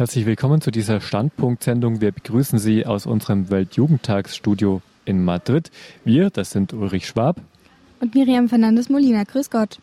Herzlich 0.00 0.24
willkommen 0.24 0.62
zu 0.62 0.70
dieser 0.70 0.98
Standpunktsendung. 1.02 2.00
Wir 2.00 2.10
begrüßen 2.10 2.58
Sie 2.58 2.86
aus 2.86 3.04
unserem 3.04 3.50
Weltjugendtagsstudio 3.50 4.80
in 5.04 5.22
Madrid. 5.22 5.70
Wir, 6.06 6.30
das 6.30 6.52
sind 6.52 6.72
Ulrich 6.72 7.06
Schwab 7.06 7.42
und 8.00 8.14
Miriam 8.14 8.48
Fernandes 8.48 8.88
Molina. 8.88 9.24
Grüß 9.24 9.50
Gott. 9.50 9.78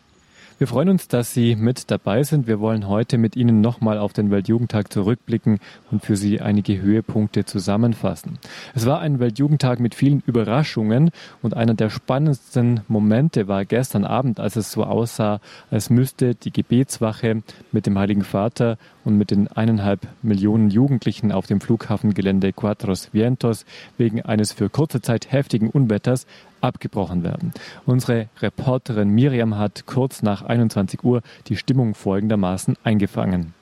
Wir 0.58 0.66
freuen 0.66 0.88
uns, 0.88 1.06
dass 1.06 1.32
Sie 1.32 1.54
mit 1.54 1.88
dabei 1.88 2.24
sind. 2.24 2.48
Wir 2.48 2.58
wollen 2.58 2.88
heute 2.88 3.16
mit 3.16 3.36
Ihnen 3.36 3.60
nochmal 3.60 3.96
auf 3.96 4.12
den 4.12 4.32
Weltjugendtag 4.32 4.92
zurückblicken 4.92 5.60
und 5.92 6.04
für 6.04 6.16
Sie 6.16 6.40
einige 6.40 6.82
Höhepunkte 6.82 7.44
zusammenfassen. 7.44 8.40
Es 8.74 8.84
war 8.84 8.98
ein 8.98 9.20
Weltjugendtag 9.20 9.78
mit 9.78 9.94
vielen 9.94 10.20
Überraschungen 10.26 11.12
und 11.42 11.54
einer 11.54 11.74
der 11.74 11.90
spannendsten 11.90 12.80
Momente 12.88 13.46
war 13.46 13.64
gestern 13.64 14.04
Abend, 14.04 14.40
als 14.40 14.56
es 14.56 14.72
so 14.72 14.82
aussah, 14.82 15.40
als 15.70 15.90
müsste 15.90 16.34
die 16.34 16.52
Gebetswache 16.52 17.44
mit 17.70 17.86
dem 17.86 17.96
Heiligen 17.96 18.24
Vater 18.24 18.78
und 19.04 19.16
mit 19.16 19.30
den 19.30 19.46
eineinhalb 19.46 20.08
Millionen 20.22 20.70
Jugendlichen 20.70 21.30
auf 21.30 21.46
dem 21.46 21.60
Flughafengelände 21.60 22.52
Cuatros 22.52 23.10
Vientos 23.12 23.64
wegen 23.96 24.22
eines 24.22 24.54
für 24.54 24.68
kurze 24.68 25.00
Zeit 25.02 25.30
heftigen 25.30 25.70
Unwetters 25.70 26.26
abgebrochen 26.60 27.22
werden. 27.22 27.52
Unsere 27.86 28.28
Reporterin 28.40 29.10
Miriam 29.10 29.56
hat 29.56 29.86
kurz 29.86 30.22
nach 30.22 30.42
21 30.42 31.02
Uhr 31.04 31.22
die 31.46 31.56
Stimmung 31.56 31.94
folgendermaßen 31.94 32.76
eingefangen. 32.84 33.54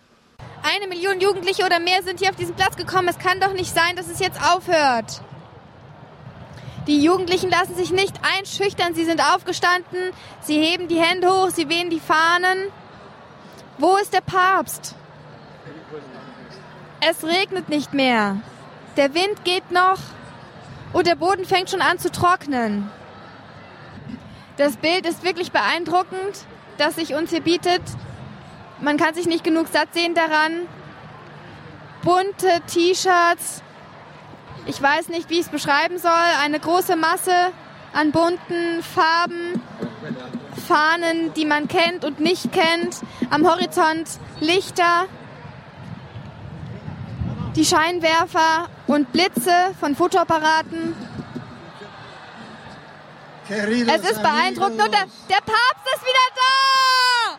Eine 0.62 0.88
Million 0.88 1.20
Jugendliche 1.20 1.64
oder 1.64 1.78
mehr 1.78 2.02
sind 2.02 2.18
hier 2.18 2.30
auf 2.30 2.36
diesen 2.36 2.54
Platz 2.54 2.76
gekommen. 2.76 3.08
Es 3.08 3.18
kann 3.18 3.40
doch 3.40 3.52
nicht 3.52 3.72
sein, 3.72 3.94
dass 3.96 4.08
es 4.08 4.18
jetzt 4.18 4.40
aufhört. 4.42 5.22
Die 6.86 7.02
Jugendlichen 7.02 7.50
lassen 7.50 7.74
sich 7.74 7.90
nicht 7.90 8.20
einschüchtern. 8.22 8.94
Sie 8.94 9.04
sind 9.04 9.20
aufgestanden. 9.20 10.12
Sie 10.40 10.60
heben 10.60 10.88
die 10.88 11.00
Hände 11.00 11.28
hoch. 11.28 11.50
Sie 11.50 11.68
wehen 11.68 11.90
die 11.90 12.00
Fahnen. 12.00 12.58
Wo 13.78 13.96
ist 13.96 14.12
der 14.12 14.20
Papst? 14.20 14.94
Es 17.00 17.24
regnet 17.24 17.68
nicht 17.68 17.92
mehr. 17.92 18.36
Der 18.96 19.14
Wind 19.14 19.44
geht 19.44 19.70
noch 19.70 19.98
und 20.92 21.06
der 21.06 21.14
Boden 21.14 21.44
fängt 21.44 21.70
schon 21.70 21.82
an 21.82 21.98
zu 21.98 22.10
trocknen. 22.10 22.90
Das 24.56 24.76
Bild 24.76 25.06
ist 25.06 25.22
wirklich 25.22 25.52
beeindruckend, 25.52 26.46
das 26.78 26.96
sich 26.96 27.14
uns 27.14 27.30
hier 27.30 27.42
bietet. 27.42 27.82
Man 28.80 28.96
kann 28.96 29.14
sich 29.14 29.26
nicht 29.26 29.44
genug 29.44 29.68
satt 29.68 29.92
sehen 29.92 30.14
daran. 30.14 30.66
Bunte 32.02 32.60
T-Shirts. 32.66 33.62
Ich 34.66 34.80
weiß 34.80 35.08
nicht, 35.08 35.30
wie 35.30 35.34
ich 35.34 35.46
es 35.46 35.48
beschreiben 35.48 35.98
soll. 35.98 36.10
Eine 36.42 36.58
große 36.58 36.96
Masse 36.96 37.52
an 37.92 38.12
bunten 38.12 38.82
Farben, 38.82 39.60
Fahnen, 40.66 41.32
die 41.34 41.46
man 41.46 41.68
kennt 41.68 42.04
und 42.04 42.20
nicht 42.20 42.52
kennt. 42.52 43.00
Am 43.30 43.48
Horizont 43.48 44.08
Lichter 44.40 45.06
die 47.56 47.64
Scheinwerfer 47.64 48.68
und 48.86 49.10
Blitze 49.12 49.74
von 49.80 49.96
Fotoapparaten. 49.96 50.94
Es 53.48 54.10
ist 54.10 54.22
beeindruckend 54.22 54.82
und 54.82 54.92
der, 54.92 55.06
der 55.30 55.36
Papst 55.36 55.86
ist 55.94 56.02
wieder 56.02 56.26
da! 56.34 57.38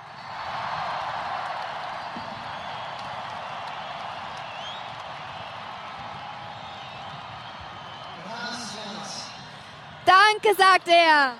Danke, 10.05 10.55
sagt 10.57 10.87
er. 10.87 11.33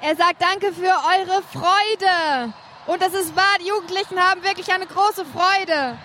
Er 0.00 0.16
sagt 0.16 0.42
Danke 0.42 0.72
für 0.72 0.86
eure 0.86 1.42
Freude. 1.42 2.54
Und 2.88 3.02
das 3.02 3.12
ist 3.12 3.36
wahr, 3.36 3.58
die 3.62 3.68
Jugendlichen 3.68 4.18
haben 4.18 4.42
wirklich 4.42 4.72
eine 4.72 4.86
große 4.86 5.26
Freude. 5.26 5.98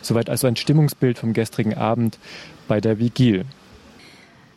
Soweit 0.00 0.30
also 0.30 0.46
ein 0.46 0.54
Stimmungsbild 0.54 1.18
vom 1.18 1.32
gestrigen 1.32 1.74
Abend 1.74 2.20
bei 2.68 2.80
der 2.80 3.00
Vigil. 3.00 3.46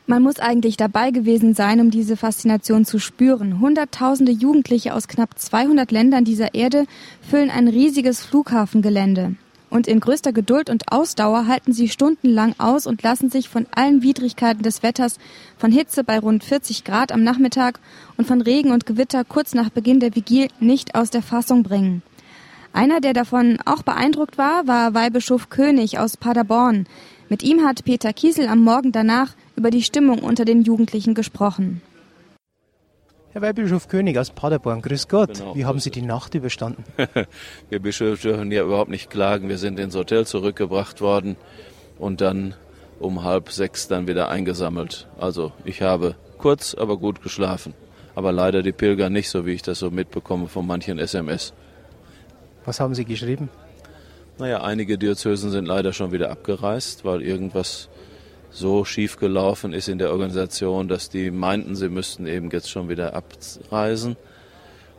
Man 0.06 0.22
muss 0.22 0.40
eigentlich 0.40 0.78
dabei 0.78 1.09
gewesen 1.09 1.56
sein, 1.56 1.79
um 1.81 1.90
diese 1.90 2.16
Faszination 2.16 2.85
zu 2.85 3.00
spüren. 3.00 3.59
Hunderttausende 3.59 4.31
Jugendliche 4.31 4.94
aus 4.94 5.07
knapp 5.07 5.40
200 5.40 5.91
Ländern 5.91 6.25
dieser 6.25 6.53
Erde 6.53 6.85
füllen 7.28 7.50
ein 7.50 7.68
riesiges 7.68 8.23
Flughafengelände. 8.23 9.35
Und 9.69 9.88
in 9.88 10.00
größter 10.00 10.31
Geduld 10.31 10.69
und 10.69 10.91
Ausdauer 10.91 11.47
halten 11.47 11.73
sie 11.73 11.89
stundenlang 11.89 12.55
aus 12.57 12.88
und 12.88 13.03
lassen 13.03 13.29
sich 13.29 13.50
von 13.50 13.66
allen 13.72 14.01
Widrigkeiten 14.01 14.63
des 14.63 14.81
Wetters, 14.81 15.17
von 15.57 15.72
Hitze 15.72 16.03
bei 16.03 16.19
rund 16.19 16.44
40 16.44 16.83
Grad 16.83 17.11
am 17.11 17.23
Nachmittag 17.23 17.79
und 18.16 18.25
von 18.25 18.41
Regen 18.41 18.72
und 18.72 18.85
Gewitter 18.85 19.25
kurz 19.25 19.53
nach 19.53 19.69
Beginn 19.69 20.00
der 20.00 20.16
Vigil 20.16 20.47
nicht 20.59 20.95
aus 20.95 21.09
der 21.09 21.22
Fassung 21.22 21.63
bringen. 21.63 22.01
Einer, 22.72 23.01
der 23.01 23.13
davon 23.13 23.57
auch 23.66 23.81
beeindruckt 23.81 24.38
war, 24.38 24.67
war 24.67 24.94
Weihbischof 24.94 25.50
König 25.50 25.99
aus 25.99 26.16
Paderborn. 26.16 26.85
Mit 27.28 27.44
ihm 27.44 27.66
hat 27.66 27.84
Peter 27.84 28.13
Kiesel 28.13 28.47
am 28.47 28.59
Morgen 28.59 28.91
danach 28.91 29.31
über 29.55 29.72
die 29.72 29.84
Stimmung 29.84 30.19
unter 30.19 30.45
den 30.45 30.61
Jugendlichen 30.61 31.13
gesprochen. 31.13 31.81
Herr 33.38 33.44
Weihbischof 33.44 33.88
König 33.88 34.18
aus 34.18 34.31
Paderborn, 34.31 34.81
grüß 34.81 35.08
Gott. 35.09 35.36
Genau. 35.36 35.56
Wie 35.56 35.64
haben 35.64 35.80
Sie 35.80 35.92
die 35.92 36.02
Nacht 36.02 36.34
überstanden? 36.34 36.84
wir 37.70 37.80
Bischöfe 37.80 38.30
dürfen 38.30 38.52
ja 38.52 38.64
überhaupt 38.64 38.90
nicht 38.90 39.12
klagen. 39.12 39.48
Wir 39.48 39.59
sind 39.59 39.78
ins 39.78 39.94
Hotel 39.94 40.25
zurückgebracht 40.25 41.02
worden 41.02 41.36
und 42.00 42.20
dann 42.20 42.56
um 43.00 43.24
halb 43.24 43.52
sechs 43.52 43.88
dann 43.88 44.08
wieder 44.08 44.30
eingesammelt. 44.30 45.08
Also 45.20 45.52
ich 45.66 45.84
habe 45.84 46.16
kurz, 46.40 46.74
aber 46.74 46.97
gut 46.97 47.22
geschlafen. 47.22 47.76
Aber 48.16 48.31
leider 48.31 48.64
die 48.64 48.72
Pilger 48.72 49.12
nicht, 49.12 49.30
so 49.30 49.46
wie 49.46 49.52
ich 49.52 49.62
das 49.62 49.78
so 49.78 49.92
mitbekomme 49.92 50.47
von 50.47 50.66
manchen 50.66 50.97
SMS. 50.97 51.53
Was 52.66 52.80
haben 52.80 52.96
Sie 52.96 53.06
geschrieben? 53.06 53.50
Naja, 54.40 54.64
einige 54.64 54.97
Diözesen 54.97 55.52
sind 55.52 55.68
leider 55.68 55.94
schon 55.94 56.12
wieder 56.12 56.31
abgereist, 56.31 57.06
weil 57.06 57.22
irgendwas 57.22 57.88
so 58.50 58.85
schief 58.85 59.18
gelaufen 59.18 59.74
ist 59.74 59.88
in 59.88 59.97
der 59.97 60.12
Organisation, 60.12 60.88
dass 60.88 61.09
die 61.09 61.31
meinten, 61.31 61.75
sie 61.75 61.90
müssten 61.90 62.28
eben 62.28 62.50
jetzt 62.52 62.69
schon 62.69 62.90
wieder 62.90 63.13
abreisen. 63.13 64.16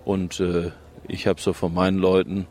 Und 0.05 0.41
äh, 0.41 0.71
ich 1.07 1.27
habe 1.27 1.41
so 1.41 1.53
von 1.53 1.73
meinen 1.73 1.99
Leuten 1.99 2.47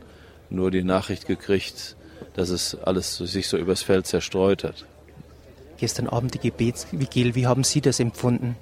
nur 0.49 0.71
die 0.71 0.83
Nachricht 0.83 1.27
gekriegt, 1.27 1.95
dass 2.35 2.49
es 2.49 2.75
alles 2.75 3.17
sich 3.17 3.47
so 3.47 3.57
übers 3.57 3.81
Feld 3.81 4.07
zerstreut 4.07 4.63
hat. 4.63 4.85
Gestern 5.77 6.07
Abend 6.07 6.33
die 6.33 6.39
Gebetsvigil, 6.39 7.35
wie 7.35 7.47
haben 7.47 7.63
Sie 7.63 7.81
das 7.81 7.99
empfunden? 7.99 8.55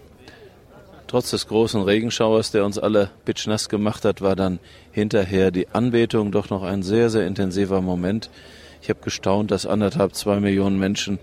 Trotz 1.07 1.29
des 1.29 1.47
großen 1.47 1.81
Regenschauers, 1.81 2.51
der 2.51 2.65
uns 2.65 2.79
alle 2.79 3.11
bitschnass 3.25 3.69
gemacht 3.69 4.05
hat, 4.05 4.21
war 4.21 4.35
dann 4.35 4.59
hinterher 4.91 5.51
die 5.51 5.69
Anbetung 5.69 6.31
doch 6.31 6.49
noch 6.49 6.63
ein 6.63 6.83
sehr, 6.83 7.09
sehr 7.09 7.27
intensiver 7.27 7.81
Moment. 7.81 8.29
Ich 8.81 8.89
habe 8.89 8.99
gestaunt, 9.01 9.51
dass 9.51 9.65
anderthalb, 9.65 10.15
zwei 10.15 10.39
Millionen 10.39 10.79
Menschen 10.79 11.19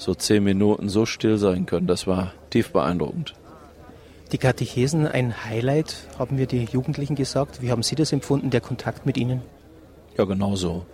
so 0.00 0.14
zehn 0.14 0.42
Minuten 0.42 0.88
so 0.88 1.04
still 1.04 1.36
sein 1.36 1.66
können. 1.66 1.86
Das 1.86 2.06
war 2.06 2.32
tief 2.48 2.72
beeindruckend. 2.72 3.34
Die 4.32 4.38
Katechesen, 4.38 5.06
ein 5.06 5.44
Highlight, 5.44 5.94
haben 6.18 6.38
wir 6.38 6.46
die 6.46 6.64
Jugendlichen 6.64 7.16
gesagt. 7.16 7.60
Wie 7.60 7.70
haben 7.70 7.82
Sie 7.82 7.96
das 7.96 8.10
empfunden, 8.12 8.48
der 8.48 8.62
Kontakt 8.62 9.04
mit 9.04 9.18
ihnen? 9.18 9.42
Ja, 10.16 10.24
genau 10.24 10.56
so. 10.56 10.86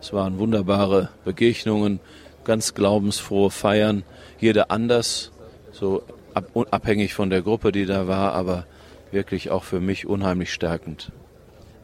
Es 0.00 0.12
waren 0.14 0.38
wunderbare 0.38 1.10
Begegnungen, 1.24 2.00
ganz 2.44 2.72
glaubensfrohe 2.72 3.50
Feiern, 3.50 4.04
jeder 4.38 4.70
anders, 4.70 5.32
so 5.72 6.02
abhängig 6.70 7.12
von 7.12 7.28
der 7.28 7.42
Gruppe, 7.42 7.72
die 7.72 7.84
da 7.84 8.08
war, 8.08 8.32
aber 8.32 8.64
wirklich 9.10 9.50
auch 9.50 9.64
für 9.64 9.80
mich 9.80 10.06
unheimlich 10.06 10.52
stärkend. 10.52 11.12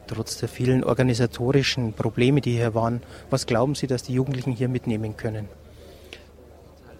Trotz 0.07 0.37
der 0.37 0.49
vielen 0.49 0.83
organisatorischen 0.83 1.93
Probleme, 1.93 2.41
die 2.41 2.53
hier 2.53 2.73
waren, 2.73 3.01
was 3.29 3.45
glauben 3.45 3.75
Sie, 3.75 3.87
dass 3.87 4.03
die 4.03 4.13
Jugendlichen 4.13 4.53
hier 4.53 4.69
mitnehmen 4.69 5.17
können? 5.17 5.47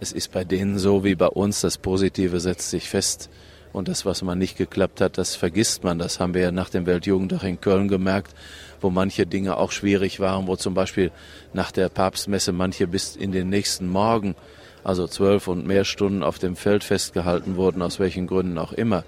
Es 0.03 0.11
ist 0.11 0.33
bei 0.33 0.43
denen 0.43 0.77
so 0.77 1.05
wie 1.05 1.15
bei 1.15 1.27
uns, 1.27 1.61
das 1.61 1.77
Positive 1.77 2.41
setzt 2.41 2.69
sich 2.69 2.89
fest. 2.89 3.29
Und 3.71 3.87
das, 3.87 4.05
was 4.05 4.21
man 4.21 4.37
nicht 4.37 4.57
geklappt 4.57 4.99
hat, 4.99 5.17
das 5.17 5.35
vergisst 5.35 5.85
man. 5.85 5.97
Das 5.97 6.19
haben 6.19 6.33
wir 6.33 6.41
ja 6.41 6.51
nach 6.51 6.69
dem 6.69 6.85
Weltjugendtag 6.85 7.44
in 7.44 7.61
Köln 7.61 7.88
gemerkt, 7.88 8.35
wo 8.81 8.89
manche 8.89 9.25
Dinge 9.25 9.55
auch 9.55 9.71
schwierig 9.71 10.19
waren, 10.19 10.45
wo 10.45 10.57
zum 10.57 10.73
Beispiel 10.73 11.09
nach 11.53 11.71
der 11.71 11.88
Papstmesse 11.88 12.51
manche 12.51 12.85
bis 12.85 13.15
in 13.15 13.31
den 13.31 13.47
nächsten 13.50 13.88
Morgen, 13.88 14.35
also 14.83 15.07
zwölf 15.07 15.47
und 15.47 15.65
mehr 15.65 15.85
Stunden 15.85 16.21
auf 16.21 16.38
dem 16.38 16.57
Feld 16.57 16.83
festgehalten 16.83 17.56
wurden, 17.56 17.81
aus 17.81 17.97
welchen 17.99 18.27
Gründen 18.27 18.57
auch 18.57 18.73
immer. 18.73 19.06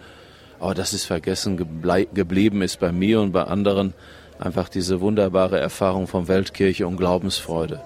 Aber 0.62 0.74
das 0.74 0.94
ist 0.94 1.04
vergessen 1.04 1.58
geblieben, 1.58 2.62
ist 2.62 2.80
bei 2.80 2.94
mir 2.94 3.20
und 3.20 3.34
bei 3.34 3.44
anderen 3.44 3.94
einfach 4.40 4.70
diese 4.70 5.02
wunderbare 5.02 5.60
Erfahrung 5.60 6.08
von 6.08 6.30
Weltkirche 6.30 6.88
und 6.88 6.96
Glaubensfreude. 6.96 7.82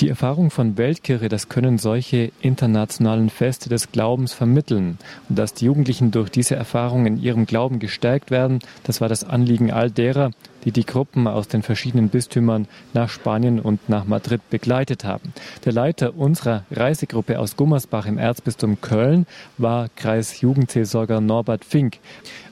Die 0.00 0.10
Erfahrung 0.10 0.50
von 0.50 0.76
Weltkirche, 0.76 1.30
das 1.30 1.48
können 1.48 1.78
solche 1.78 2.30
internationalen 2.42 3.30
Feste 3.30 3.70
des 3.70 3.92
Glaubens 3.92 4.34
vermitteln. 4.34 4.98
Und 5.30 5.38
dass 5.38 5.54
die 5.54 5.64
Jugendlichen 5.64 6.10
durch 6.10 6.28
diese 6.28 6.54
Erfahrung 6.54 7.06
in 7.06 7.18
ihrem 7.18 7.46
Glauben 7.46 7.78
gestärkt 7.78 8.30
werden, 8.30 8.58
das 8.84 9.00
war 9.00 9.08
das 9.08 9.24
Anliegen 9.24 9.72
all 9.72 9.90
derer, 9.90 10.32
die 10.66 10.70
die 10.70 10.84
Gruppen 10.84 11.26
aus 11.26 11.48
den 11.48 11.62
verschiedenen 11.62 12.10
Bistümern 12.10 12.68
nach 12.92 13.08
Spanien 13.08 13.58
und 13.58 13.88
nach 13.88 14.04
Madrid 14.04 14.42
begleitet 14.50 15.06
haben. 15.06 15.32
Der 15.64 15.72
Leiter 15.72 16.14
unserer 16.14 16.64
Reisegruppe 16.70 17.38
aus 17.38 17.56
Gummersbach 17.56 18.04
im 18.04 18.18
Erzbistum 18.18 18.82
Köln 18.82 19.26
war 19.56 19.88
Kreisjugendseelsorger 19.96 21.22
Norbert 21.22 21.64
Fink. 21.64 22.00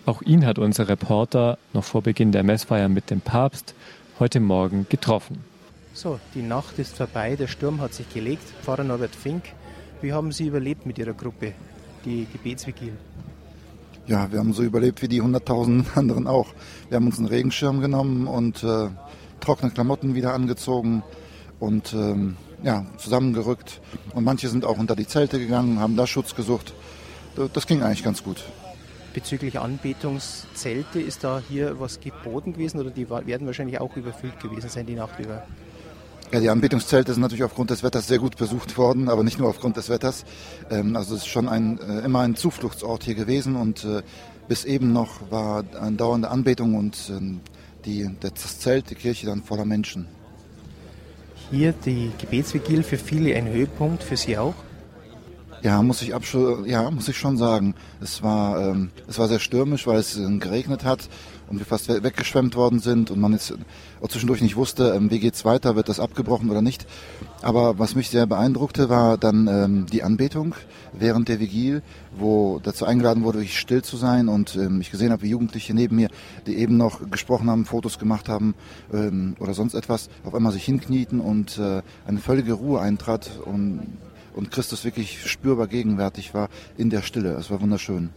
Auch 0.06 0.22
ihn 0.22 0.46
hat 0.46 0.58
unser 0.58 0.88
Reporter 0.88 1.58
noch 1.74 1.84
vor 1.84 2.00
Beginn 2.00 2.32
der 2.32 2.42
Messfeier 2.42 2.88
mit 2.88 3.10
dem 3.10 3.20
Papst 3.20 3.74
heute 4.18 4.40
Morgen 4.40 4.86
getroffen. 4.88 5.53
So, 5.96 6.18
die 6.34 6.42
Nacht 6.42 6.80
ist 6.80 6.96
vorbei, 6.96 7.36
der 7.36 7.46
Sturm 7.46 7.80
hat 7.80 7.94
sich 7.94 8.12
gelegt. 8.12 8.42
Pfarrer 8.62 8.82
Norbert 8.82 9.14
Fink, 9.14 9.44
wie 10.02 10.12
haben 10.12 10.32
Sie 10.32 10.48
überlebt 10.48 10.86
mit 10.86 10.98
Ihrer 10.98 11.12
Gruppe, 11.12 11.54
die 12.04 12.26
Gebetsvigil? 12.32 12.94
Ja, 14.08 14.30
wir 14.32 14.40
haben 14.40 14.52
so 14.52 14.64
überlebt 14.64 15.02
wie 15.02 15.08
die 15.08 15.20
hunderttausenden 15.20 15.86
anderen 15.94 16.26
auch. 16.26 16.48
Wir 16.88 16.96
haben 16.96 17.06
uns 17.06 17.18
einen 17.18 17.28
Regenschirm 17.28 17.80
genommen 17.80 18.26
und 18.26 18.64
äh, 18.64 18.88
trockene 19.38 19.70
Klamotten 19.70 20.16
wieder 20.16 20.34
angezogen 20.34 21.04
und 21.60 21.92
ähm, 21.92 22.38
ja, 22.64 22.84
zusammengerückt. 22.96 23.80
Und 24.14 24.24
manche 24.24 24.48
sind 24.48 24.64
auch 24.64 24.78
unter 24.78 24.96
die 24.96 25.06
Zelte 25.06 25.38
gegangen, 25.38 25.78
haben 25.78 25.96
da 25.96 26.08
Schutz 26.08 26.34
gesucht. 26.34 26.74
Das 27.52 27.68
ging 27.68 27.84
eigentlich 27.84 28.02
ganz 28.02 28.24
gut. 28.24 28.42
Bezüglich 29.12 29.60
Anbetungszelte, 29.60 31.00
ist 31.00 31.22
da 31.22 31.40
hier 31.48 31.78
was 31.78 32.00
geboten 32.00 32.52
gewesen 32.52 32.80
oder 32.80 32.90
die 32.90 33.08
werden 33.08 33.46
wahrscheinlich 33.46 33.78
auch 33.78 33.96
überfüllt 33.96 34.40
gewesen 34.40 34.68
sein 34.68 34.86
die 34.86 34.96
Nacht 34.96 35.20
über? 35.20 35.44
Ja, 36.32 36.40
die 36.40 36.48
Anbetungszelte 36.50 37.12
sind 37.12 37.22
natürlich 37.22 37.44
aufgrund 37.44 37.70
des 37.70 37.82
Wetters 37.82 38.08
sehr 38.08 38.18
gut 38.18 38.36
besucht 38.36 38.76
worden, 38.76 39.08
aber 39.08 39.22
nicht 39.22 39.38
nur 39.38 39.48
aufgrund 39.48 39.76
des 39.76 39.88
Wetters. 39.88 40.24
Ähm, 40.70 40.96
also 40.96 41.14
es 41.14 41.22
ist 41.22 41.28
schon 41.28 41.48
ein, 41.48 41.78
äh, 41.80 42.00
immer 42.00 42.20
ein 42.20 42.34
Zufluchtsort 42.34 43.04
hier 43.04 43.14
gewesen 43.14 43.56
und 43.56 43.84
äh, 43.84 44.02
bis 44.48 44.64
eben 44.64 44.92
noch 44.92 45.30
war 45.30 45.64
eine 45.80 45.96
dauernde 45.96 46.30
Anbetung 46.30 46.74
und 46.74 46.96
ähm, 47.10 47.40
die, 47.84 48.10
das 48.20 48.58
Zelt, 48.58 48.90
die 48.90 48.94
Kirche 48.94 49.26
dann 49.26 49.42
voller 49.42 49.64
Menschen. 49.64 50.06
Hier 51.50 51.72
die 51.72 52.10
Gebetsvigil 52.18 52.82
für 52.82 52.98
viele 52.98 53.36
ein 53.36 53.46
Höhepunkt, 53.46 54.02
für 54.02 54.16
Sie 54.16 54.38
auch? 54.38 54.54
Ja, 55.62 55.82
muss 55.82 56.02
ich, 56.02 56.12
ja, 56.66 56.90
muss 56.90 57.08
ich 57.08 57.16
schon 57.16 57.36
sagen. 57.38 57.74
Es 58.02 58.22
war, 58.22 58.60
ähm, 58.60 58.90
es 59.08 59.18
war 59.18 59.28
sehr 59.28 59.38
stürmisch, 59.38 59.86
weil 59.86 59.98
es 59.98 60.18
äh, 60.18 60.38
geregnet 60.38 60.84
hat 60.84 61.08
und 61.48 61.58
wir 61.58 61.66
fast 61.66 61.88
weggeschwemmt 61.88 62.56
worden 62.56 62.78
sind 62.78 63.10
und 63.10 63.20
man 63.20 63.32
jetzt 63.32 63.54
auch 64.00 64.08
zwischendurch 64.08 64.40
nicht 64.40 64.56
wusste, 64.56 64.94
ähm, 64.96 65.10
wie 65.10 65.18
geht's 65.18 65.44
weiter, 65.44 65.76
wird 65.76 65.88
das 65.88 66.00
abgebrochen 66.00 66.50
oder 66.50 66.62
nicht. 66.62 66.86
Aber 67.42 67.78
was 67.78 67.94
mich 67.94 68.10
sehr 68.10 68.26
beeindruckte, 68.26 68.88
war 68.88 69.18
dann 69.18 69.46
ähm, 69.46 69.86
die 69.86 70.02
Anbetung 70.02 70.54
während 70.92 71.28
der 71.28 71.40
Vigil, 71.40 71.82
wo 72.16 72.60
dazu 72.62 72.84
eingeladen 72.84 73.24
wurde, 73.24 73.38
wirklich 73.38 73.58
still 73.58 73.82
zu 73.82 73.96
sein 73.96 74.28
und 74.28 74.56
ähm, 74.56 74.80
ich 74.80 74.90
gesehen 74.90 75.12
habe, 75.12 75.22
wie 75.22 75.30
Jugendliche 75.30 75.74
neben 75.74 75.96
mir, 75.96 76.08
die 76.46 76.56
eben 76.56 76.76
noch 76.76 77.10
gesprochen 77.10 77.50
haben, 77.50 77.64
Fotos 77.64 77.98
gemacht 77.98 78.28
haben 78.28 78.54
ähm, 78.92 79.36
oder 79.40 79.54
sonst 79.54 79.74
etwas, 79.74 80.08
auf 80.24 80.34
einmal 80.34 80.52
sich 80.52 80.64
hinknieten 80.64 81.20
und 81.20 81.58
äh, 81.58 81.82
eine 82.06 82.18
völlige 82.18 82.54
Ruhe 82.54 82.80
eintrat 82.80 83.30
und 83.44 83.80
und 84.34 84.50
Christus 84.50 84.84
wirklich 84.84 85.30
spürbar 85.30 85.66
gegenwärtig 85.66 86.34
war 86.34 86.48
in 86.76 86.90
der 86.90 87.02
Stille. 87.02 87.32
Es 87.34 87.50
war 87.50 87.60
wunderschön. 87.60 88.10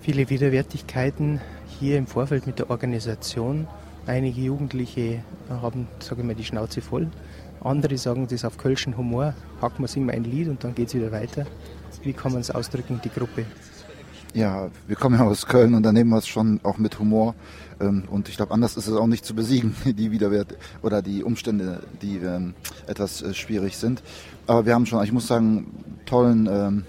Viele 0.00 0.30
Widerwärtigkeiten 0.30 1.40
hier 1.80 1.96
im 1.96 2.06
Vorfeld 2.06 2.46
mit 2.46 2.58
der 2.58 2.70
Organisation. 2.70 3.66
Einige 4.06 4.42
Jugendliche 4.42 5.24
haben, 5.48 5.88
sage 5.98 6.20
ich 6.20 6.26
mal, 6.26 6.34
die 6.34 6.44
Schnauze 6.44 6.82
voll. 6.82 7.08
Andere 7.62 7.96
sagen 7.96 8.26
das 8.28 8.44
auf 8.44 8.58
kölschen 8.58 8.96
Humor. 8.98 9.34
Hacken 9.62 9.82
wir, 9.82 9.88
singen 9.88 10.06
wir 10.06 10.14
ein 10.14 10.24
Lied 10.24 10.48
und 10.48 10.62
dann 10.62 10.74
geht 10.74 10.88
es 10.88 10.94
wieder 10.94 11.10
weiter. 11.10 11.46
Wie 12.02 12.12
kann 12.12 12.32
man 12.32 12.42
es 12.42 12.50
ausdrücken, 12.50 13.00
die 13.02 13.08
Gruppe? 13.08 13.46
Ja, 14.34 14.68
wir 14.86 14.94
kommen 14.94 15.18
ja 15.18 15.26
aus 15.26 15.46
Köln 15.46 15.74
und 15.74 15.82
da 15.82 15.90
nehmen 15.90 16.10
wir 16.10 16.18
es 16.18 16.28
schon 16.28 16.60
auch 16.62 16.76
mit 16.76 16.98
Humor. 16.98 17.34
Ähm, 17.80 18.04
und 18.10 18.28
ich 18.28 18.36
glaube, 18.36 18.52
anders 18.52 18.76
ist 18.76 18.86
es 18.86 18.94
auch 18.94 19.06
nicht 19.06 19.24
zu 19.24 19.34
besiegen, 19.34 19.74
die 19.84 20.12
Widerwert 20.12 20.56
oder 20.82 21.00
die 21.00 21.24
Umstände, 21.24 21.82
die 22.02 22.18
ähm, 22.18 22.54
etwas 22.86 23.22
äh, 23.22 23.32
schwierig 23.32 23.78
sind. 23.78 24.02
Aber 24.46 24.66
wir 24.66 24.74
haben 24.74 24.86
schon, 24.86 25.02
ich 25.02 25.12
muss 25.12 25.26
sagen, 25.26 25.66
tollen, 26.04 26.46
ähm, 26.46 26.84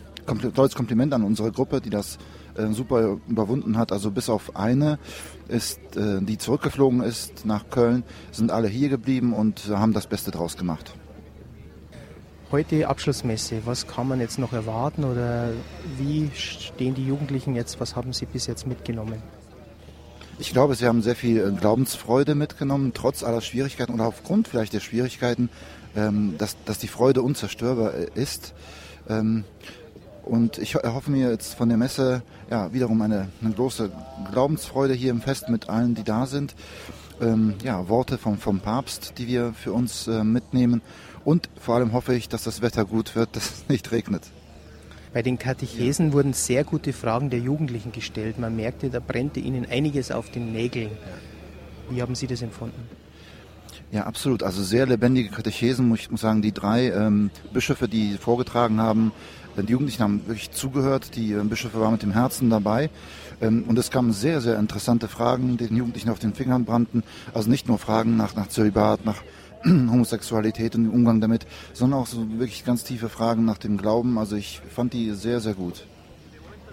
tolles 0.53 0.75
Kompliment 0.75 1.13
an 1.13 1.23
unsere 1.23 1.51
Gruppe, 1.51 1.79
die 1.79 1.89
das 1.89 2.17
äh, 2.55 2.71
super 2.71 3.17
überwunden 3.27 3.77
hat. 3.77 3.91
Also 3.91 4.11
bis 4.11 4.29
auf 4.29 4.55
eine 4.55 4.99
ist, 5.47 5.79
äh, 5.95 6.21
die 6.21 6.37
zurückgeflogen 6.37 7.01
ist 7.01 7.45
nach 7.45 7.69
Köln, 7.69 8.03
sind 8.31 8.51
alle 8.51 8.67
hier 8.67 8.89
geblieben 8.89 9.33
und 9.33 9.69
haben 9.69 9.93
das 9.93 10.07
Beste 10.07 10.31
draus 10.31 10.57
gemacht. 10.57 10.93
Heute 12.51 12.89
Abschlussmesse. 12.89 13.61
Was 13.63 13.87
kann 13.87 14.09
man 14.09 14.19
jetzt 14.19 14.37
noch 14.37 14.51
erwarten 14.51 15.05
oder 15.05 15.51
wie 15.97 16.29
stehen 16.33 16.95
die 16.95 17.07
Jugendlichen 17.07 17.55
jetzt? 17.55 17.79
Was 17.79 17.95
haben 17.95 18.11
sie 18.11 18.25
bis 18.25 18.45
jetzt 18.45 18.67
mitgenommen? 18.67 19.23
Ich 20.37 20.51
glaube, 20.51 20.75
sie 20.75 20.87
haben 20.87 21.01
sehr 21.01 21.15
viel 21.15 21.37
äh, 21.37 21.51
Glaubensfreude 21.51 22.35
mitgenommen, 22.35 22.91
trotz 22.93 23.23
aller 23.23 23.41
Schwierigkeiten 23.41 23.93
oder 23.93 24.05
aufgrund 24.05 24.47
vielleicht 24.47 24.73
der 24.73 24.79
Schwierigkeiten, 24.79 25.49
ähm, 25.95 26.35
dass, 26.39 26.57
dass 26.65 26.77
die 26.77 26.87
Freude 26.87 27.21
unzerstörbar 27.21 27.93
äh, 27.93 28.07
ist. 28.15 28.53
Ähm, 29.07 29.45
und 30.25 30.57
ich 30.57 30.75
erhoffe 30.75 31.11
mir 31.11 31.29
jetzt 31.29 31.55
von 31.55 31.69
der 31.69 31.77
Messe 31.77 32.21
ja, 32.49 32.73
wiederum 32.73 33.01
eine, 33.01 33.29
eine 33.41 33.53
große 33.53 33.91
Glaubensfreude 34.31 34.93
hier 34.93 35.11
im 35.11 35.21
Fest 35.21 35.49
mit 35.49 35.69
allen, 35.69 35.95
die 35.95 36.03
da 36.03 36.25
sind. 36.25 36.55
Ähm, 37.21 37.55
ja, 37.63 37.87
Worte 37.87 38.17
vom, 38.17 38.37
vom 38.37 38.59
Papst, 38.59 39.13
die 39.17 39.27
wir 39.27 39.53
für 39.53 39.73
uns 39.73 40.07
äh, 40.07 40.23
mitnehmen 40.23 40.81
und 41.23 41.49
vor 41.59 41.75
allem 41.75 41.93
hoffe 41.93 42.15
ich, 42.15 42.29
dass 42.29 42.43
das 42.43 42.61
Wetter 42.61 42.85
gut 42.85 43.15
wird, 43.15 43.29
dass 43.35 43.51
es 43.51 43.69
nicht 43.69 43.91
regnet. 43.91 44.23
Bei 45.13 45.21
den 45.21 45.37
Katechesen 45.37 46.07
ja. 46.07 46.13
wurden 46.13 46.33
sehr 46.33 46.63
gute 46.63 46.93
Fragen 46.93 47.29
der 47.29 47.39
Jugendlichen 47.39 47.91
gestellt. 47.91 48.39
Man 48.39 48.55
merkte, 48.55 48.89
da 48.89 48.99
brennte 48.99 49.41
ihnen 49.41 49.65
einiges 49.69 50.09
auf 50.09 50.31
den 50.31 50.53
Nägeln. 50.53 50.91
Wie 51.89 52.01
haben 52.01 52.15
Sie 52.15 52.27
das 52.27 52.41
empfunden? 52.41 52.87
Ja, 53.91 54.05
absolut. 54.05 54.41
Also 54.41 54.63
sehr 54.63 54.85
lebendige 54.85 55.29
Katechesen, 55.29 55.93
ich 55.95 56.09
muss 56.09 56.21
sagen, 56.21 56.41
die 56.41 56.53
drei 56.53 56.91
ähm, 56.91 57.29
Bischöfe, 57.51 57.89
die 57.89 58.17
vorgetragen 58.17 58.79
haben, 58.79 59.11
äh, 59.57 59.63
die 59.63 59.71
Jugendlichen 59.71 60.03
haben 60.03 60.21
wirklich 60.27 60.51
zugehört, 60.51 61.15
die 61.15 61.33
äh, 61.33 61.43
Bischöfe 61.43 61.79
waren 61.79 61.93
mit 61.93 62.03
dem 62.03 62.11
Herzen 62.11 62.49
dabei. 62.49 62.89
Ähm, 63.41 63.65
und 63.67 63.77
es 63.77 63.91
kamen 63.91 64.13
sehr, 64.13 64.41
sehr 64.41 64.57
interessante 64.59 65.07
Fragen, 65.07 65.57
die 65.57 65.67
den 65.67 65.77
Jugendlichen 65.77 66.09
auf 66.09 66.19
den 66.19 66.33
Fingern 66.33 66.65
brannten. 66.65 67.03
Also 67.33 67.49
nicht 67.49 67.67
nur 67.67 67.77
Fragen 67.77 68.17
nach, 68.17 68.35
nach 68.35 68.47
Zölibat, 68.47 69.05
nach 69.05 69.21
Homosexualität 69.65 70.75
und 70.75 70.85
dem 70.85 70.93
Umgang 70.93 71.21
damit, 71.21 71.45
sondern 71.73 71.99
auch 71.99 72.07
so 72.07 72.25
wirklich 72.39 72.65
ganz 72.65 72.83
tiefe 72.83 73.09
Fragen 73.09 73.45
nach 73.45 73.57
dem 73.57 73.77
Glauben. 73.77 74.17
Also 74.17 74.35
ich 74.35 74.61
fand 74.73 74.93
die 74.93 75.11
sehr, 75.11 75.39
sehr 75.39 75.53
gut. 75.53 75.85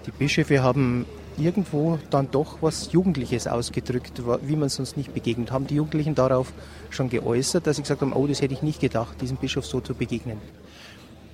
Die 0.06 0.10
Bischöfe 0.10 0.62
haben 0.62 1.04
irgendwo 1.38 1.98
dann 2.10 2.30
doch 2.30 2.58
was 2.60 2.92
Jugendliches 2.92 3.46
ausgedrückt, 3.46 4.22
wie 4.42 4.56
man 4.56 4.66
es 4.66 4.78
uns 4.78 4.96
nicht 4.96 5.14
begegnet. 5.14 5.52
Haben 5.52 5.66
die 5.66 5.76
Jugendlichen 5.76 6.14
darauf 6.14 6.52
schon 6.90 7.08
geäußert, 7.08 7.66
dass 7.66 7.76
sie 7.76 7.82
gesagt 7.82 8.00
haben, 8.00 8.12
oh, 8.12 8.26
das 8.26 8.40
hätte 8.40 8.54
ich 8.54 8.62
nicht 8.62 8.80
gedacht, 8.80 9.20
diesem 9.20 9.36
Bischof 9.36 9.66
so 9.66 9.80
zu 9.80 9.94
begegnen? 9.94 10.38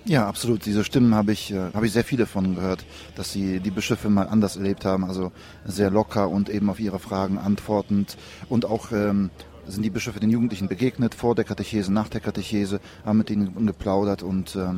Ja, 0.07 0.29
absolut. 0.29 0.67
Diese 0.67 0.85
Stimmen 0.85 1.15
habe 1.15 1.33
ich, 1.33 1.51
äh, 1.51 1.73
habe 1.73 1.87
ich 1.87 1.93
sehr 1.93 2.05
viele 2.05 2.27
von 2.27 2.57
gehört, 2.57 2.85
dass 3.17 3.33
sie 3.33 3.61
die 3.61 3.71
Bischöfe 3.71 4.11
mal 4.11 4.29
anders 4.29 4.57
erlebt 4.57 4.85
haben, 4.85 5.05
also 5.05 5.33
sehr 5.65 5.91
locker 5.91 6.29
und 6.29 6.51
eben 6.51 6.69
auf 6.69 6.79
ihre 6.79 6.99
Fragen 6.99 7.39
antwortend 7.39 8.19
und 8.51 8.67
auch 8.67 8.93
ähm, 8.93 9.31
sind 9.67 9.83
die 9.83 9.89
Bischöfe 9.89 10.21
den 10.21 10.29
Jugendlichen 10.29 10.69
begegnet, 10.69 11.15
vor 11.15 11.35
der 11.35 11.47
Katechese, 11.47 11.91
nach 11.91 12.11
der 12.11 12.21
Katechese, 12.21 12.81
haben 13.07 13.17
mit 13.17 13.31
ihnen 13.31 13.67
geplaudert 13.67 14.23
und 14.23 14.55
äh, 14.57 14.75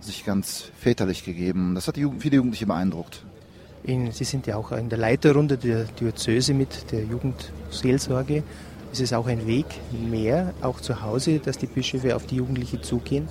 sich 0.00 0.24
ganz 0.24 0.70
väterlich 0.78 1.24
gegeben. 1.26 1.74
Das 1.74 1.86
hat 1.86 1.98
Jugend, 1.98 2.22
viele 2.22 2.36
Jugendliche 2.36 2.66
beeindruckt. 2.66 3.22
In, 3.82 4.12
Sie 4.12 4.24
sind 4.24 4.46
ja 4.46 4.56
auch 4.56 4.72
in 4.72 4.88
der 4.88 4.98
Leiterrunde 4.98 5.58
der 5.58 5.84
Diözese 5.84 6.54
mit 6.54 6.90
der 6.90 7.04
Jugendseelsorge. 7.04 8.44
Ist 8.92 9.00
es 9.02 9.12
auch 9.12 9.26
ein 9.26 9.46
Weg 9.46 9.66
mehr, 10.10 10.54
auch 10.62 10.80
zu 10.80 11.02
Hause, 11.02 11.38
dass 11.38 11.58
die 11.58 11.66
Bischöfe 11.66 12.16
auf 12.16 12.26
die 12.26 12.36
Jugendlichen 12.36 12.82
zugehen? 12.82 13.28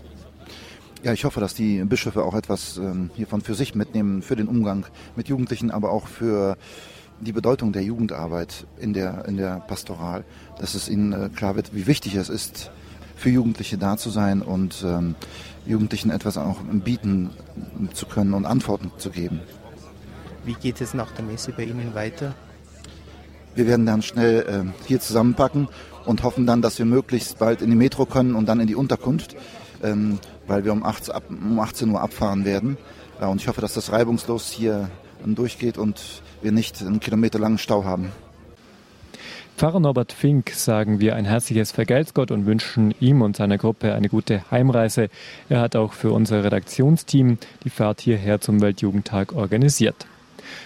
Ja, 1.01 1.13
ich 1.13 1.23
hoffe, 1.23 1.39
dass 1.39 1.53
die 1.53 1.81
Bischöfe 1.85 2.23
auch 2.23 2.35
etwas 2.35 2.77
ähm, 2.77 3.09
hiervon 3.15 3.39
für 3.39 3.55
sich 3.55 3.73
mitnehmen, 3.73 4.21
für 4.21 4.35
den 4.35 4.49
Umgang 4.49 4.85
mit 5.15 5.29
Jugendlichen, 5.29 5.71
aber 5.71 5.91
auch 5.91 6.07
für 6.07 6.57
die 7.21 7.31
Bedeutung 7.31 7.71
der 7.71 7.83
Jugendarbeit 7.83 8.67
in 8.79 8.93
der, 8.93 9.23
in 9.25 9.37
der 9.37 9.61
Pastoral, 9.61 10.25
dass 10.57 10.75
es 10.75 10.89
ihnen 10.89 11.13
äh, 11.13 11.29
klar 11.29 11.55
wird, 11.55 11.73
wie 11.73 11.87
wichtig 11.87 12.15
es 12.15 12.27
ist, 12.27 12.69
für 13.15 13.29
Jugendliche 13.29 13.77
da 13.77 13.95
zu 13.95 14.09
sein 14.09 14.41
und 14.41 14.83
ähm, 14.85 15.15
Jugendlichen 15.65 16.09
etwas 16.09 16.37
auch 16.37 16.57
bieten 16.63 17.29
zu 17.93 18.05
können 18.05 18.33
und 18.33 18.45
Antworten 18.45 18.91
zu 18.97 19.09
geben. 19.09 19.39
Wie 20.43 20.53
geht 20.53 20.81
es 20.81 20.93
nach 20.93 21.11
der 21.11 21.23
Messe 21.23 21.53
bei 21.53 21.63
Ihnen 21.63 21.93
weiter? 21.93 22.35
Wir 23.55 23.67
werden 23.67 23.85
dann 23.85 24.01
schnell 24.01 24.41
äh, 24.41 24.87
hier 24.87 24.99
zusammenpacken 24.99 25.69
und 26.05 26.23
hoffen 26.23 26.45
dann, 26.45 26.61
dass 26.61 26.77
wir 26.77 26.85
möglichst 26.85 27.39
bald 27.39 27.61
in 27.61 27.69
die 27.69 27.75
Metro 27.77 28.05
können 28.05 28.35
und 28.35 28.47
dann 28.47 28.59
in 28.59 28.67
die 28.67 28.75
Unterkunft, 28.75 29.35
ähm, 29.83 30.19
weil 30.47 30.65
wir 30.65 30.73
um 30.73 30.83
18, 30.83 31.13
ab, 31.13 31.23
um 31.29 31.59
18 31.59 31.89
Uhr 31.89 32.01
abfahren 32.01 32.45
werden. 32.45 32.77
Ja, 33.19 33.27
und 33.27 33.41
ich 33.41 33.47
hoffe, 33.47 33.61
dass 33.61 33.73
das 33.73 33.91
reibungslos 33.91 34.49
hier 34.49 34.89
durchgeht 35.25 35.77
und 35.77 36.21
wir 36.41 36.51
nicht 36.51 36.81
einen 36.81 36.99
kilometerlangen 36.99 37.57
Stau 37.57 37.83
haben. 37.83 38.11
Pfarrer 39.57 39.81
Norbert 39.81 40.13
Fink 40.13 40.51
sagen 40.51 41.01
wir 41.01 41.17
ein 41.17 41.25
herzliches 41.25 41.73
Vergelt's 41.73 42.13
Gott 42.13 42.31
und 42.31 42.45
wünschen 42.45 42.95
ihm 43.01 43.21
und 43.21 43.35
seiner 43.35 43.57
Gruppe 43.57 43.93
eine 43.93 44.07
gute 44.07 44.49
Heimreise. 44.49 45.09
Er 45.49 45.59
hat 45.59 45.75
auch 45.75 45.91
für 45.91 46.13
unser 46.13 46.45
Redaktionsteam 46.45 47.37
die 47.65 47.69
Fahrt 47.69 47.99
hierher 47.99 48.39
zum 48.39 48.61
Weltjugendtag 48.61 49.33
organisiert. 49.33 50.07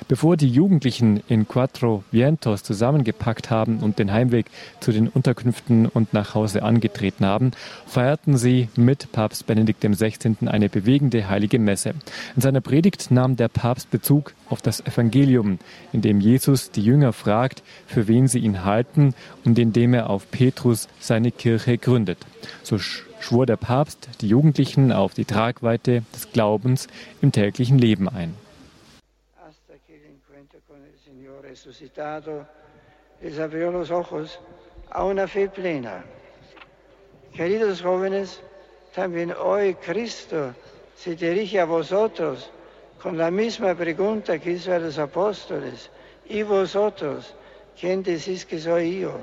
Bevor 0.08 0.38
die 0.38 0.50
Jugendlichen 0.50 1.22
in 1.28 1.48
Quattro 1.48 2.04
Vientos 2.12 2.63
zusammengepackt 2.63 3.50
haben 3.50 3.80
und 3.80 4.00
den 4.00 4.12
Heimweg 4.12 4.48
zu 4.80 4.92
den 4.92 5.08
Unterkünften 5.08 5.86
und 5.88 6.13
nach 6.13 6.36
Hause 6.36 6.63
angetreten 6.63 7.25
haben, 7.25 7.52
feierten 7.86 8.38
sie 8.38 8.70
mit 8.75 9.12
Papst 9.12 9.46
Benedikt 9.48 9.82
XVI. 9.82 10.36
eine 10.46 10.70
bewegende 10.70 11.30
heilige 11.30 11.60
Messe. 11.60 11.94
In 12.36 12.42
seiner 12.42 12.62
Predigt 12.62 13.12
nahm 13.12 13.36
der 13.36 13.48
Papst 13.48 13.92
Bezug 13.92 14.34
auf 14.50 14.62
das 14.62 14.82
Evangelium, 14.86 15.60
in 15.92 16.02
dem 16.02 16.20
Jesus 16.20 16.72
die 16.72 16.84
Jünger 16.84 17.13
fragt, 17.13 17.63
für 17.88 18.08
wen 18.08 18.28
sie 18.28 18.40
ihn 18.40 18.63
halten 18.66 19.13
und 19.46 19.58
in 19.58 19.74
dem 19.74 19.94
er 19.94 20.10
auf 20.10 20.30
Petrus 20.30 20.88
seine 21.00 21.32
Kirche 21.32 21.78
gründet. 21.78 22.20
So 22.63 22.78
schwor 22.78 23.46
der 23.46 23.58
Papst 23.58 24.10
die 24.22 24.28
Jugendlichen 24.28 24.92
auf 24.92 25.13
die 25.13 25.25
Tragweite 25.25 26.04
des 26.13 26.32
Glaubens 26.32 26.88
im 27.22 27.32
täglichen 27.32 27.78
Leben 27.78 28.10
ein. 28.10 28.43
Resucitado 31.84 32.46
les 33.22 33.40
abrió 33.40 33.72
los 33.72 33.92
ojos 33.92 34.40
a 34.90 35.04
una 35.04 35.28
fe 35.28 35.50
plena. 35.50 36.04
Queridos 37.34 37.82
jóvenes, 37.82 38.42
también 38.96 39.34
hoy 39.38 39.75
Cristo 39.75 40.54
se 40.96 41.16
dirige 41.16 41.60
a 41.60 41.66
vosotros 41.66 42.50
con 43.02 43.18
la 43.18 43.30
misma 43.30 43.75
pregunta 43.75 44.40
que 44.40 44.52
hizo 44.52 44.74
a 44.74 44.80
los 44.80 44.98
apóstoles. 44.98 45.90
¿Y 46.30 46.44
vosotros, 46.44 47.36
quién 47.80 48.02
decís 48.02 48.46
que 48.46 48.60
soy 48.60 49.02
yo? 49.02 49.20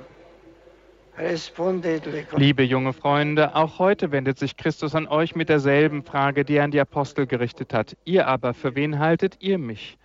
Liebe 2.37 2.67
junge 2.67 2.93
Freunde, 2.95 3.55
auch 3.55 3.79
heute 3.79 4.11
wendet 4.11 4.39
sich 4.39 4.57
Christus 4.57 4.95
an 4.95 5.07
euch 5.09 5.35
mit 5.35 5.51
derselben 5.51 6.03
Frage, 6.03 6.45
die 6.45 6.57
er 6.57 6.65
an 6.65 6.71
die 6.71 6.81
Apostel 6.81 7.27
gerichtet 7.27 7.75
hat. 7.75 7.95
Ihr 8.05 8.27
aber, 8.27 8.55
für 8.55 8.75
wen 8.75 8.99
haltet 8.99 9.37
ihr 9.41 9.59
mich? 9.59 9.99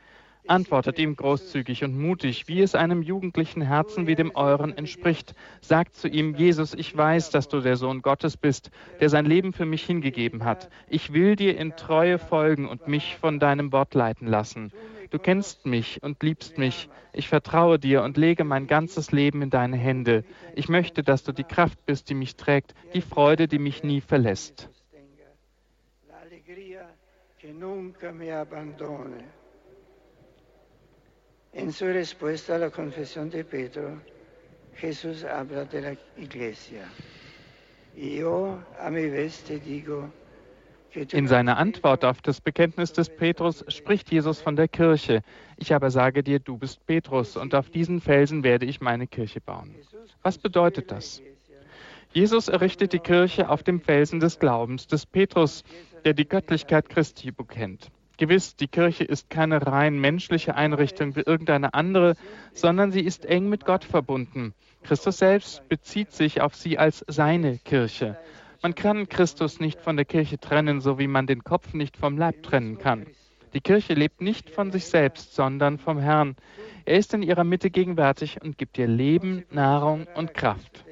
Antwortet 0.47 0.99
ihm 0.99 1.15
großzügig 1.15 1.83
und 1.83 1.97
mutig, 1.99 2.47
wie 2.47 2.61
es 2.61 2.75
einem 2.75 3.01
jugendlichen 3.01 3.61
Herzen 3.61 4.05
wie 4.05 4.15
dem 4.15 4.35
euren 4.35 4.77
entspricht. 4.77 5.33
Sagt 5.61 5.95
zu 5.95 6.07
ihm, 6.07 6.35
Jesus, 6.35 6.73
ich 6.75 6.95
weiß, 6.95 7.31
dass 7.31 7.47
du 7.47 7.61
der 7.61 7.77
Sohn 7.77 8.01
Gottes 8.03 8.37
bist, 8.37 8.69
der 8.99 9.09
sein 9.09 9.25
Leben 9.25 9.53
für 9.53 9.65
mich 9.65 9.83
hingegeben 9.83 10.45
hat. 10.45 10.69
Ich 10.87 11.13
will 11.13 11.35
dir 11.35 11.57
in 11.57 11.75
Treue 11.75 12.19
folgen 12.19 12.67
und 12.67 12.87
mich 12.87 13.15
von 13.15 13.39
deinem 13.39 13.71
Wort 13.71 13.95
leiten 13.95 14.27
lassen. 14.27 14.71
Du 15.09 15.19
kennst 15.19 15.65
mich 15.65 16.03
und 16.03 16.21
liebst 16.21 16.57
mich. 16.57 16.89
Ich 17.13 17.27
vertraue 17.27 17.79
dir 17.79 18.03
und 18.03 18.17
lege 18.17 18.43
mein 18.43 18.67
ganzes 18.67 19.11
Leben 19.11 19.41
in 19.41 19.49
deine 19.49 19.77
Hände. 19.77 20.25
Ich 20.55 20.69
möchte, 20.69 21.03
dass 21.03 21.23
du 21.23 21.31
die 21.31 21.43
Kraft 21.43 21.85
bist, 21.85 22.09
die 22.09 22.15
mich 22.15 22.35
trägt, 22.35 22.75
die 22.93 23.01
Freude, 23.01 23.47
die 23.47 23.59
mich 23.59 23.83
nie 23.83 24.01
verlässt. 24.01 24.69
En 31.55 31.71
su 31.71 31.85
respuesta 31.85 32.55
a 32.55 32.59
la 32.59 32.69
confesión 32.69 33.29
de 33.29 33.45
Pedro, 33.45 34.01
Jesús 34.75 35.24
habla 35.24 35.63
de 35.63 35.81
la 35.81 35.95
iglesia. 36.17 36.83
Yo 37.95 38.59
a 38.77 38.89
mi 38.89 39.09
vez 39.09 39.41
te 39.43 39.57
digo, 39.57 40.12
in 41.12 41.27
seiner 41.27 41.57
Antwort 41.57 42.03
auf 42.05 42.21
das 42.21 42.39
Bekenntnis 42.41 42.93
des 42.93 43.09
Petrus 43.09 43.63
spricht 43.69 44.12
Jesus 44.12 44.41
von 44.41 44.55
der 44.55 44.67
Kirche. 44.67 45.21
Ich 45.57 45.74
aber 45.74 45.91
sage 45.91 46.24
dir, 46.24 46.39
du 46.39 46.57
bist 46.57 46.85
Petrus, 46.85 47.35
und 47.35 47.53
auf 47.53 47.69
diesen 47.69 48.00
Felsen 48.00 48.43
werde 48.43 48.65
ich 48.65 48.79
meine 48.79 49.07
Kirche 49.07 49.41
bauen. 49.41 49.75
Was 50.24 50.38
bedeutet 50.38 50.91
das? 50.91 51.21
Jesus 52.13 52.47
errichtet 52.47 52.93
die 52.93 53.00
Kirche 53.00 53.50
auf 53.50 53.63
dem 53.63 53.81
Felsen 53.81 54.19
des 54.19 54.39
Glaubens 54.39 54.88
des 54.88 55.05
Petrus, 55.05 55.63
der 56.05 56.13
die 56.13 56.27
Göttlichkeit 56.27 56.88
Christi 56.88 57.31
bekennt. 57.31 57.91
Gewiss, 58.17 58.55
die 58.55 58.67
Kirche 58.67 59.03
ist 59.03 59.29
keine 59.29 59.65
rein 59.65 60.00
menschliche 60.00 60.55
Einrichtung 60.55 61.15
wie 61.15 61.22
irgendeine 61.22 61.74
andere, 61.74 62.15
sondern 62.53 62.91
sie 62.91 63.01
ist 63.01 63.25
eng 63.25 63.50
mit 63.50 63.65
Gott 63.65 63.84
verbunden. 63.84 64.53
Christus 64.84 65.17
selbst 65.17 65.67
bezieht 65.67 66.12
sich 66.12 66.41
auf 66.41 66.55
sie 66.55 66.77
als 66.77 67.03
seine 67.07 67.57
Kirche. 67.57 68.17
Man 68.62 68.75
kann 68.75 69.10
Christus 69.10 69.60
nicht 69.60 69.81
von 69.81 69.95
der 69.95 70.05
Kirche 70.05 70.39
trennen, 70.39 70.81
so 70.81 70.98
wie 70.98 71.07
man 71.07 71.27
den 71.27 71.43
Kopf 71.43 71.74
nicht 71.74 71.98
vom 71.98 72.17
Leib 72.17 72.43
trennen 72.43 72.77
kann. 72.77 73.05
Die 73.53 73.62
Kirche 73.62 73.93
lebt 73.93 74.22
nicht 74.22 74.50
von 74.50 74.72
sich 74.72 74.86
selbst, 74.86 75.34
sondern 75.34 75.77
vom 75.77 75.98
Herrn. 75.98 76.36
Er 76.84 76.98
ist 76.98 77.13
in 77.13 77.24
ihrer 77.24 77.43
Mitte 77.43 77.69
gegenwärtig 77.69 78.41
und 78.41 78.57
gibt 78.57 78.77
ihr 78.77 78.88
Leben, 78.88 79.45
Nahrung 79.50 80.07
und 80.15 80.34
Kraft. 80.34 80.84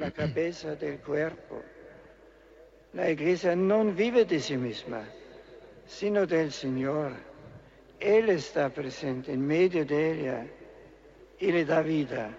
La 0.00 0.10
Iglesia 2.94 3.54
non 3.54 3.94
vive 3.94 4.24
di 4.24 4.40
sí 4.40 4.56
misma, 4.56 5.04
sino 5.84 6.26
del 6.26 6.50
Señor. 6.50 7.12
Él 8.00 8.28
está 8.30 8.70
presente 8.70 9.32
en 9.32 9.46
medio 9.46 9.84
de 9.84 10.12
ella 10.12 10.46
y 11.38 11.52
le 11.52 11.64
da 11.64 11.82
vida, 11.82 12.30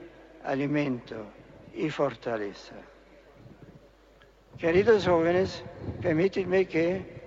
alimento 0.44 1.26
y 1.74 1.90
fortaleza. 1.90 2.76
Queridos 4.58 5.06
jóvenes, 5.06 5.64
permítidme 6.02 6.66
que 6.66 7.20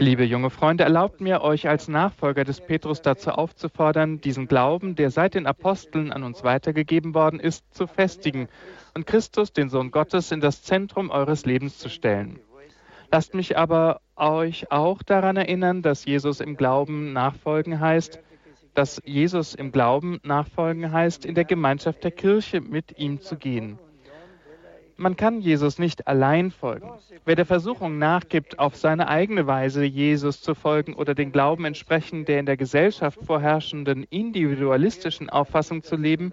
Liebe 0.00 0.28
junge 0.28 0.50
Freunde, 0.50 0.82
erlaubt 0.82 1.20
mir, 1.20 1.42
euch 1.42 1.68
als 1.68 1.86
Nachfolger 1.86 2.42
des 2.42 2.60
Petrus 2.60 3.00
dazu 3.02 3.30
aufzufordern, 3.30 4.20
diesen 4.20 4.48
Glauben, 4.48 4.96
der 4.96 5.10
seit 5.10 5.34
den 5.34 5.46
Aposteln 5.46 6.10
an 6.10 6.24
uns 6.24 6.42
weitergegeben 6.42 7.14
worden 7.14 7.38
ist, 7.38 7.72
zu 7.72 7.86
festigen 7.86 8.48
und 8.94 9.06
Christus, 9.06 9.52
den 9.52 9.68
Sohn 9.68 9.90
Gottes, 9.90 10.32
in 10.32 10.40
das 10.40 10.62
Zentrum 10.62 11.10
eures 11.10 11.44
Lebens 11.44 11.78
zu 11.78 11.88
stellen. 11.88 12.38
Lasst 13.10 13.34
mich 13.34 13.58
aber 13.58 14.00
euch 14.16 14.70
auch 14.70 15.02
daran 15.02 15.36
erinnern, 15.36 15.82
dass 15.82 16.04
Jesus 16.04 16.40
im 16.40 16.56
Glauben 16.56 17.12
nachfolgen 17.12 17.80
heißt, 17.80 18.20
dass 18.74 19.00
Jesus 19.04 19.54
im 19.54 19.70
Glauben 19.72 20.20
nachfolgen 20.24 20.90
heißt, 20.90 21.24
in 21.24 21.34
der 21.34 21.44
Gemeinschaft 21.44 22.02
der 22.02 22.10
Kirche 22.10 22.60
mit 22.60 22.98
ihm 22.98 23.20
zu 23.20 23.36
gehen. 23.36 23.78
Man 24.96 25.16
kann 25.16 25.40
Jesus 25.40 25.78
nicht 25.78 26.06
allein 26.06 26.52
folgen. 26.52 26.88
Wer 27.24 27.34
der 27.34 27.46
Versuchung 27.46 27.98
nachgibt, 27.98 28.60
auf 28.60 28.76
seine 28.76 29.08
eigene 29.08 29.46
Weise 29.46 29.84
Jesus 29.84 30.40
zu 30.40 30.54
folgen 30.54 30.94
oder 30.94 31.14
den 31.14 31.32
Glauben 31.32 31.64
entsprechend 31.64 32.28
der 32.28 32.38
in 32.38 32.46
der 32.46 32.56
Gesellschaft 32.56 33.18
vorherrschenden 33.24 34.04
individualistischen 34.10 35.30
Auffassung 35.30 35.82
zu 35.82 35.96
leben, 35.96 36.32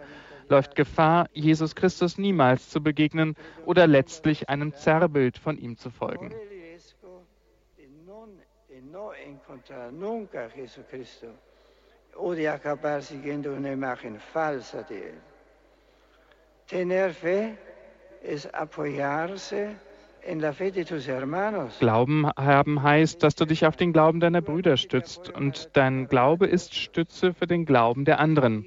läuft 0.52 0.76
Gefahr, 0.76 1.28
Jesus 1.34 1.74
Christus 1.76 2.18
niemals 2.18 2.70
zu 2.70 2.84
begegnen 2.84 3.36
oder 3.66 3.88
letztlich 3.88 4.50
einem 4.50 4.74
Zerrbild 4.76 5.38
von 5.38 5.58
ihm 5.58 5.78
zu 5.78 5.90
folgen. 5.90 6.32
Tener 16.68 17.10
fe 17.10 17.58
es 18.24 18.54
apoyarse 18.54 19.76
Glauben 21.80 22.30
haben 22.38 22.84
heißt, 22.84 23.24
dass 23.24 23.36
du 23.36 23.46
dich 23.46 23.66
auf 23.66 23.76
den 23.76 23.92
Glauben 23.92 24.20
deiner 24.20 24.42
Brüder 24.42 24.78
stützt 24.78 25.30
und 25.30 25.70
dein 25.74 26.08
Glaube 26.08 26.46
ist 26.46 26.76
Stütze 26.76 27.34
für 27.34 27.48
den 27.48 27.66
Glauben 27.66 28.06
der 28.06 28.20
anderen. 28.20 28.66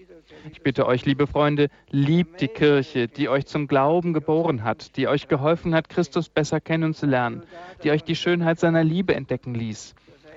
Ich 0.53 0.63
bitte 0.63 0.87
euch, 0.87 1.07
liebe 1.07 1.27
Freunde, 1.27 1.69
liebt 1.91 2.43
die 2.43 2.49
Kirche, 2.49 3.09
die 3.09 3.31
euch 3.31 3.47
zum 3.47 3.67
Glauben 3.67 4.13
geboren 4.13 4.63
hat, 4.63 4.97
die 4.97 5.09
euch 5.09 5.27
geholfen 5.27 5.75
hat, 5.75 5.89
Christus 5.89 6.29
besser 6.29 6.61
kennenzulernen, 6.61 7.45
die 7.83 7.91
euch 7.91 8.05
die 8.05 8.15
Schönheit 8.15 8.61
seiner 8.61 8.85
Liebe 8.85 9.15
entdecken 9.15 9.55
ließ. 9.55 9.95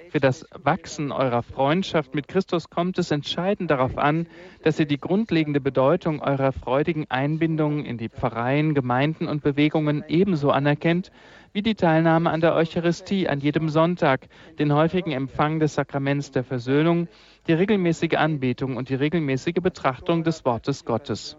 Für 0.10 0.22
das 0.22 0.46
Wachsen 0.64 1.12
eurer 1.12 1.44
Freundschaft 1.44 2.16
mit 2.16 2.30
Christus 2.30 2.70
kommt 2.70 2.98
es 2.98 3.12
entscheidend 3.12 3.70
darauf 3.70 3.98
an, 3.98 4.28
dass 4.64 4.80
ihr 4.80 4.86
die 4.86 4.98
grundlegende 5.00 5.60
Bedeutung 5.60 6.22
eurer 6.22 6.54
freudigen 6.54 7.06
Einbindung 7.10 7.84
in 7.84 7.98
die 7.98 8.08
Pfarreien, 8.08 8.74
Gemeinden 8.74 9.28
und 9.28 9.44
Bewegungen 9.44 10.06
ebenso 10.08 10.52
anerkennt 10.52 11.12
wie 11.54 11.62
die 11.62 11.76
Teilnahme 11.76 12.30
an 12.30 12.42
der 12.42 12.56
Eucharistie 12.56 13.28
an 13.28 13.40
jedem 13.40 13.70
Sonntag, 13.70 14.28
den 14.60 14.74
häufigen 14.74 15.12
Empfang 15.12 15.60
des 15.60 15.76
Sakraments 15.76 16.32
der 16.32 16.44
Versöhnung, 16.44 17.08
die 17.48 17.54
regelmäßige 17.54 18.16
Anbetung 18.18 18.78
und 18.78 18.90
die 18.90 18.96
regelmäßige 18.96 19.62
Betrachtung 19.62 20.24
des 20.24 20.46
Wortes 20.46 20.86
Gottes. 20.86 21.38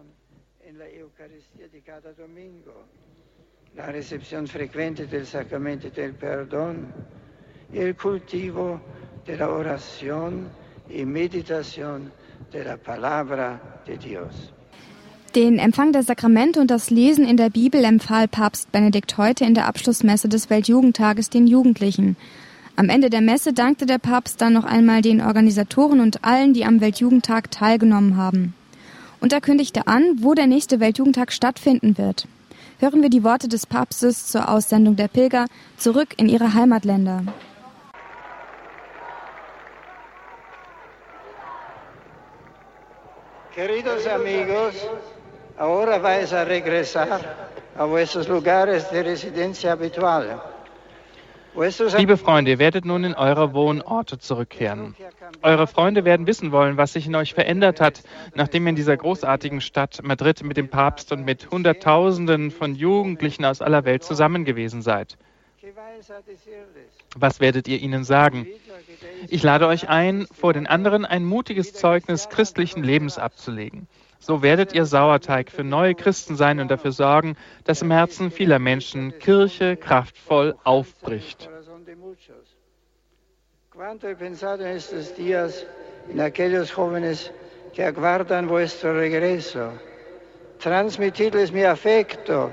La 3.75 3.91
recepción 3.91 4.45
frecuente 4.47 5.07
del 5.07 5.25
sacramento 5.25 5.89
del 5.89 6.13
perdón 6.13 6.91
el 7.73 7.95
cultivo 7.95 8.81
de 9.25 9.37
la 9.37 9.49
oración 9.49 10.49
y 10.89 11.05
meditación 11.05 12.11
de 12.51 12.63
la 12.63 12.77
palabra 12.77 13.81
de 13.85 13.97
Dios. 13.97 14.53
Den 15.35 15.59
Empfang 15.59 15.91
der 15.93 16.01
Sakramente 16.01 16.59
und 16.59 16.71
das 16.71 16.89
Lesen 16.89 17.23
in 17.23 17.37
der 17.37 17.51
Bibel 17.51 17.83
empfahl 17.83 18.27
Papst 18.27 18.71
Benedikt 18.71 19.15
heute 19.19 19.45
in 19.45 19.53
der 19.53 19.67
Abschlussmesse 19.67 20.27
des 20.27 20.49
Weltjugendtages 20.49 21.29
den 21.29 21.45
Jugendlichen. 21.45 22.17
Am 22.75 22.89
Ende 22.89 23.11
der 23.11 23.21
Messe 23.21 23.53
dankte 23.53 23.85
der 23.85 23.99
Papst 23.99 24.41
dann 24.41 24.53
noch 24.53 24.63
einmal 24.63 25.03
den 25.03 25.21
Organisatoren 25.21 25.99
und 25.99 26.23
allen, 26.23 26.53
die 26.53 26.65
am 26.65 26.81
Weltjugendtag 26.81 27.51
teilgenommen 27.51 28.17
haben. 28.17 28.55
Und 29.19 29.31
er 29.31 29.41
kündigte 29.41 29.85
an, 29.85 30.03
wo 30.17 30.33
der 30.33 30.47
nächste 30.47 30.79
Weltjugendtag 30.79 31.31
stattfinden 31.31 31.99
wird. 31.99 32.27
Hören 32.79 33.03
wir 33.03 33.09
die 33.09 33.23
Worte 33.23 33.47
des 33.47 33.67
Papstes 33.67 34.25
zur 34.25 34.49
Aussendung 34.49 34.95
der 34.95 35.09
Pilger 35.09 35.45
zurück 35.77 36.15
in 36.17 36.27
ihre 36.27 36.55
Heimatländer. 36.55 37.21
Queridos 43.53 44.07
amigos, 44.07 44.75
ahora 45.59 45.99
vais 45.99 46.33
a 46.33 46.43
regresar 46.43 47.19
a 47.75 47.85
vuestros 47.85 48.27
lugares 48.27 48.89
de 48.89 49.03
residencia 49.03 49.71
habitual. 49.71 50.41
Liebe 51.97 52.15
Freunde, 52.15 52.51
ihr 52.51 52.59
werdet 52.59 52.85
nun 52.85 53.03
in 53.03 53.15
eure 53.15 53.53
Wohnorte 53.53 54.19
zurückkehren. 54.19 54.95
Eure 55.41 55.67
Freunde 55.67 56.05
werden 56.05 56.25
wissen 56.27 56.51
wollen, 56.51 56.77
was 56.77 56.93
sich 56.93 57.07
in 57.07 57.15
euch 57.15 57.33
verändert 57.33 57.81
hat, 57.81 58.03
nachdem 58.35 58.65
ihr 58.65 58.69
in 58.69 58.75
dieser 58.75 58.95
großartigen 58.95 59.59
Stadt 59.59 59.99
Madrid 60.03 60.43
mit 60.43 60.57
dem 60.57 60.69
Papst 60.69 61.11
und 61.11 61.25
mit 61.25 61.49
Hunderttausenden 61.51 62.51
von 62.51 62.75
Jugendlichen 62.75 63.43
aus 63.45 63.61
aller 63.61 63.83
Welt 63.83 64.03
zusammen 64.03 64.45
gewesen 64.45 64.81
seid. 64.81 65.17
Was 67.17 67.39
werdet 67.41 67.67
ihr 67.67 67.79
ihnen 67.79 68.03
sagen? 68.03 68.47
Ich 69.27 69.43
lade 69.43 69.67
euch 69.67 69.89
ein, 69.89 70.27
vor 70.31 70.53
den 70.53 70.67
anderen 70.67 71.03
ein 71.03 71.25
mutiges 71.25 71.73
Zeugnis 71.73 72.29
christlichen 72.29 72.83
Lebens 72.83 73.17
abzulegen. 73.17 73.87
So 74.19 74.41
werdet 74.41 74.73
ihr 74.73 74.85
Sauerteig 74.85 75.49
für 75.49 75.63
neue 75.63 75.95
Christen 75.95 76.35
sein 76.35 76.59
und 76.59 76.69
dafür 76.69 76.91
sorgen, 76.91 77.35
dass 77.63 77.81
im 77.81 77.91
Herzen 77.91 78.31
vieler 78.31 78.59
Menschen 78.59 79.17
Kirche 79.19 79.77
kraftvoll 79.77 80.55
aufbricht. 80.63 81.49
Quanto 83.71 84.09
he 84.09 84.15
pensado 84.15 84.65
en 84.65 84.75
estos 84.75 85.15
días 85.15 85.65
en 86.11 86.19
aquellos 86.19 86.69
jóvenes 86.69 87.31
que 87.73 87.81
aguardan 87.81 88.49
vuestro 88.49 88.93
regreso. 88.93 89.71
Transmitidles 90.59 91.53
mi 91.53 91.63
afecto 91.63 92.51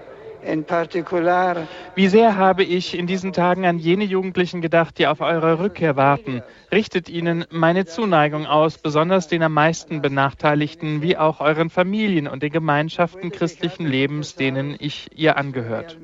wie 1.94 2.08
sehr 2.08 2.36
habe 2.36 2.62
ich 2.62 2.96
in 2.96 3.06
diesen 3.06 3.32
Tagen 3.32 3.66
an 3.66 3.78
jene 3.78 4.04
Jugendlichen 4.04 4.60
gedacht, 4.60 4.98
die 4.98 5.06
auf 5.06 5.20
eure 5.20 5.58
Rückkehr 5.58 5.96
warten. 5.96 6.42
Richtet 6.72 7.08
ihnen 7.08 7.44
meine 7.50 7.84
Zuneigung 7.86 8.46
aus, 8.46 8.78
besonders 8.78 9.28
den 9.28 9.42
am 9.42 9.52
meisten 9.52 10.02
Benachteiligten, 10.02 11.02
wie 11.02 11.16
auch 11.16 11.40
euren 11.40 11.70
Familien 11.70 12.28
und 12.28 12.42
den 12.42 12.52
Gemeinschaften 12.52 13.30
christlichen 13.30 13.86
Lebens, 13.86 14.36
denen 14.36 14.76
ich 14.78 15.08
ihr 15.14 15.36
angehört. 15.36 15.98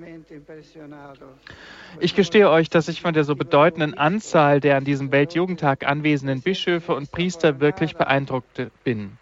Ich 2.00 2.14
gestehe 2.14 2.50
euch, 2.50 2.70
dass 2.70 2.88
ich 2.88 3.00
von 3.00 3.14
der 3.14 3.24
so 3.24 3.36
bedeutenden 3.36 3.94
Anzahl 3.94 4.60
der 4.60 4.76
an 4.76 4.84
diesem 4.84 5.12
Weltjugendtag 5.12 5.86
anwesenden 5.86 6.42
Bischöfe 6.42 6.94
und 6.94 7.12
Priester 7.12 7.60
wirklich 7.60 7.96
beeindruckt 7.96 8.70
bin. 8.84 9.18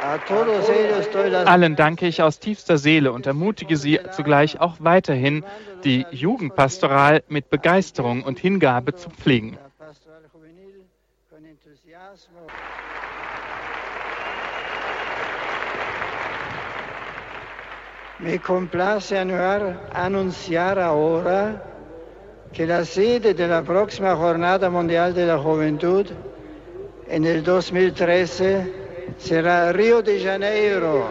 Allen 0.00 1.74
danke 1.74 2.06
ich 2.06 2.22
aus 2.22 2.38
tiefster 2.38 2.78
Seele 2.78 3.12
und 3.12 3.26
ermutige 3.26 3.76
sie 3.76 3.98
zugleich 4.12 4.60
auch 4.60 4.76
weiterhin, 4.78 5.44
die 5.84 6.06
Jugendpastoral 6.10 7.24
mit 7.28 7.50
Begeisterung 7.50 8.22
und 8.22 8.38
Hingabe 8.38 8.94
zu 8.94 9.10
pflegen. 9.10 9.58
Me 18.20 18.38
complace 18.38 19.12
anunciar 19.92 20.78
ahora 20.78 21.62
que 22.52 22.66
la 22.66 22.84
sede 22.84 23.34
de 23.34 23.46
la 23.46 23.62
próxima 23.62 24.16
Jornada 24.16 24.70
Mundial 24.70 25.14
de 25.14 25.26
la 25.26 25.38
Juventud 25.38 26.06
en 27.08 27.24
el 27.24 27.42
2013 27.44 28.77
será 29.16 29.70
Rio 29.70 30.02
de 30.02 30.18
Janeiro. 30.18 31.08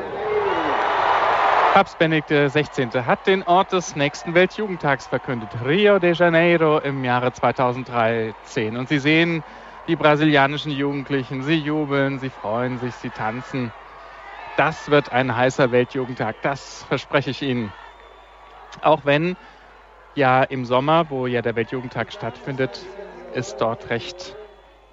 Papst 1.74 2.00
Benedikt 2.00 2.30
XVI. 2.30 3.04
hat 3.06 3.27
den 3.27 3.44
Ort 3.44 3.72
des 3.72 3.96
nächsten 3.96 4.34
Weltjugendtags 4.34 5.08
verkündet. 5.08 5.50
Rio 5.63 6.00
de 6.00 6.13
Janeiro 6.13 6.80
im 6.80 7.04
Jahre 7.04 7.32
2013. 7.32 8.77
Und 8.77 8.89
Sie 8.89 9.00
sehen 9.00 9.44
die 9.88 9.96
brasilianischen 9.96 10.72
Jugendlichen. 10.72 11.44
Sie 11.44 11.56
jubeln, 11.56 12.20
sie 12.20 12.30
freuen 12.30 12.80
sich, 12.80 12.96
sie 12.96 13.10
tanzen. 13.10 13.72
Das 14.58 14.89
wird 14.89 15.12
ein 15.12 15.36
heißer 15.36 15.72
Weltjugendtag. 15.72 16.38
Das 16.42 16.84
verspreche 16.86 17.30
ich 17.30 17.44
Ihnen. 17.44 17.72
Auch 18.82 19.06
wenn 19.06 19.38
ja 20.16 20.44
im 20.44 20.66
Sommer, 20.66 21.10
wo 21.10 21.27
ja 21.27 21.44
der 21.44 21.56
Weltjugendtag 21.56 22.12
stattfindet, 22.12 22.84
es 23.34 23.56
dort 23.56 23.92
recht 23.92 24.36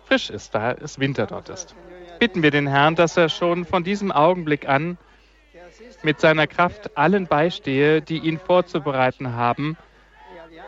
frisch 0.05 0.29
ist, 0.29 0.55
da 0.55 0.73
es 0.73 0.99
Winter 0.99 1.27
dort 1.27 1.49
ist 1.49 1.75
bitten 2.19 2.43
wir 2.43 2.51
den 2.51 2.67
Herrn, 2.67 2.95
dass 2.95 3.17
er 3.17 3.29
schon 3.29 3.65
von 3.65 3.85
diesem 3.85 4.13
Augenblick 4.13 4.69
an 4.69 4.99
mit 6.03 6.21
seiner 6.21 6.47
Kraft 6.47 6.97
allen 6.97 7.27
beistehe, 7.27 8.03
die 8.03 8.19
ihn 8.19 8.39
vorzubereiten 8.39 9.35
haben, 9.35 9.77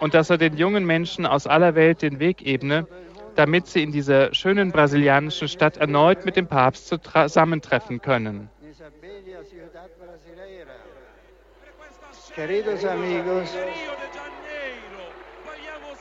und 0.00 0.14
dass 0.14 0.30
er 0.30 0.38
den 0.38 0.56
jungen 0.56 0.84
Menschen 0.84 1.26
aus 1.26 1.46
aller 1.46 1.74
Welt 1.74 2.02
den 2.02 2.18
Weg 2.18 2.42
ebne, 2.42 2.86
damit 3.34 3.66
sie 3.66 3.82
in 3.82 3.92
dieser 3.92 4.34
schönen 4.34 4.72
brasilianischen 4.72 5.48
Stadt 5.48 5.76
erneut 5.76 6.24
mit 6.24 6.36
dem 6.36 6.46
Papst 6.46 6.88
zusammentreffen 6.88 8.00
können. 8.00 8.50
Queridos 12.34 12.84
amigos, 12.84 13.48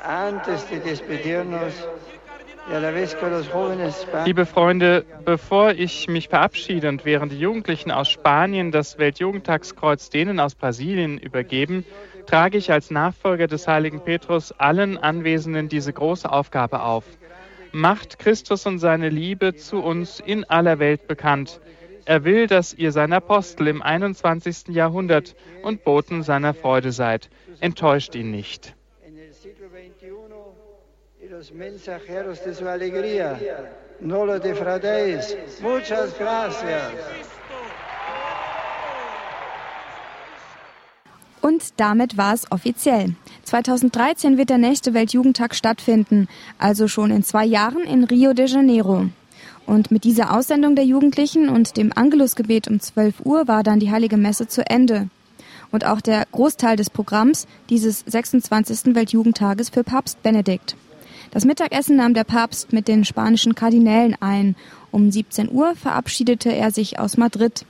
antes 0.04 0.68
de 0.68 0.80
despedirnos, 0.80 1.88
Liebe 4.26 4.46
Freunde, 4.48 5.06
bevor 5.24 5.72
ich 5.72 6.08
mich 6.08 6.30
verabschiede 6.30 6.90
und 6.90 7.06
während 7.06 7.32
die 7.32 7.40
Jugendlichen 7.40 7.92
aus 7.92 8.10
Spanien 8.10 8.72
das 8.72 8.98
Weltjugendtagskreuz 8.98 10.10
denen 10.10 10.40
aus 10.40 10.56
Brasilien 10.56 11.20
übergeben, 11.20 11.86
trage 12.26 12.58
ich 12.58 12.72
als 12.72 12.90
Nachfolger 12.90 13.46
des 13.46 13.68
heiligen 13.68 14.00
Petrus 14.00 14.52
allen 14.52 14.98
Anwesenden 14.98 15.70
diese 15.70 15.94
große 15.94 16.32
Aufgabe 16.32 16.82
auf. 16.82 17.04
Macht 17.72 18.18
Christus 18.18 18.66
und 18.66 18.80
seine 18.80 19.10
Liebe 19.10 19.54
zu 19.54 19.84
uns 19.84 20.20
in 20.20 20.44
aller 20.46 20.80
Welt 20.80 21.08
bekannt. 21.08 21.62
Er 22.06 22.24
will, 22.24 22.48
dass 22.48 22.74
ihr 22.74 22.92
sein 22.92 23.14
Apostel 23.14 23.68
im 23.68 23.84
21. 23.84 24.70
Jahrhundert 24.70 25.36
und 25.62 25.84
Boten 25.84 26.24
seiner 26.24 26.56
Freude 26.56 26.92
seid. 26.92 27.30
Enttäuscht 27.60 28.16
ihn 28.16 28.32
nicht 28.32 28.76
los 31.46 31.54
mensajeros 31.54 32.44
de 32.44 32.56
su 32.56 32.68
alegría. 32.68 33.38
No 34.00 34.26
lo 34.26 34.40
defraudéis. 34.40 35.36
Muchas 35.62 36.18
gracias. 36.18 36.92
Und 41.42 41.64
damit 41.78 42.18
war 42.18 42.34
es 42.34 42.52
offiziell. 42.52 43.16
2013 43.44 44.38
wird 44.38 44.50
der 44.50 44.58
nächste 44.58 44.96
Weltjugendtag 44.96 45.54
stattfinden, 45.54 46.28
also 46.58 46.88
schon 46.88 47.12
in 47.12 47.24
zwei 47.24 47.46
Jahren 47.46 47.84
in 47.84 48.06
Rio 48.06 48.34
de 48.34 48.48
Janeiro. 48.48 49.06
Und 49.68 49.92
mit 49.92 50.04
dieser 50.04 50.36
Aussendung 50.36 50.76
der 50.76 50.86
Jugendlichen 50.86 51.50
und 51.50 51.78
dem 51.78 51.92
Angelusgebet 51.96 52.68
um 52.68 52.80
12 52.80 53.24
Uhr 53.24 53.48
war 53.48 53.62
dann 53.62 53.80
die 53.80 53.92
Heilige 53.92 54.18
Messe 54.18 54.48
zu 54.48 54.68
Ende. 54.68 55.10
Und 55.72 55.86
auch 55.86 56.02
der 56.02 56.26
Großteil 56.32 56.76
des 56.76 56.90
Programms 56.90 57.46
dieses 57.70 58.00
26. 58.08 58.96
Weltjugendtages 58.96 59.70
für 59.70 59.84
Papst 59.84 60.22
Benedikt. 60.24 60.76
Das 61.36 61.44
Mittagessen 61.44 61.98
nahm 61.98 62.14
der 62.14 62.24
Papst 62.24 62.72
mit 62.72 62.88
den 62.88 63.04
spanischen 63.04 63.56
Kardinälen 63.56 64.16
ein. 64.22 64.56
Um 64.90 65.12
17 65.12 65.52
Uhr 65.52 65.76
verabschiedete 65.76 66.50
er 66.56 66.72
sich 66.72 66.98
aus 66.98 67.18
Madrid. 67.18 67.66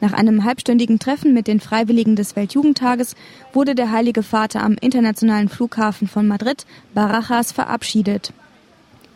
Nach 0.00 0.12
einem 0.12 0.44
halbstündigen 0.44 1.00
Treffen 1.00 1.34
mit 1.34 1.48
den 1.48 1.58
Freiwilligen 1.58 2.14
des 2.14 2.36
Weltjugendtages 2.36 3.16
wurde 3.52 3.74
der 3.74 3.90
Heilige 3.90 4.22
Vater 4.22 4.62
am 4.62 4.76
internationalen 4.80 5.48
Flughafen 5.48 6.06
von 6.06 6.28
Madrid, 6.28 6.66
Barajas, 6.94 7.50
verabschiedet. 7.50 8.32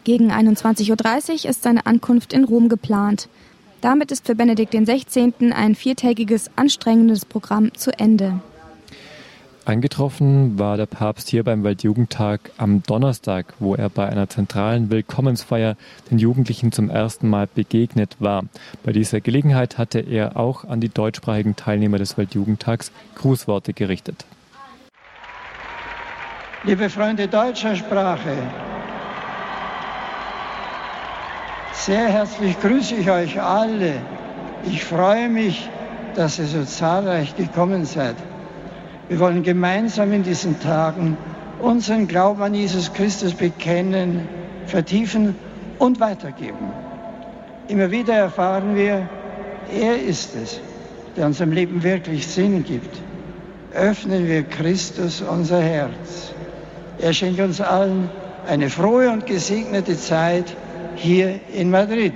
Gegen 0.02 0.32
21.30 0.32 1.44
Uhr 1.44 1.50
ist 1.50 1.62
seine 1.62 1.86
Ankunft 1.86 2.32
in 2.32 2.42
Rom 2.42 2.68
geplant. 2.68 3.28
Damit 3.80 4.10
ist 4.10 4.26
für 4.26 4.34
Benedikt 4.34 4.72
XVI. 4.72 5.52
ein 5.52 5.76
viertägiges, 5.76 6.50
anstrengendes 6.56 7.24
Programm 7.24 7.72
zu 7.74 7.96
Ende. 7.96 8.40
Eingetroffen 9.66 10.58
war 10.58 10.76
der 10.76 10.84
Papst 10.84 11.30
hier 11.30 11.42
beim 11.42 11.64
Weltjugendtag 11.64 12.50
am 12.58 12.82
Donnerstag, 12.82 13.54
wo 13.60 13.74
er 13.74 13.88
bei 13.88 14.06
einer 14.06 14.28
zentralen 14.28 14.90
Willkommensfeier 14.90 15.76
den 16.10 16.18
Jugendlichen 16.18 16.70
zum 16.70 16.90
ersten 16.90 17.30
Mal 17.30 17.46
begegnet 17.46 18.16
war. 18.18 18.44
Bei 18.82 18.92
dieser 18.92 19.22
Gelegenheit 19.22 19.78
hatte 19.78 20.00
er 20.00 20.36
auch 20.36 20.64
an 20.64 20.80
die 20.80 20.90
deutschsprachigen 20.90 21.56
Teilnehmer 21.56 21.96
des 21.96 22.18
Weltjugendtags 22.18 22.92
Grußworte 23.14 23.72
gerichtet. 23.72 24.26
Liebe 26.64 26.90
Freunde 26.90 27.26
deutscher 27.26 27.74
Sprache, 27.74 28.36
sehr 31.72 32.08
herzlich 32.08 32.60
grüße 32.60 32.96
ich 32.96 33.10
euch 33.10 33.40
alle. 33.40 33.94
Ich 34.66 34.84
freue 34.84 35.30
mich, 35.30 35.70
dass 36.14 36.38
ihr 36.38 36.46
so 36.46 36.64
zahlreich 36.64 37.34
gekommen 37.34 37.86
seid. 37.86 38.16
Wir 39.08 39.18
wollen 39.18 39.42
gemeinsam 39.42 40.12
in 40.12 40.22
diesen 40.22 40.60
Tagen 40.60 41.16
unseren 41.60 42.08
Glauben 42.08 42.42
an 42.42 42.54
Jesus 42.54 42.92
Christus 42.92 43.34
bekennen, 43.34 44.28
vertiefen 44.66 45.34
und 45.78 46.00
weitergeben. 46.00 46.72
Immer 47.68 47.90
wieder 47.90 48.14
erfahren 48.14 48.76
wir, 48.76 49.08
er 49.72 50.00
ist 50.00 50.34
es, 50.34 50.60
der 51.16 51.26
unserem 51.26 51.52
Leben 51.52 51.82
wirklich 51.82 52.26
Sinn 52.26 52.64
gibt. 52.64 52.96
Öffnen 53.74 54.26
wir 54.26 54.42
Christus 54.42 55.20
unser 55.22 55.60
Herz. 55.60 56.32
Er 56.98 57.12
schenkt 57.12 57.40
uns 57.40 57.60
allen 57.60 58.08
eine 58.46 58.70
frohe 58.70 59.10
und 59.10 59.26
gesegnete 59.26 59.96
Zeit 59.98 60.54
hier 60.96 61.40
in 61.52 61.70
Madrid. 61.70 62.14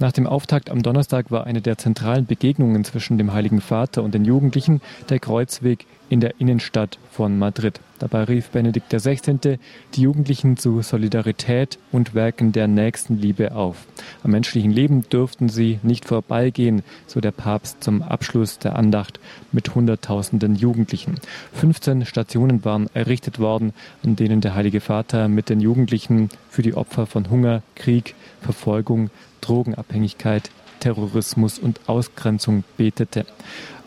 Nach 0.00 0.10
dem 0.10 0.26
Auftakt 0.26 0.70
am 0.70 0.82
Donnerstag 0.82 1.30
war 1.30 1.46
eine 1.46 1.60
der 1.60 1.78
zentralen 1.78 2.26
Begegnungen 2.26 2.82
zwischen 2.84 3.16
dem 3.16 3.32
Heiligen 3.32 3.60
Vater 3.60 4.02
und 4.02 4.12
den 4.12 4.24
Jugendlichen 4.24 4.80
der 5.08 5.20
Kreuzweg 5.20 5.86
in 6.08 6.18
der 6.20 6.40
Innenstadt 6.40 6.98
von 7.12 7.38
Madrid. 7.38 7.80
Dabei 8.00 8.24
rief 8.24 8.50
Benedikt 8.50 8.90
XVI. 8.92 9.58
die 9.94 10.00
Jugendlichen 10.02 10.56
zu 10.56 10.82
Solidarität 10.82 11.78
und 11.92 12.12
Werken 12.12 12.50
der 12.50 12.66
Nächstenliebe 12.66 13.54
auf. 13.54 13.86
Am 14.24 14.32
menschlichen 14.32 14.72
Leben 14.72 15.08
dürften 15.08 15.48
sie 15.48 15.78
nicht 15.84 16.04
vorbeigehen, 16.04 16.82
so 17.06 17.20
der 17.20 17.30
Papst 17.30 17.82
zum 17.82 18.02
Abschluss 18.02 18.58
der 18.58 18.76
Andacht 18.76 19.20
mit 19.52 19.74
Hunderttausenden 19.76 20.56
Jugendlichen. 20.56 21.20
15 21.52 22.04
Stationen 22.04 22.64
waren 22.64 22.90
errichtet 22.94 23.38
worden, 23.38 23.72
an 24.02 24.16
denen 24.16 24.40
der 24.40 24.56
Heilige 24.56 24.80
Vater 24.80 25.28
mit 25.28 25.48
den 25.48 25.60
Jugendlichen 25.60 26.30
für 26.50 26.62
die 26.62 26.74
Opfer 26.74 27.06
von 27.06 27.30
Hunger, 27.30 27.62
Krieg, 27.76 28.16
Verfolgung, 28.42 29.10
Drogenabhängigkeit, 29.44 30.50
Terrorismus 30.80 31.58
und 31.58 31.80
Ausgrenzung 31.86 32.64
betete. 32.76 33.26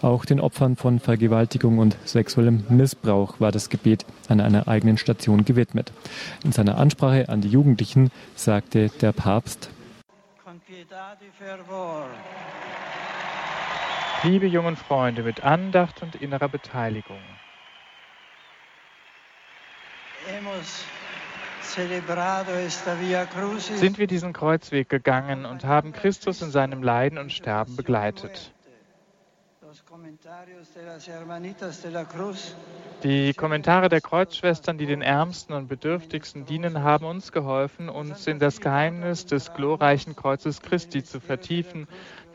Auch 0.01 0.25
den 0.25 0.39
Opfern 0.39 0.75
von 0.75 0.99
Vergewaltigung 0.99 1.79
und 1.79 1.97
sexuellem 2.05 2.63
Missbrauch 2.69 3.39
war 3.39 3.51
das 3.51 3.69
Gebet 3.69 4.05
an 4.29 4.39
einer 4.39 4.67
eigenen 4.67 4.97
Station 4.97 5.43
gewidmet. 5.43 5.91
In 6.43 6.51
seiner 6.51 6.77
Ansprache 6.77 7.29
an 7.29 7.41
die 7.41 7.49
Jugendlichen 7.49 8.11
sagte 8.35 8.89
der 9.01 9.11
Papst, 9.11 9.69
Liebe 14.23 14.45
jungen 14.47 14.75
Freunde, 14.75 15.23
mit 15.23 15.43
Andacht 15.43 16.01
und 16.01 16.15
innerer 16.15 16.49
Beteiligung. 16.49 17.19
Sind 23.75 23.97
wir 23.97 24.07
diesen 24.07 24.33
Kreuzweg 24.33 24.89
gegangen 24.89 25.45
und 25.45 25.65
haben 25.65 25.91
Christus 25.91 26.41
in 26.41 26.51
seinem 26.51 26.81
Leiden 26.81 27.17
und 27.17 27.31
Sterben 27.31 27.75
begleitet. 27.75 28.53
Die 33.03 33.33
Kommentare 33.33 33.89
der 33.89 34.01
Kreuzschwestern, 34.01 34.77
die 34.77 34.85
den 34.85 35.01
Ärmsten 35.01 35.53
und 35.53 35.67
Bedürftigsten 35.67 36.45
dienen, 36.45 36.83
haben 36.83 37.05
uns 37.05 37.31
geholfen, 37.31 37.89
uns 37.89 38.25
in 38.27 38.39
das 38.39 38.61
Geheimnis 38.61 39.25
des 39.25 39.53
glorreichen 39.53 40.15
Kreuzes 40.15 40.61
Christi 40.61 41.03
zu 41.03 41.19
vertiefen, 41.19 41.87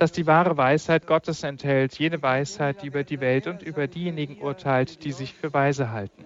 das 0.03 0.11
die 0.11 0.27
wahre 0.27 0.57
Weisheit 0.57 1.07
Gottes 1.07 1.45
enthält, 1.45 1.97
jene 1.97 2.21
Weisheit, 2.21 2.83
die 2.83 2.89
über 2.89 3.05
die 3.05 3.21
Welt 3.21 3.47
und 3.47 3.63
über 3.63 3.87
diejenigen 3.87 4.43
urteilt, 4.43 5.05
die 5.05 5.13
sich 5.13 5.33
für 5.33 5.55
weise 5.55 5.93
halten. 5.93 6.25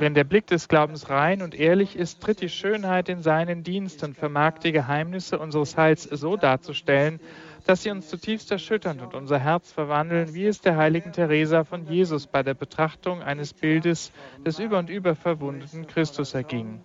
Wenn 0.00 0.14
der 0.14 0.24
Blick 0.24 0.48
des 0.48 0.66
Glaubens 0.66 1.10
rein 1.10 1.42
und 1.42 1.54
ehrlich 1.54 1.94
ist, 1.94 2.20
tritt 2.20 2.40
die 2.40 2.48
Schönheit 2.48 3.08
in 3.08 3.22
seinen 3.22 3.62
Dienst 3.62 4.02
und 4.02 4.16
vermag 4.16 4.58
die 4.58 4.72
Geheimnisse 4.72 5.38
unseres 5.38 5.76
Heils 5.76 6.02
so 6.02 6.36
darzustellen, 6.36 7.20
dass 7.66 7.84
sie 7.84 7.90
uns 7.92 8.08
zutiefst 8.08 8.50
erschüttern 8.50 8.98
und 8.98 9.14
unser 9.14 9.38
Herz 9.38 9.70
verwandeln, 9.70 10.34
wie 10.34 10.46
es 10.46 10.60
der 10.60 10.76
heiligen 10.76 11.12
Teresa 11.12 11.62
von 11.62 11.86
Jesus 11.86 12.26
bei 12.26 12.42
der 12.42 12.54
Betrachtung 12.54 13.22
eines 13.22 13.54
Bildes 13.54 14.10
des 14.44 14.58
über 14.58 14.80
und 14.80 14.90
über 14.90 15.14
verwundeten 15.14 15.86
Christus 15.86 16.34
erging. 16.34 16.80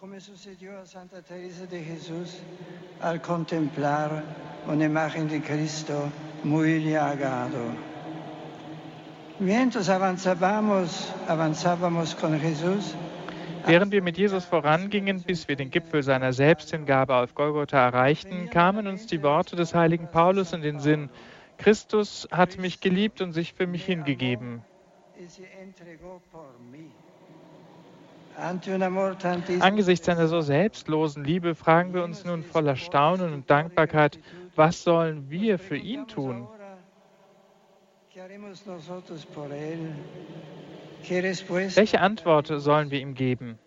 Come 0.00 0.18
sucedió 0.18 0.78
a 0.78 0.86
Santa 0.86 1.20
Teresa 1.20 1.66
de 1.66 1.84
Jesús 1.84 2.40
al 3.02 3.20
contemplar 3.20 4.24
una 4.66 4.86
imagen 4.86 5.28
de 5.28 5.42
Cristo 5.42 6.08
muy 6.42 6.82
llagado. 6.82 7.58
Mientras 9.38 9.90
avanzábamos, 9.90 11.12
avanzábamos 11.28 12.14
con 12.14 12.40
Jesús, 12.40 12.94
Während 13.66 13.92
wir 13.92 14.00
mit 14.00 14.16
Jesus 14.16 14.46
vorangingen, 14.46 15.20
bis 15.22 15.46
wir 15.48 15.56
den 15.56 15.70
Gipfel 15.70 16.02
seiner 16.02 16.32
Selbsthingabe 16.32 17.14
auf 17.14 17.34
Golgotha 17.34 17.76
erreichten, 17.76 18.48
kamen 18.48 18.86
uns 18.86 19.06
die 19.06 19.22
Worte 19.22 19.54
des 19.54 19.74
heiligen 19.74 20.10
Paulus 20.10 20.54
in 20.54 20.62
den 20.62 20.80
Sinn. 20.80 21.10
Christus 21.58 22.26
hat 22.30 22.56
mich 22.56 22.80
geliebt 22.80 23.20
und 23.20 23.32
sich 23.32 23.52
für 23.52 23.66
mich 23.66 23.84
hingegeben. 23.84 24.62
Angesichts 29.60 30.06
seiner 30.06 30.26
so 30.26 30.40
selbstlosen 30.40 31.24
Liebe 31.24 31.54
fragen 31.54 31.92
wir 31.92 32.02
uns 32.04 32.24
nun 32.24 32.42
voller 32.42 32.76
Staunen 32.76 33.34
und 33.34 33.50
Dankbarkeit, 33.50 34.18
was 34.56 34.82
sollen 34.82 35.30
wir 35.30 35.58
für 35.58 35.76
ihn 35.76 36.06
tun? 36.08 36.48
Welche 41.74 42.00
Antwort 42.00 42.46
sollen 42.48 42.90
wir 42.90 43.00
ihm 43.00 43.14
geben? 43.14 43.58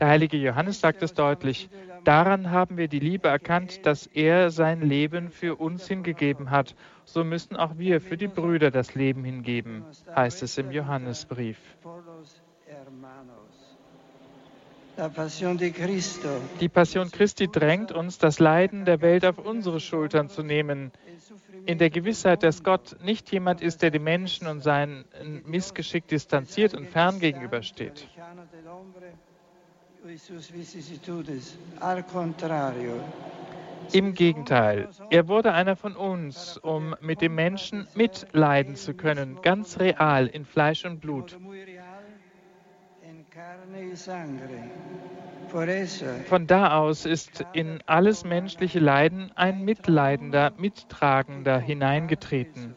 Der 0.00 0.08
heilige 0.08 0.36
Johannes 0.36 0.80
sagt 0.80 1.02
es 1.02 1.14
deutlich, 1.14 1.68
daran 2.02 2.50
haben 2.50 2.76
wir 2.76 2.88
die 2.88 2.98
Liebe 2.98 3.28
erkannt, 3.28 3.86
dass 3.86 4.06
er 4.06 4.50
sein 4.50 4.80
Leben 4.80 5.30
für 5.30 5.54
uns 5.56 5.86
hingegeben 5.86 6.50
hat. 6.50 6.74
So 7.12 7.24
müssen 7.24 7.56
auch 7.56 7.76
wir 7.76 8.00
für 8.00 8.16
die 8.16 8.26
Brüder 8.26 8.70
das 8.70 8.94
Leben 8.94 9.22
hingeben, 9.22 9.84
heißt 10.16 10.42
es 10.42 10.56
im 10.56 10.70
Johannesbrief. 10.70 11.58
Die 16.58 16.68
Passion 16.70 17.10
Christi 17.10 17.48
drängt 17.48 17.92
uns, 17.92 18.16
das 18.16 18.38
Leiden 18.38 18.86
der 18.86 19.02
Welt 19.02 19.26
auf 19.26 19.36
unsere 19.36 19.78
Schultern 19.78 20.30
zu 20.30 20.42
nehmen, 20.42 20.90
in 21.66 21.76
der 21.76 21.90
Gewissheit, 21.90 22.42
dass 22.42 22.62
Gott 22.62 22.96
nicht 23.04 23.30
jemand 23.30 23.60
ist, 23.60 23.82
der 23.82 23.90
die 23.90 23.98
Menschen 23.98 24.46
und 24.46 24.62
sein 24.62 25.04
Missgeschick 25.44 26.08
distanziert 26.08 26.72
und 26.72 26.88
fern 26.88 27.20
gegenübersteht. 27.20 28.08
Im 33.92 34.14
Gegenteil, 34.14 34.88
er 35.10 35.28
wurde 35.28 35.52
einer 35.52 35.76
von 35.76 35.96
uns, 35.96 36.56
um 36.58 36.94
mit 37.00 37.20
dem 37.20 37.34
Menschen 37.34 37.86
mitleiden 37.94 38.74
zu 38.74 38.94
können, 38.94 39.38
ganz 39.42 39.78
real 39.78 40.26
in 40.26 40.44
Fleisch 40.44 40.84
und 40.84 41.00
Blut. 41.00 41.38
Von 46.26 46.46
da 46.46 46.78
aus 46.78 47.04
ist 47.04 47.44
in 47.52 47.82
alles 47.86 48.24
menschliche 48.24 48.78
Leiden 48.78 49.30
ein 49.34 49.64
Mitleidender, 49.64 50.52
Mittragender 50.56 51.58
hineingetreten. 51.58 52.74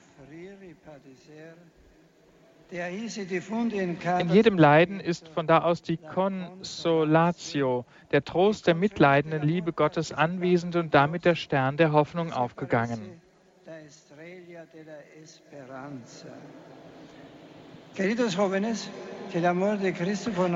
In 4.19 4.29
jedem 4.29 4.57
Leiden 4.57 4.99
ist 4.99 5.29
von 5.29 5.47
da 5.47 5.59
aus 5.59 5.81
die 5.81 5.95
Consolatio, 5.95 7.85
der 8.11 8.25
Trost 8.25 8.67
der 8.67 8.75
mitleidenden 8.75 9.43
Liebe 9.43 9.71
Gottes 9.71 10.11
anwesend 10.11 10.75
und 10.75 10.93
damit 10.93 11.23
der 11.23 11.35
Stern 11.35 11.77
der 11.77 11.93
Hoffnung 11.93 12.33
aufgegangen. 12.33 13.21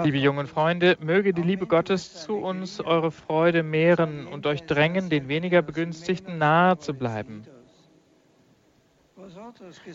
Liebe 0.04 0.18
jungen 0.18 0.48
Freunde, 0.48 0.98
möge 1.00 1.34
die 1.34 1.42
Liebe 1.42 1.68
Gottes 1.68 2.14
zu 2.16 2.36
uns 2.36 2.82
eure 2.82 3.12
Freude 3.12 3.64
mehren 3.64 4.28
und 4.28 4.46
euch 4.46 4.66
drängen, 4.66 5.10
den 5.10 5.30
weniger 5.30 5.62
Begünstigten 5.62 6.38
nahe 6.38 6.78
zu 6.80 6.94
bleiben. 6.94 7.46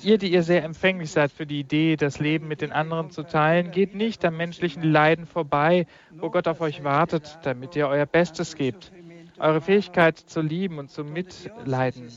Ihr, 0.02 0.18
die 0.18 0.32
ihr 0.32 0.42
sehr 0.42 0.64
empfänglich 0.64 1.10
seid 1.10 1.32
für 1.32 1.46
die 1.46 1.60
Idee, 1.60 1.96
das 1.96 2.18
Leben 2.18 2.48
mit 2.48 2.60
den 2.60 2.72
anderen 2.72 3.10
zu 3.10 3.22
teilen, 3.22 3.70
geht 3.70 3.94
nicht 3.94 4.24
am 4.24 4.36
menschlichen 4.36 4.82
Leiden 4.82 5.26
vorbei, 5.26 5.86
wo 6.12 6.30
Gott 6.30 6.48
auf 6.48 6.60
euch 6.60 6.84
wartet, 6.84 7.38
damit 7.42 7.74
ihr 7.76 7.88
euer 7.88 8.06
Bestes 8.06 8.54
gebt, 8.54 8.92
eure 9.38 9.60
Fähigkeit 9.60 10.18
zu 10.18 10.40
lieben 10.40 10.78
und 10.78 10.90
zu 10.90 11.04
mitleiden. 11.04 12.08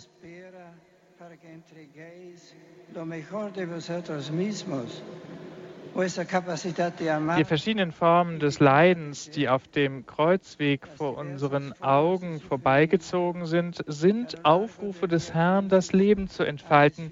Die 5.97 7.45
verschiedenen 7.45 7.91
Formen 7.91 8.39
des 8.39 8.59
Leidens, 8.59 9.29
die 9.31 9.49
auf 9.49 9.67
dem 9.67 10.05
Kreuzweg 10.05 10.87
vor 10.87 11.17
unseren 11.17 11.73
Augen 11.81 12.39
vorbeigezogen 12.39 13.47
sind, 13.47 13.83
sind 13.87 14.45
Aufrufe 14.45 15.07
des 15.07 15.33
Herrn, 15.33 15.69
das 15.69 15.93
Leben 15.93 16.27
zu 16.27 16.43
entfalten, 16.43 17.11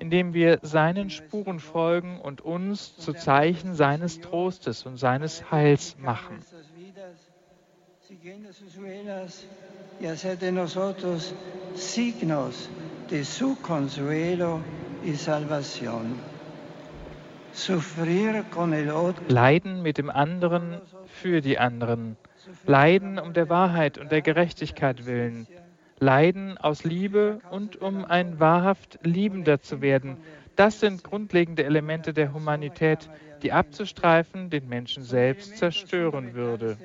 indem 0.00 0.34
wir 0.34 0.58
seinen 0.62 1.10
Spuren 1.10 1.60
folgen 1.60 2.20
und 2.20 2.40
uns 2.40 2.96
zu 2.96 3.12
Zeichen 3.12 3.74
seines 3.74 4.20
Trostes 4.20 4.84
und 4.84 4.96
seines 4.96 5.50
Heils 5.52 5.96
machen. 5.98 6.40
y 10.00 10.06
hacer 10.06 10.38
de 10.38 10.52
nosotros 10.52 11.32
signos 11.74 12.68
de 13.08 13.24
su 13.24 13.56
consuelo 13.62 14.60
y 15.04 15.14
salvación. 15.14 16.35
Leiden 19.28 19.82
mit 19.82 19.98
dem 19.98 20.10
anderen 20.10 20.80
für 21.06 21.40
die 21.40 21.58
anderen. 21.58 22.16
Leiden 22.66 23.18
um 23.18 23.32
der 23.32 23.48
Wahrheit 23.48 23.98
und 23.98 24.12
der 24.12 24.22
Gerechtigkeit 24.22 25.06
willen. 25.06 25.46
Leiden 25.98 26.58
aus 26.58 26.84
Liebe 26.84 27.40
und 27.50 27.76
um 27.76 28.04
ein 28.04 28.38
wahrhaft 28.38 28.98
Liebender 29.02 29.60
zu 29.62 29.80
werden. 29.80 30.18
Das 30.54 30.80
sind 30.80 31.04
grundlegende 31.04 31.64
Elemente 31.64 32.12
der 32.12 32.32
Humanität, 32.32 33.08
die 33.42 33.52
abzustreifen 33.52 34.50
den 34.50 34.68
Menschen 34.68 35.02
selbst 35.02 35.56
zerstören 35.56 36.34
würde. 36.34 36.76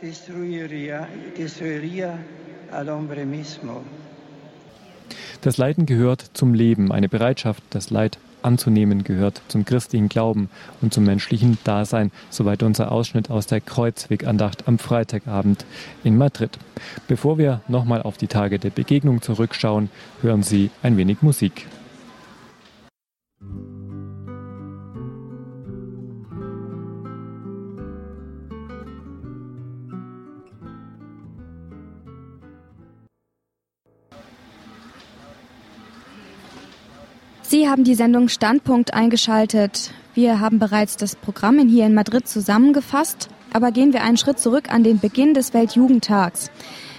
destruiría, 0.00 1.08
destruiría 1.36 2.18
al 2.70 2.88
hombre 2.88 3.26
mismo. 3.26 3.84
Das 5.40 5.56
Leiden 5.56 5.86
gehört 5.86 6.30
zum 6.34 6.54
Leben. 6.54 6.92
Eine 6.92 7.08
Bereitschaft, 7.08 7.62
das 7.70 7.90
Leid 7.90 8.18
anzunehmen, 8.42 9.04
gehört 9.04 9.42
zum 9.48 9.64
christlichen 9.64 10.08
Glauben 10.08 10.48
und 10.80 10.92
zum 10.92 11.04
menschlichen 11.04 11.58
Dasein. 11.64 12.10
Soweit 12.30 12.62
unser 12.62 12.92
Ausschnitt 12.92 13.30
aus 13.30 13.46
der 13.46 13.60
Kreuzwegandacht 13.60 14.68
am 14.68 14.78
Freitagabend 14.78 15.64
in 16.04 16.16
Madrid. 16.16 16.58
Bevor 17.06 17.38
wir 17.38 17.62
nochmal 17.68 18.02
auf 18.02 18.16
die 18.16 18.28
Tage 18.28 18.58
der 18.58 18.70
Begegnung 18.70 19.22
zurückschauen, 19.22 19.90
hören 20.22 20.42
Sie 20.42 20.70
ein 20.82 20.96
wenig 20.96 21.22
Musik. 21.22 21.66
Sie 37.58 37.68
haben 37.68 37.82
die 37.82 37.96
Sendung 37.96 38.28
Standpunkt 38.28 38.94
eingeschaltet. 38.94 39.90
Wir 40.14 40.38
haben 40.38 40.60
bereits 40.60 40.96
das 40.96 41.16
Programm 41.16 41.58
hier 41.58 41.86
in 41.86 41.92
Madrid 41.92 42.28
zusammengefasst, 42.28 43.28
aber 43.52 43.72
gehen 43.72 43.92
wir 43.92 44.04
einen 44.04 44.16
Schritt 44.16 44.38
zurück 44.38 44.72
an 44.72 44.84
den 44.84 45.00
Beginn 45.00 45.34
des 45.34 45.54
Weltjugendtags. 45.54 46.52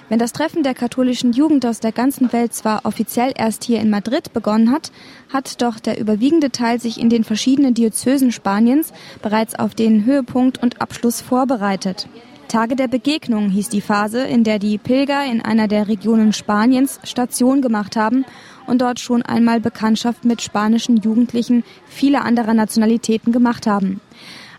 Wenn 0.10 0.19
das 0.19 0.34
Treffen 0.34 0.63
der 0.63 0.74
katholischen 0.74 1.32
Jugend 1.32 1.65
aus 1.65 1.80
der 1.80 1.93
ganzen 1.93 2.34
Welt 2.34 2.54
zwar 2.54 2.82
offiziell 2.84 3.32
erst 3.38 3.63
hier 3.63 3.80
in 3.80 3.89
Madrid 3.89 4.34
begonnen 4.34 4.69
hat, 4.69 4.91
hat 5.32 5.62
doch 5.62 5.80
der 5.80 5.98
überwiegende 5.98 6.52
Teil 6.52 6.82
sich 6.82 7.00
in 7.00 7.10
den 7.10 7.24
verschiedenen 7.24 7.74
Diözesen 7.74 8.34
Spaniens 8.34 8.91
bereits 9.22 9.56
auf 9.58 9.76
den 9.76 10.04
Höhepunkt 10.04 10.62
und 10.62 10.82
Abschluss 10.82 11.22
vorbereitet. 11.22 12.10
Tage 12.49 12.75
der 12.75 12.88
Begegnung 12.88 13.49
hieß 13.51 13.69
die 13.69 13.79
Phase, 13.79 14.23
in 14.23 14.43
der 14.43 14.57
die 14.57 14.79
Pilger 14.79 15.23
in 15.23 15.39
einer 15.39 15.67
der 15.67 15.88
Regionen 15.88 16.33
Spaniens 16.33 16.99
Station 17.03 17.62
gemacht 17.62 17.95
haben 17.95 18.25
und 18.65 18.81
dort 18.81 18.99
schon 18.99 19.21
einmal 19.21 19.59
Bekanntschaft 19.59 20.25
mit 20.25 20.41
spanischen 20.41 20.97
Jugendlichen 20.97 21.63
vieler 21.85 22.25
anderer 22.25 22.55
Nationalitäten 22.55 23.31
gemacht 23.31 23.67
haben. 23.67 24.01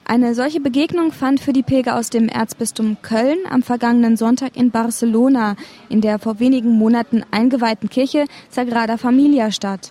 Eine 0.04 0.36
solche 0.36 0.60
Begegnung 0.60 1.10
fand 1.10 1.40
für 1.40 1.52
die 1.52 1.64
Pilger 1.64 1.96
aus 1.96 2.10
dem 2.10 2.28
Erzbistum 2.28 2.98
Köln 3.02 3.38
am 3.50 3.64
vergangenen 3.64 4.16
Sonntag 4.16 4.56
in 4.56 4.70
Barcelona 4.70 5.56
in 5.88 6.00
der 6.00 6.20
vor 6.20 6.38
wenigen 6.38 6.70
Monaten 6.78 7.24
eingeweihten 7.32 7.90
Kirche 7.90 8.26
Sagrada 8.50 8.98
Familia 8.98 9.50
statt. 9.50 9.90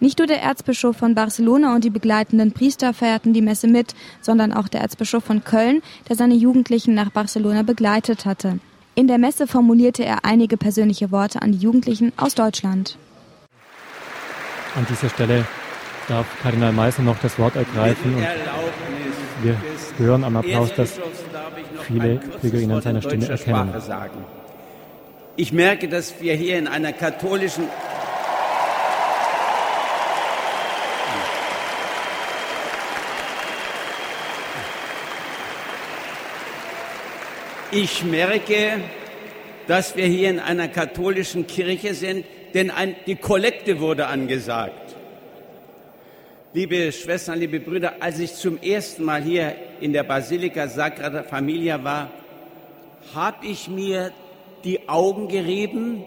Nicht 0.00 0.18
nur 0.18 0.28
der 0.28 0.42
Erzbischof 0.42 0.96
von 0.96 1.14
Barcelona 1.14 1.74
und 1.74 1.82
die 1.82 1.90
begleitenden 1.90 2.52
Priester 2.52 2.94
feierten 2.94 3.32
die 3.32 3.42
Messe 3.42 3.66
mit, 3.66 3.94
sondern 4.20 4.52
auch 4.52 4.68
der 4.68 4.80
Erzbischof 4.80 5.24
von 5.24 5.42
Köln, 5.42 5.82
der 6.08 6.14
seine 6.14 6.34
Jugendlichen 6.34 6.94
nach 6.94 7.10
Barcelona 7.10 7.62
begleitet 7.62 8.24
hatte. 8.24 8.60
In 8.94 9.08
der 9.08 9.18
Messe 9.18 9.46
formulierte 9.46 10.04
er 10.04 10.24
einige 10.24 10.56
persönliche 10.56 11.10
Worte 11.10 11.42
an 11.42 11.52
die 11.52 11.58
Jugendlichen 11.58 12.12
aus 12.16 12.34
Deutschland. 12.34 12.96
An 14.76 14.86
dieser 14.88 15.08
Stelle 15.08 15.44
darf 16.08 16.26
Kardinal 16.42 16.72
Meißner 16.72 17.04
noch 17.04 17.18
das 17.18 17.38
Wort 17.38 17.56
ergreifen 17.56 18.14
und 18.14 18.26
wir 19.42 19.56
hören 19.98 20.24
am 20.24 20.36
Applaus, 20.36 20.74
dass 20.74 21.00
viele 21.86 22.20
Pilger 22.40 22.58
ihn 22.58 22.70
an 22.70 22.82
seiner 22.82 23.02
Stimme 23.02 23.28
erkennen. 23.28 23.72
Ich 25.36 25.52
merke, 25.52 25.88
dass 25.88 26.20
wir 26.20 26.34
hier 26.34 26.58
in 26.58 26.66
einer 26.66 26.92
katholischen 26.92 27.64
Ich 37.70 38.02
merke, 38.02 38.80
dass 39.66 39.94
wir 39.94 40.06
hier 40.06 40.30
in 40.30 40.38
einer 40.38 40.68
katholischen 40.68 41.46
Kirche 41.46 41.92
sind, 41.92 42.24
denn 42.54 42.70
ein, 42.70 42.96
die 43.06 43.16
Kollekte 43.16 43.78
wurde 43.78 44.06
angesagt. 44.06 44.96
Liebe 46.54 46.90
Schwestern, 46.92 47.38
liebe 47.38 47.60
Brüder, 47.60 47.96
als 48.00 48.20
ich 48.20 48.32
zum 48.32 48.58
ersten 48.62 49.04
Mal 49.04 49.22
hier 49.22 49.54
in 49.82 49.92
der 49.92 50.02
Basilika 50.02 50.66
Sagrada 50.66 51.24
Familia 51.24 51.84
war, 51.84 52.10
habe 53.14 53.46
ich 53.46 53.68
mir 53.68 54.12
die 54.64 54.88
Augen 54.88 55.28
gerieben, 55.28 56.02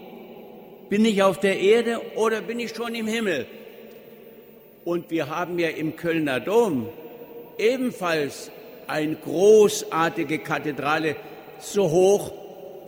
bin 0.88 1.04
ich 1.04 1.22
auf 1.22 1.38
der 1.38 1.60
Erde 1.60 2.00
oder 2.16 2.40
bin 2.40 2.58
ich 2.58 2.74
schon 2.74 2.92
im 2.96 3.06
Himmel? 3.06 3.46
Und 4.84 5.12
wir 5.12 5.28
haben 5.30 5.60
ja 5.60 5.68
im 5.68 5.94
Kölner 5.94 6.40
Dom 6.40 6.88
ebenfalls 7.56 8.50
eine 8.88 9.14
großartige 9.14 10.40
Kathedrale, 10.40 11.14
so 11.62 11.90
hoch, 11.90 12.32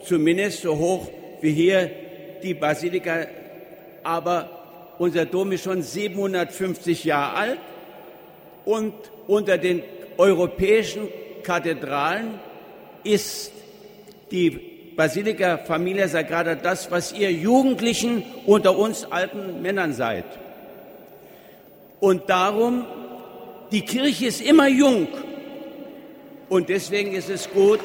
zumindest 0.04 0.62
so 0.62 0.76
hoch 0.76 1.08
wie 1.40 1.52
hier 1.52 1.90
die 2.42 2.54
Basilika 2.54 3.26
aber 4.02 4.50
unser 4.98 5.24
Dom 5.24 5.52
ist 5.52 5.64
schon 5.64 5.82
750 5.82 7.04
Jahre 7.04 7.37
alt 7.37 7.58
und 8.64 8.92
unter 9.26 9.58
den 9.58 9.82
europäischen 10.18 11.08
Kathedralen 11.42 12.38
ist 13.02 13.52
die 14.30 14.50
Basilika 14.96 15.58
Familia 15.58 16.06
Sagrada 16.06 16.54
das, 16.54 16.90
was 16.90 17.12
ihr 17.12 17.32
Jugendlichen 17.32 18.24
unter 18.46 18.78
uns 18.78 19.04
alten 19.04 19.60
Männern 19.60 19.92
seid. 19.92 20.24
Und 21.98 22.28
darum, 22.30 22.84
die 23.72 23.82
Kirche 23.82 24.26
ist 24.26 24.40
immer 24.40 24.68
jung. 24.68 25.08
Und 26.48 26.68
deswegen 26.68 27.12
ist 27.12 27.30
es 27.30 27.50
gut, 27.50 27.80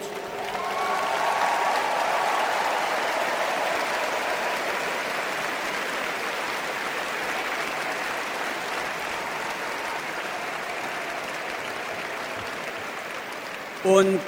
Und 13.90 14.20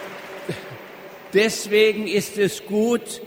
deswegen 1.36 2.08
ist 2.08 2.36
es 2.40 2.66
gut, 2.66 3.22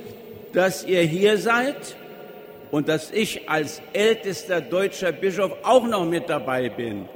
dass 0.52 0.84
ihr 0.84 1.02
hier 1.02 1.38
seid 1.38 1.94
und 2.72 2.88
dass 2.88 3.12
ich 3.12 3.48
als 3.48 3.80
ältester 3.92 4.60
deutscher 4.60 5.12
Bischof 5.12 5.52
auch 5.62 5.86
noch 5.86 6.04
mit 6.04 6.28
dabei 6.28 6.70
bin. 6.70 7.08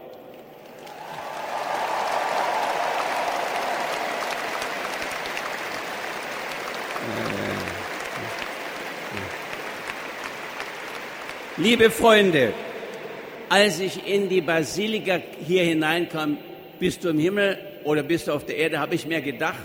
Liebe 11.56 11.90
Freunde, 11.90 12.52
als 13.48 13.80
ich 13.80 14.06
in 14.06 14.28
die 14.28 14.42
Basilika 14.42 15.18
hier 15.44 15.64
hineinkam, 15.64 16.38
bist 16.78 17.02
du 17.02 17.08
im 17.08 17.18
Himmel 17.18 17.58
oder 17.88 18.02
bist 18.02 18.28
du 18.28 18.32
auf 18.32 18.44
der 18.44 18.58
Erde, 18.58 18.80
habe 18.80 18.94
ich 18.94 19.06
mir 19.06 19.22
gedacht, 19.22 19.64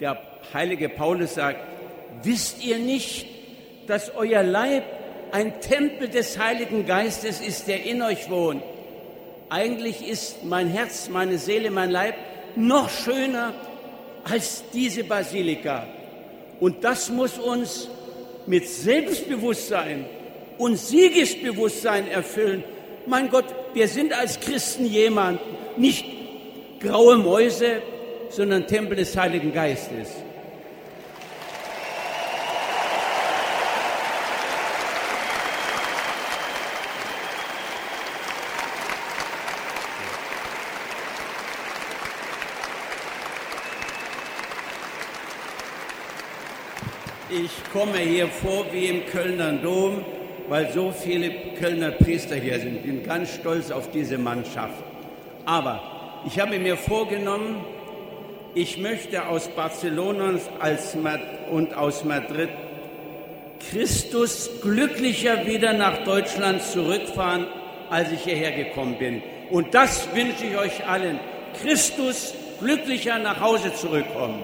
der 0.00 0.18
heilige 0.54 0.88
Paulus 0.88 1.34
sagt, 1.34 1.58
wisst 2.22 2.64
ihr 2.64 2.78
nicht, 2.78 3.26
dass 3.86 4.10
euer 4.16 4.42
Leib 4.42 4.84
ein 5.30 5.60
Tempel 5.60 6.08
des 6.08 6.38
Heiligen 6.38 6.86
Geistes 6.86 7.42
ist, 7.42 7.68
der 7.68 7.84
in 7.84 8.00
euch 8.00 8.30
wohnt? 8.30 8.62
Eigentlich 9.50 10.08
ist 10.08 10.44
mein 10.44 10.68
Herz, 10.68 11.10
meine 11.10 11.36
Seele, 11.36 11.70
mein 11.70 11.90
Leib 11.90 12.14
noch 12.56 12.88
schöner 12.88 13.52
als 14.24 14.64
diese 14.72 15.04
Basilika. 15.04 15.86
Und 16.58 16.84
das 16.84 17.10
muss 17.10 17.38
uns 17.38 17.90
mit 18.46 18.66
Selbstbewusstsein 18.66 20.06
und 20.56 20.78
Siegesbewusstsein 20.78 22.08
erfüllen. 22.08 22.64
Mein 23.06 23.28
Gott, 23.28 23.44
wir 23.74 23.88
sind 23.88 24.18
als 24.18 24.40
Christen 24.40 24.86
jemand, 24.86 25.38
nicht 25.76 26.13
graue 26.80 27.16
Mäuse, 27.16 27.82
sondern 28.30 28.66
Tempel 28.66 28.96
des 28.96 29.16
Heiligen 29.16 29.52
Geistes. 29.52 30.08
Ich 47.30 47.50
komme 47.72 47.98
hier 47.98 48.28
vor 48.28 48.66
wie 48.70 48.86
im 48.86 49.06
Kölner 49.06 49.54
Dom, 49.54 50.04
weil 50.48 50.70
so 50.72 50.92
viele 50.92 51.32
Kölner 51.58 51.90
Priester 51.90 52.36
hier 52.36 52.60
sind. 52.60 52.76
Ich 52.76 52.82
bin 52.82 53.02
ganz 53.02 53.34
stolz 53.34 53.72
auf 53.72 53.90
diese 53.90 54.18
Mannschaft. 54.18 54.84
Aber 55.44 55.93
ich 56.26 56.40
habe 56.40 56.58
mir 56.58 56.76
vorgenommen, 56.76 57.64
ich 58.54 58.78
möchte 58.78 59.26
aus 59.26 59.48
Barcelona 59.48 60.38
und 61.50 61.74
aus 61.74 62.04
Madrid 62.04 62.50
Christus 63.70 64.50
glücklicher 64.62 65.46
wieder 65.46 65.72
nach 65.72 66.04
Deutschland 66.04 66.62
zurückfahren, 66.62 67.46
als 67.90 68.12
ich 68.12 68.20
hierher 68.20 68.52
gekommen 68.52 68.96
bin. 68.98 69.22
Und 69.50 69.74
das 69.74 70.08
wünsche 70.14 70.46
ich 70.46 70.56
euch 70.56 70.86
allen. 70.86 71.18
Christus 71.62 72.34
glücklicher 72.60 73.18
nach 73.18 73.40
Hause 73.40 73.74
zurückkommen. 73.74 74.42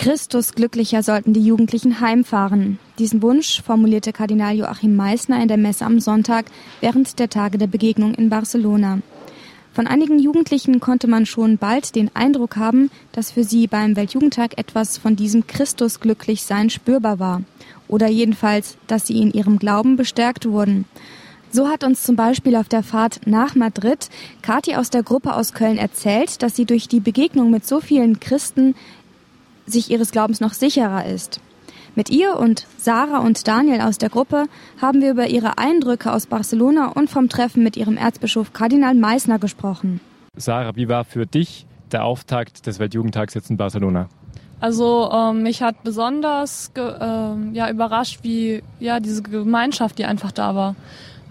Christus 0.00 0.54
glücklicher 0.54 1.02
sollten 1.02 1.34
die 1.34 1.44
Jugendlichen 1.44 2.00
heimfahren. 2.00 2.78
Diesen 2.98 3.20
Wunsch 3.20 3.60
formulierte 3.60 4.14
Kardinal 4.14 4.56
Joachim 4.56 4.96
Meissner 4.96 5.42
in 5.42 5.48
der 5.48 5.58
Messe 5.58 5.84
am 5.84 6.00
Sonntag 6.00 6.46
während 6.80 7.18
der 7.18 7.28
Tage 7.28 7.58
der 7.58 7.66
Begegnung 7.66 8.14
in 8.14 8.30
Barcelona. 8.30 9.00
Von 9.74 9.86
einigen 9.86 10.18
Jugendlichen 10.18 10.80
konnte 10.80 11.06
man 11.06 11.26
schon 11.26 11.58
bald 11.58 11.94
den 11.96 12.10
Eindruck 12.16 12.56
haben, 12.56 12.90
dass 13.12 13.32
für 13.32 13.44
sie 13.44 13.66
beim 13.66 13.94
Weltjugendtag 13.94 14.56
etwas 14.56 14.96
von 14.96 15.16
diesem 15.16 15.46
Christus 15.46 16.00
glücklich 16.00 16.44
sein 16.44 16.70
spürbar 16.70 17.18
war. 17.18 17.42
Oder 17.86 18.08
jedenfalls, 18.08 18.78
dass 18.86 19.06
sie 19.06 19.20
in 19.20 19.32
ihrem 19.32 19.58
Glauben 19.58 19.96
bestärkt 19.96 20.48
wurden. 20.48 20.86
So 21.52 21.68
hat 21.68 21.82
uns 21.82 22.04
zum 22.04 22.14
Beispiel 22.14 22.54
auf 22.54 22.68
der 22.68 22.84
Fahrt 22.84 23.22
nach 23.26 23.56
Madrid 23.56 24.08
Kathi 24.40 24.76
aus 24.76 24.88
der 24.88 25.02
Gruppe 25.02 25.34
aus 25.34 25.52
Köln 25.52 25.78
erzählt, 25.78 26.42
dass 26.42 26.54
sie 26.54 26.64
durch 26.64 26.86
die 26.86 27.00
Begegnung 27.00 27.50
mit 27.50 27.66
so 27.66 27.80
vielen 27.80 28.20
Christen 28.20 28.76
sich 29.70 29.90
ihres 29.90 30.12
Glaubens 30.12 30.40
noch 30.40 30.52
sicherer 30.52 31.06
ist. 31.06 31.40
Mit 31.94 32.08
ihr 32.08 32.36
und 32.36 32.66
Sarah 32.78 33.18
und 33.18 33.48
Daniel 33.48 33.80
aus 33.80 33.98
der 33.98 34.10
Gruppe 34.10 34.46
haben 34.80 35.00
wir 35.00 35.10
über 35.10 35.26
ihre 35.26 35.58
Eindrücke 35.58 36.12
aus 36.12 36.26
Barcelona 36.26 36.88
und 36.88 37.10
vom 37.10 37.28
Treffen 37.28 37.64
mit 37.64 37.76
ihrem 37.76 37.96
Erzbischof 37.96 38.52
Kardinal 38.52 38.94
Meissner 38.94 39.38
gesprochen. 39.38 40.00
Sarah, 40.36 40.76
wie 40.76 40.88
war 40.88 41.04
für 41.04 41.26
dich 41.26 41.66
der 41.90 42.04
Auftakt 42.04 42.66
des 42.66 42.78
Weltjugendtags 42.78 43.34
jetzt 43.34 43.50
in 43.50 43.56
Barcelona? 43.56 44.08
Also 44.60 45.10
ähm, 45.12 45.42
mich 45.42 45.62
hat 45.62 45.82
besonders 45.82 46.72
ge, 46.74 46.84
äh, 46.84 47.34
ja, 47.52 47.70
überrascht, 47.70 48.20
wie 48.22 48.62
ja 48.78 49.00
diese 49.00 49.22
Gemeinschaft, 49.22 49.98
die 49.98 50.04
einfach 50.04 50.32
da 50.32 50.54
war. 50.54 50.76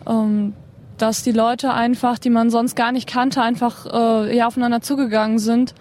Ähm, 0.08 0.54
dass 0.98 1.24
die 1.24 1.32
Leute 1.32 1.74
einfach, 1.74 2.20
die 2.20 2.30
man 2.30 2.50
sonst 2.50 2.76
gar 2.76 2.92
nicht 2.92 3.08
kannte, 3.08 3.42
einfach 3.42 3.86
äh, 3.86 4.36
ja, 4.36 4.48
aufeinander 4.48 4.82
zugegangen 4.82 5.40
sind 5.40 5.74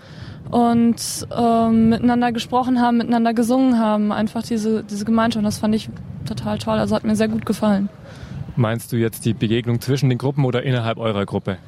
und 0.51 1.27
ähm, 1.37 1.91
miteinander 1.91 2.33
gesprochen 2.33 2.81
haben, 2.81 2.99
miteinander 2.99 3.35
gesungen 3.35 3.79
haben. 3.79 4.13
Einfach 4.13 4.43
diese, 4.43 4.83
diese 4.85 5.05
Gemeinschaft. 5.05 5.45
Das 5.45 5.59
fand 5.59 5.75
ich 5.75 5.89
total 6.27 6.59
toll. 6.59 6.79
Also 6.79 6.95
hat 6.95 7.05
mir 7.05 7.17
sehr 7.17 7.29
gut 7.29 7.47
gefallen. 7.47 7.89
Meinst 8.59 8.91
du 8.91 8.97
jetzt 8.97 9.25
die 9.25 9.35
Begegnung 9.35 9.81
zwischen 9.81 10.09
den 10.09 10.19
Gruppen 10.19 10.45
oder 10.45 10.65
innerhalb 10.65 10.99
eurer 10.99 11.25
Gruppe? 11.27 11.59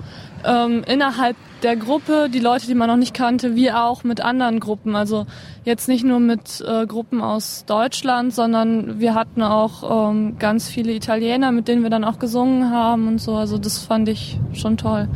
Ähm, 0.45 0.83
innerhalb 0.88 1.37
der 1.62 1.77
Gruppe, 1.77 2.29
die 2.29 2.40
Leute, 2.40 2.66
die 2.66 2.75
man 2.75 2.88
noch 2.88 2.97
nicht 2.97 3.14
kannte, 3.14 3.55
wie 3.55 3.71
auch 3.71 4.03
mit 4.03 4.21
anderen 4.21 4.59
Gruppen. 4.59 4.97
Also 4.97 5.27
jetzt 5.64 5.87
nicht 5.87 6.05
nur 6.05 6.19
mit 6.19 6.61
äh, 6.66 6.87
Gruppen 6.87 7.21
aus 7.21 7.64
Deutschland, 7.64 8.35
sondern 8.35 8.99
wir 8.99 9.14
hatten 9.14 9.40
auch 9.43 10.11
ähm, 10.11 10.37
ganz 10.40 10.69
viele 10.69 10.93
Italiener, 10.93 11.53
mit 11.53 11.69
denen 11.69 11.85
wir 11.85 11.90
dann 11.90 12.03
auch 12.03 12.19
gesungen 12.19 12.71
haben 12.73 13.07
und 13.07 13.21
so. 13.21 13.37
Also 13.37 13.57
das 13.57 13.79
fand 13.79 14.09
ich 14.09 14.40
schon 14.53 14.77
toll. 14.77 15.07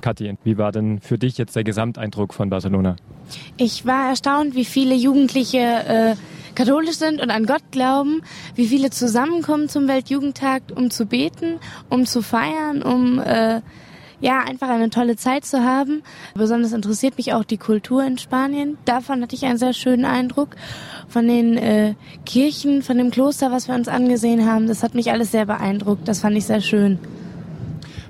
Kathi, 0.00 0.36
wie 0.44 0.58
war 0.58 0.72
denn 0.72 1.00
für 1.00 1.18
dich 1.18 1.38
jetzt 1.38 1.56
der 1.56 1.64
Gesamteindruck 1.64 2.34
von 2.34 2.50
Barcelona? 2.50 2.96
Ich 3.56 3.86
war 3.86 4.08
erstaunt, 4.08 4.54
wie 4.54 4.64
viele 4.64 4.94
Jugendliche 4.94 5.58
äh, 5.58 6.14
katholisch 6.54 6.96
sind 6.96 7.20
und 7.20 7.30
an 7.30 7.46
Gott 7.46 7.62
glauben, 7.70 8.22
wie 8.54 8.66
viele 8.66 8.90
zusammenkommen 8.90 9.68
zum 9.68 9.88
Weltjugendtag, 9.88 10.62
um 10.74 10.90
zu 10.90 11.06
beten, 11.06 11.58
um 11.88 12.06
zu 12.06 12.22
feiern, 12.22 12.82
um 12.82 13.18
äh, 13.20 13.60
ja 14.20 14.40
einfach 14.40 14.68
eine 14.68 14.90
tolle 14.90 15.16
Zeit 15.16 15.44
zu 15.44 15.64
haben. 15.64 16.02
Besonders 16.34 16.72
interessiert 16.72 17.16
mich 17.16 17.32
auch 17.32 17.44
die 17.44 17.56
Kultur 17.56 18.04
in 18.04 18.18
Spanien. 18.18 18.78
Davon 18.84 19.22
hatte 19.22 19.34
ich 19.34 19.44
einen 19.44 19.58
sehr 19.58 19.72
schönen 19.72 20.04
Eindruck. 20.04 20.56
Von 21.08 21.26
den 21.26 21.56
äh, 21.56 21.94
Kirchen, 22.26 22.82
von 22.82 22.98
dem 22.98 23.10
Kloster, 23.10 23.50
was 23.50 23.68
wir 23.68 23.74
uns 23.74 23.88
angesehen 23.88 24.46
haben, 24.46 24.66
das 24.66 24.82
hat 24.82 24.94
mich 24.94 25.10
alles 25.10 25.32
sehr 25.32 25.46
beeindruckt. 25.46 26.06
Das 26.06 26.20
fand 26.20 26.36
ich 26.36 26.44
sehr 26.44 26.60
schön. 26.60 26.98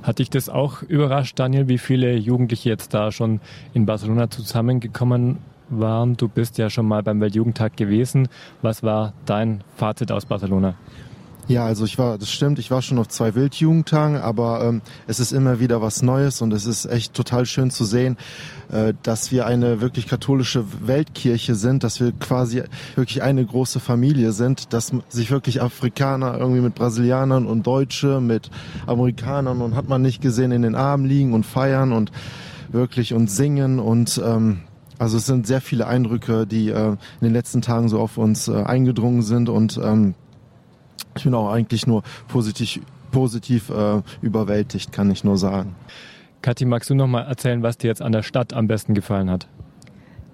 Hat 0.03 0.19
dich 0.19 0.31
das 0.31 0.49
auch 0.49 0.83
überrascht, 0.83 1.39
Daniel, 1.39 1.69
wie 1.69 1.77
viele 1.77 2.17
Jugendliche 2.17 2.71
jetzt 2.71 2.95
da 2.95 3.13
schon 3.13 3.41
in 3.75 3.85
Barcelona 3.85 4.31
zusammengekommen 4.31 5.39
waren? 5.69 6.17
Du 6.17 6.27
bist 6.27 6.57
ja 6.57 6.71
schon 6.71 6.87
mal 6.87 7.03
beim 7.03 7.21
Weltjugendtag 7.21 7.77
gewesen. 7.77 8.29
Was 8.63 8.83
war 8.83 9.13
dein 9.27 9.63
Fazit 9.77 10.11
aus 10.11 10.25
Barcelona? 10.25 10.75
Ja, 11.51 11.65
also 11.65 11.85
ich 11.85 11.99
war, 11.99 12.17
das 12.17 12.31
stimmt, 12.31 12.61
ich 12.61 12.71
war 12.71 12.81
schon 12.81 12.97
auf 13.01 13.09
zwei 13.09 13.35
Wildjugendtagen, 13.35 14.19
aber 14.19 14.63
ähm, 14.63 14.83
es 15.09 15.19
ist 15.19 15.33
immer 15.33 15.59
wieder 15.59 15.83
was 15.83 16.01
Neues 16.01 16.43
und 16.43 16.53
es 16.53 16.65
ist 16.65 16.87
echt 16.87 17.13
total 17.13 17.45
schön 17.45 17.73
zu 17.73 17.85
sehen, 17.85 18.17
äh, 18.71 18.95
dass 19.03 19.33
wir 19.33 19.47
eine 19.47 19.81
wirklich 19.81 20.07
katholische 20.07 20.65
Weltkirche 20.87 21.57
sind, 21.57 21.83
dass 21.83 21.99
wir 21.99 22.13
quasi 22.13 22.63
wirklich 22.95 23.25
eine 23.25 23.45
große 23.45 23.81
Familie 23.81 24.31
sind, 24.31 24.73
dass 24.73 24.93
sich 25.09 25.33
wirklich 25.33 25.61
Afrikaner 25.61 26.39
irgendwie 26.39 26.61
mit 26.61 26.77
Brasilianern 26.77 27.47
und 27.47 27.67
Deutsche, 27.67 28.21
mit 28.21 28.49
Amerikanern 28.87 29.61
und 29.61 29.75
hat 29.75 29.89
man 29.89 30.03
nicht 30.03 30.23
gesehen 30.23 30.53
in 30.53 30.63
den 30.63 30.77
Armen 30.77 31.05
liegen 31.05 31.33
und 31.33 31.45
feiern 31.45 31.91
und 31.91 32.13
wirklich 32.71 33.13
und 33.13 33.29
singen 33.29 33.81
und 33.81 34.23
ähm, 34.25 34.61
also 35.01 35.17
es 35.17 35.27
sind 35.27 35.49
sehr 35.49 35.61
viele 35.61 35.89
Eindrücke, 35.89 36.47
die 36.47 36.69
äh, 36.69 36.91
in 36.91 36.99
den 37.23 37.33
letzten 37.33 37.61
Tagen 37.61 37.89
so 37.89 37.99
auf 37.99 38.19
uns 38.19 38.47
äh, 38.47 38.53
eingedrungen 38.53 39.23
sind 39.23 39.49
und 39.49 39.81
ähm, 39.83 40.15
ich 41.17 41.25
bin 41.25 41.35
auch 41.35 41.51
eigentlich 41.51 41.87
nur 41.87 42.03
positiv, 42.29 42.81
positiv 43.11 43.71
äh, 43.71 44.03
überwältigt, 44.23 44.93
kann 44.93 45.11
ich 45.11 45.25
nur 45.25 45.39
sagen. 45.39 45.75
Kathi, 46.43 46.65
magst 46.65 46.89
du 46.89 46.95
noch 46.95 47.07
mal 47.07 47.23
erzählen, 47.23 47.63
was 47.63 47.77
dir 47.77 47.89
jetzt 47.89 48.03
an 48.03 48.13
der 48.13 48.23
Stadt 48.23 48.53
am 48.53 48.67
besten 48.67 48.95
gefallen 48.95 49.31
hat? 49.31 49.47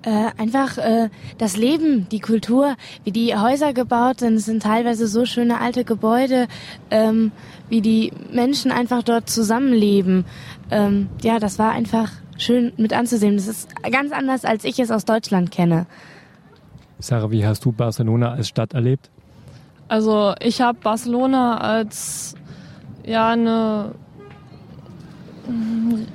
Äh, 0.03 0.31
einfach 0.39 0.79
äh, 0.79 1.09
das 1.39 1.57
Leben, 1.57 2.09
die 2.11 2.21
Kultur, 2.21 2.77
wie 3.03 3.11
die 3.11 3.35
Häuser 3.35 3.73
gebaut 3.73 4.21
sind. 4.21 4.35
Es 4.35 4.45
sind 4.45 4.63
teilweise 4.63 5.09
so 5.09 5.25
schöne 5.25 5.61
alte 5.61 5.83
Gebäude, 5.83 6.47
ähm, 6.93 7.33
wie 7.69 7.81
die 7.81 8.13
Menschen 8.31 8.71
einfach 8.71 9.03
dort 9.03 9.29
zusammenleben. 9.29 10.25
Ähm, 10.71 11.09
ja, 11.23 11.41
das 11.41 11.59
war 11.59 11.73
einfach 11.73 12.13
schön 12.39 12.73
mit 12.77 12.93
anzusehen. 12.93 13.35
Das 13.35 13.49
ist 13.49 13.69
ganz 13.91 14.13
anders, 14.13 14.45
als 14.45 14.63
ich 14.65 14.79
es 14.79 14.93
aus 14.93 15.07
Deutschland 15.07 15.51
kenne. 15.51 15.87
Sarah, 17.01 17.33
wie 17.33 17.45
hast 17.45 17.65
du 17.65 17.73
Barcelona 17.73 18.31
als 18.31 18.47
Stadt 18.47 18.75
erlebt? 18.75 19.11
Also 19.89 20.35
ich 20.41 20.61
habe 20.61 20.79
Barcelona 20.83 21.59
als 21.59 22.35
ja 23.05 23.29
eine 23.29 23.93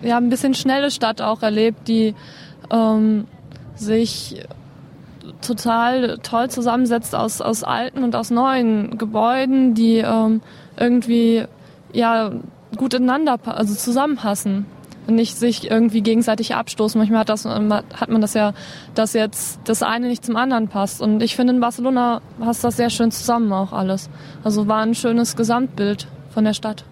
ja 0.01 0.17
ein 0.17 0.29
bisschen 0.29 0.53
schnelle 0.53 0.91
Stadt 0.91 1.21
auch 1.21 1.41
erlebt, 1.41 1.87
die 1.87 2.15
ähm, 2.69 3.27
sich 3.75 4.43
total 5.41 6.17
toll 6.19 6.49
zusammensetzt 6.49 7.15
aus 7.15 7.39
aus 7.39 7.63
alten 7.63 8.03
und 8.03 8.15
aus 8.15 8.29
neuen 8.29 8.97
Gebäuden, 8.97 9.73
die 9.73 9.99
ähm, 9.99 10.41
irgendwie 10.77 11.45
ja 11.93 12.31
gut 12.75 12.93
ineinander 12.93 13.39
also 13.45 13.73
zusammenpassen 13.73 14.65
nicht 15.07 15.37
sich 15.37 15.69
irgendwie 15.69 16.01
gegenseitig 16.01 16.55
abstoßen. 16.55 16.99
Manchmal 16.99 17.21
hat, 17.21 17.29
das, 17.29 17.45
hat 17.45 18.09
man 18.09 18.21
das 18.21 18.33
ja, 18.33 18.53
dass 18.95 19.13
jetzt 19.13 19.59
das 19.65 19.83
eine 19.83 20.07
nicht 20.07 20.25
zum 20.25 20.35
anderen 20.35 20.67
passt. 20.67 21.01
Und 21.01 21.21
ich 21.21 21.35
finde, 21.35 21.53
in 21.53 21.59
Barcelona 21.59 22.21
passt 22.39 22.63
das 22.63 22.77
sehr 22.77 22.89
schön 22.89 23.11
zusammen 23.11 23.51
auch 23.53 23.73
alles. 23.73 24.09
Also 24.43 24.67
war 24.67 24.81
ein 24.81 24.95
schönes 24.95 25.35
Gesamtbild 25.35 26.07
von 26.29 26.45
der 26.45 26.53
Stadt. 26.53 26.85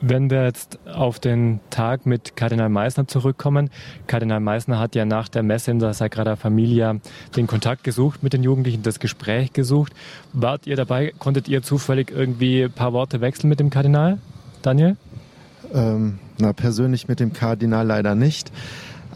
Wenn 0.00 0.30
wir 0.30 0.44
jetzt 0.44 0.78
auf 0.86 1.18
den 1.18 1.60
Tag 1.70 2.04
mit 2.04 2.36
Kardinal 2.36 2.68
Meissner 2.68 3.08
zurückkommen, 3.08 3.70
Kardinal 4.06 4.40
Meissner 4.40 4.78
hat 4.78 4.94
ja 4.94 5.04
nach 5.04 5.28
der 5.28 5.42
Messe 5.42 5.70
in 5.70 5.78
der 5.78 5.94
Sagrada 5.94 6.36
Familia 6.36 6.96
den 7.34 7.46
Kontakt 7.46 7.82
gesucht 7.82 8.22
mit 8.22 8.32
den 8.32 8.42
Jugendlichen, 8.42 8.82
das 8.82 9.00
Gespräch 9.00 9.52
gesucht. 9.52 9.92
Wart 10.32 10.66
ihr 10.66 10.76
dabei? 10.76 11.12
Konntet 11.18 11.48
ihr 11.48 11.62
zufällig 11.62 12.10
irgendwie 12.10 12.64
ein 12.64 12.72
paar 12.72 12.92
Worte 12.92 13.20
wechseln 13.20 13.48
mit 13.48 13.58
dem 13.58 13.70
Kardinal? 13.70 14.18
Daniel? 14.62 14.96
Ähm, 15.74 16.18
na, 16.38 16.52
persönlich 16.52 17.08
mit 17.08 17.20
dem 17.20 17.32
Kardinal 17.32 17.86
leider 17.86 18.14
nicht. 18.14 18.52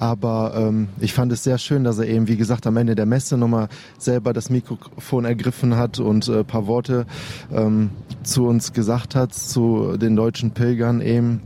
Aber 0.01 0.55
ähm, 0.57 0.89
ich 0.99 1.13
fand 1.13 1.31
es 1.31 1.45
sehr 1.45 1.59
schön, 1.59 1.85
dass 1.85 1.99
er 1.99 2.09
eben, 2.09 2.27
wie 2.27 2.39
gesagt, 2.39 2.67
am 2.67 2.79
Ende 2.79 2.95
der 2.95 3.05
Messe 3.05 3.37
nochmal 3.37 3.69
selber 3.99 4.33
das 4.33 4.49
Mikrofon 4.49 5.27
ergriffen 5.27 5.77
hat 5.77 6.01
und 6.01 6.27
äh, 6.27 6.43
paar 6.43 6.67
Worte 6.67 7.05
ähm, 7.53 7.91
zu 8.23 8.47
uns 8.47 8.73
gesagt 8.73 9.15
hat, 9.15 9.35
zu 9.35 9.99
den 9.99 10.17
deutschen 10.17 10.53
Pilgern 10.53 11.03
eben. 11.03 11.43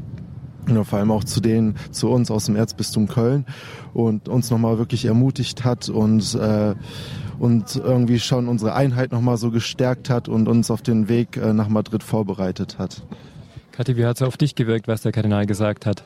Und 0.68 0.84
vor 0.84 1.00
allem 1.00 1.10
auch 1.10 1.24
zu 1.24 1.40
denen, 1.40 1.76
zu 1.90 2.08
uns 2.08 2.30
aus 2.30 2.46
dem 2.46 2.54
Erzbistum 2.54 3.08
Köln 3.08 3.44
und 3.92 4.28
uns 4.28 4.50
nochmal 4.50 4.78
wirklich 4.78 5.04
ermutigt 5.04 5.64
hat 5.64 5.88
und, 5.88 6.34
äh, 6.36 6.74
und 7.40 7.76
irgendwie 7.76 8.20
schon 8.20 8.48
unsere 8.48 8.74
Einheit 8.74 9.12
nochmal 9.12 9.36
so 9.36 9.50
gestärkt 9.50 10.08
hat 10.08 10.28
und 10.28 10.48
uns 10.48 10.70
auf 10.70 10.80
den 10.80 11.08
Weg 11.08 11.36
äh, 11.36 11.52
nach 11.52 11.68
Madrid 11.68 12.04
vorbereitet 12.04 12.78
hat. 12.78 13.02
Kathi, 13.74 13.96
wie 13.96 14.06
hat 14.06 14.16
es 14.16 14.22
auf 14.22 14.36
dich 14.36 14.54
gewirkt, 14.54 14.86
was 14.86 15.02
der 15.02 15.10
Kardinal 15.10 15.46
gesagt 15.46 15.84
hat? 15.84 16.04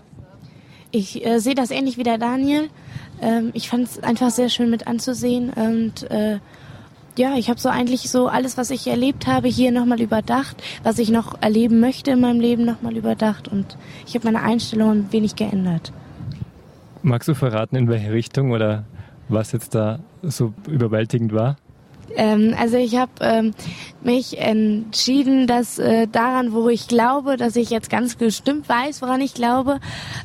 Ich 0.91 1.27
äh, 1.27 1.39
sehe 1.39 1.55
das 1.55 1.71
ähnlich 1.71 1.99
wie 1.99 2.03
der 2.03 2.17
Daniel. 2.17 2.71
Ähm, 3.21 3.51
ich 3.53 3.69
fand 3.69 3.87
es 3.89 4.03
einfach 4.03 4.31
sehr 4.31 4.49
schön 4.49 4.71
mit 4.71 4.87
anzusehen 4.87 5.51
und 5.51 6.11
äh, 6.11 6.39
ja, 7.19 7.37
ich 7.37 7.51
habe 7.51 7.61
so 7.61 7.69
eigentlich 7.69 8.09
so 8.11 8.29
alles, 8.29 8.57
was 8.57 8.71
ich 8.71 8.87
erlebt 8.87 9.27
habe, 9.27 9.49
hier 9.49 9.71
nochmal 9.71 10.01
überdacht, 10.01 10.63
was 10.83 10.99
ich 10.99 11.11
noch 11.11 11.43
erleben 11.43 11.79
möchte 11.79 12.13
in 12.13 12.21
meinem 12.21 12.41
Leben 12.41 12.65
nochmal 12.65 12.97
überdacht 12.97 13.49
und 13.49 13.77
ich 14.07 14.15
habe 14.15 14.25
meine 14.25 14.43
Einstellung 14.43 14.91
ein 14.91 15.13
wenig 15.13 15.37
geändert. 15.37 15.93
Magst 17.03 17.29
du 17.29 17.35
verraten, 17.35 17.77
in 17.77 17.89
welche 17.89 18.13
Richtung 18.13 18.53
oder 18.53 18.85
was 19.29 19.53
jetzt 19.53 19.75
da 19.75 19.99
so 20.23 20.55
überwältigend 20.67 21.35
war? 21.35 21.57
Ähm, 22.17 22.55
also 22.59 22.77
ich 22.77 22.97
habe 22.97 23.13
ähm, 23.21 23.55
mich 24.03 24.39
entschieden, 24.39 25.47
dass 25.47 25.79
äh, 25.79 26.07
daran, 26.07 26.53
wo 26.53 26.69
ich 26.69 26.89
glaube, 26.89 27.37
dass 27.37 27.57
ich 27.57 27.71
jetzt 27.71 27.91
ganz 27.91 28.15
bestimmt 28.15 28.69
weiß, 28.69 29.03
woran 29.03 29.21
ich 29.21 29.35
glaube. 29.35 29.81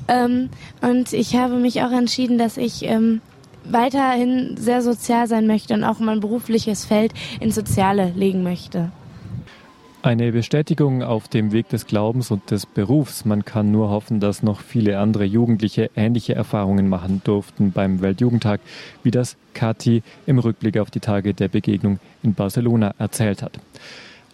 Ähm, 0.07 0.49
und 0.81 1.13
ich 1.13 1.35
habe 1.35 1.55
mich 1.55 1.81
auch 1.83 1.91
entschieden, 1.91 2.37
dass 2.37 2.57
ich 2.57 2.83
ähm, 2.83 3.21
weiterhin 3.65 4.57
sehr 4.57 4.81
sozial 4.81 5.27
sein 5.27 5.47
möchte 5.47 5.73
und 5.73 5.83
auch 5.83 5.99
mein 5.99 6.19
berufliches 6.19 6.85
Feld 6.85 7.13
ins 7.39 7.55
Soziale 7.55 8.11
legen 8.15 8.43
möchte. 8.43 8.91
Eine 10.03 10.33
Bestätigung 10.33 11.01
auf 11.01 11.29
dem 11.29 11.53
Weg 11.53 11.69
des 11.69 11.87
Glaubens 11.87 12.29
und 12.29 12.51
des 12.51 12.65
Berufs. 12.65 13.23
Man 13.23 13.45
kann 13.45 13.71
nur 13.71 13.89
hoffen, 13.89 14.19
dass 14.19 14.43
noch 14.43 14.59
viele 14.59 14.99
andere 14.99 15.23
Jugendliche 15.23 15.89
ähnliche 15.95 16.35
Erfahrungen 16.35 16.89
machen 16.89 17.21
durften 17.23 17.71
beim 17.71 18.01
Weltjugendtag, 18.01 18.59
wie 19.03 19.11
das 19.11 19.37
Kati 19.53 20.03
im 20.25 20.39
Rückblick 20.39 20.77
auf 20.77 20.91
die 20.91 20.99
Tage 20.99 21.33
der 21.33 21.47
Begegnung 21.47 21.99
in 22.21 22.33
Barcelona 22.33 22.93
erzählt 22.97 23.41
hat. 23.41 23.61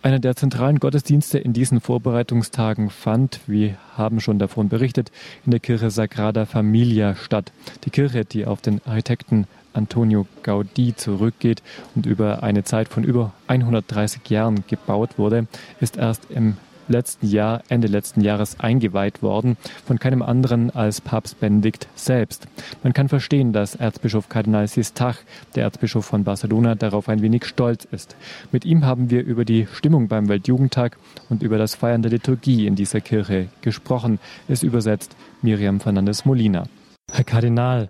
Einer 0.02 0.18
der 0.18 0.36
zentralen 0.36 0.80
Gottesdienste 0.80 1.38
in 1.38 1.54
diesen 1.54 1.82
Vorbereitungstagen 1.82 2.90
fand, 2.90 3.42
wie 3.46 3.76
haben 3.96 4.22
schon 4.22 4.40
davon 4.40 4.70
berichtet, 4.70 5.12
in 5.46 5.52
der 5.52 5.60
Kirche 5.60 5.92
Sagrada 5.92 6.48
Familia 6.48 7.16
statt. 7.16 7.52
Die 7.84 7.92
Kirche, 7.92 8.26
die 8.26 8.48
auf 8.48 8.62
den 8.62 8.82
Architekten 8.86 9.46
Antonio 9.74 10.26
Gaudí 10.44 10.96
zurückgeht 10.96 11.62
und 11.96 12.06
über 12.06 12.44
eine 12.44 12.64
Zeit 12.64 12.88
von 12.88 13.04
über 13.04 13.34
130 13.48 14.30
Jahren 14.30 14.64
gebaut 14.68 15.18
wurde, 15.18 15.48
ist 15.80 15.98
erst 15.98 16.30
im 16.30 16.58
letzten 16.90 17.28
Jahr, 17.28 17.62
Ende 17.70 17.88
letzten 17.88 18.22
Jahres 18.22 18.60
eingeweiht 18.60 19.22
worden, 19.22 19.58
von 19.86 20.00
keinem 20.00 20.22
anderen 20.22 20.72
als 20.72 21.02
Papst 21.02 21.40
Benedikt 21.40 21.88
selbst. 21.96 22.48
Man 22.84 22.94
kann 22.94 23.10
verstehen, 23.10 23.54
dass 23.54 23.76
Erzbischof 23.76 24.28
Kardinal 24.28 24.68
Sistach, 24.68 25.18
der 25.56 25.64
Erzbischof 25.64 26.06
von 26.06 26.24
Barcelona, 26.24 26.76
darauf 26.76 27.08
ein 27.08 27.22
wenig 27.22 27.46
stolz 27.46 27.86
ist. 27.86 28.16
Mit 28.52 28.66
ihm 28.66 28.86
haben 28.86 29.10
wir 29.10 29.24
über 29.24 29.46
die 29.46 29.68
Stimmung 29.74 30.08
beim 30.08 30.28
Weltjugendtag 30.28 30.98
und 31.30 31.44
über 31.44 31.58
das 31.58 31.76
Feiern 31.76 32.02
der 32.02 32.12
Liturgie 32.12 32.66
in 32.68 32.76
dieser 32.76 33.02
Kirche 33.02 33.50
gesprochen. 33.62 34.20
Es 34.48 34.64
übersetzt 34.64 35.16
Miriam 35.42 35.80
Fernandes 35.80 36.26
Molina. 36.26 36.68
Herr 37.12 37.24
Kardinal, 37.24 37.90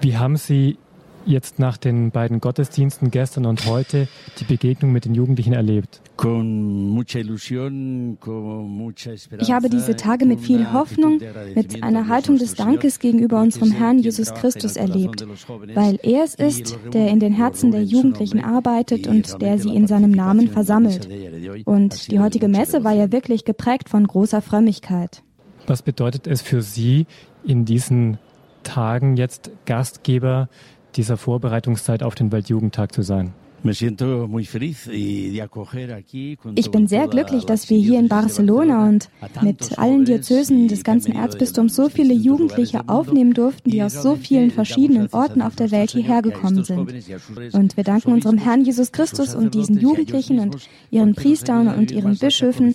wie 0.00 0.16
haben 0.16 0.36
Sie 0.36 0.78
jetzt 1.26 1.58
nach 1.58 1.76
den 1.76 2.10
beiden 2.10 2.40
Gottesdiensten 2.40 3.10
gestern 3.10 3.46
und 3.46 3.66
heute 3.66 4.08
die 4.38 4.44
Begegnung 4.44 4.92
mit 4.92 5.04
den 5.04 5.14
Jugendlichen 5.14 5.52
erlebt? 5.52 6.00
Ich 9.38 9.52
habe 9.52 9.68
diese 9.68 9.96
Tage 9.96 10.26
mit 10.26 10.40
viel 10.40 10.72
Hoffnung, 10.72 11.20
mit 11.54 11.82
einer 11.82 12.08
Haltung 12.08 12.38
des 12.38 12.54
Dankes 12.54 12.98
gegenüber 12.98 13.40
unserem 13.40 13.70
Herrn 13.72 13.98
Jesus 13.98 14.32
Christus 14.34 14.76
erlebt, 14.76 15.26
weil 15.74 15.98
er 16.02 16.24
es 16.24 16.34
ist, 16.34 16.78
der 16.92 17.08
in 17.08 17.20
den 17.20 17.32
Herzen 17.32 17.70
der 17.70 17.84
Jugendlichen 17.84 18.42
arbeitet 18.42 19.06
und 19.06 19.40
der 19.42 19.58
sie 19.58 19.74
in 19.74 19.86
seinem 19.86 20.10
Namen 20.10 20.48
versammelt. 20.48 21.08
Und 21.66 22.10
die 22.10 22.18
heutige 22.18 22.48
Messe 22.48 22.84
war 22.84 22.94
ja 22.94 23.12
wirklich 23.12 23.44
geprägt 23.44 23.88
von 23.88 24.06
großer 24.06 24.42
Frömmigkeit. 24.42 25.22
Was 25.66 25.82
bedeutet 25.82 26.26
es 26.26 26.40
für 26.40 26.62
Sie, 26.62 27.06
in 27.44 27.64
diesen 27.64 28.18
Tagen 28.68 29.16
jetzt 29.16 29.50
Gastgeber 29.66 30.48
dieser 30.96 31.16
Vorbereitungszeit 31.16 32.02
auf 32.02 32.14
den 32.14 32.30
Weltjugendtag 32.30 32.92
zu 32.92 33.02
sein? 33.02 33.32
Ich 36.54 36.70
bin 36.70 36.86
sehr 36.86 37.08
glücklich, 37.08 37.44
dass 37.44 37.70
wir 37.70 37.78
hier 37.78 37.98
in 37.98 38.08
Barcelona 38.08 38.88
und 38.88 39.10
mit 39.42 39.78
allen 39.78 40.04
Diözesen 40.04 40.68
des 40.68 40.84
ganzen 40.84 41.12
Erzbistums 41.12 41.74
so 41.74 41.88
viele 41.88 42.14
Jugendliche 42.14 42.88
aufnehmen 42.88 43.34
durften, 43.34 43.70
die 43.70 43.82
aus 43.82 43.94
so 43.94 44.14
vielen 44.16 44.50
verschiedenen 44.50 45.08
Orten 45.12 45.42
auf 45.42 45.56
der 45.56 45.70
Welt 45.70 45.90
hierher 45.90 46.22
gekommen 46.22 46.62
sind. 46.64 46.92
Und 47.52 47.76
wir 47.76 47.84
danken 47.84 48.12
unserem 48.12 48.38
Herrn 48.38 48.64
Jesus 48.64 48.92
Christus 48.92 49.34
und 49.34 49.54
diesen 49.54 49.78
Jugendlichen 49.78 50.38
und 50.38 50.56
ihren 50.90 51.14
Priestern 51.14 51.68
und 51.68 51.90
ihren 51.90 52.16
Bischöfen, 52.16 52.74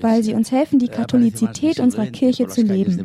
weil 0.00 0.22
sie 0.22 0.34
uns 0.34 0.50
helfen, 0.50 0.78
die 0.78 0.88
Katholizität 0.88 1.80
unserer 1.80 2.06
Kirche 2.06 2.46
zu 2.46 2.62
leben. 2.62 3.04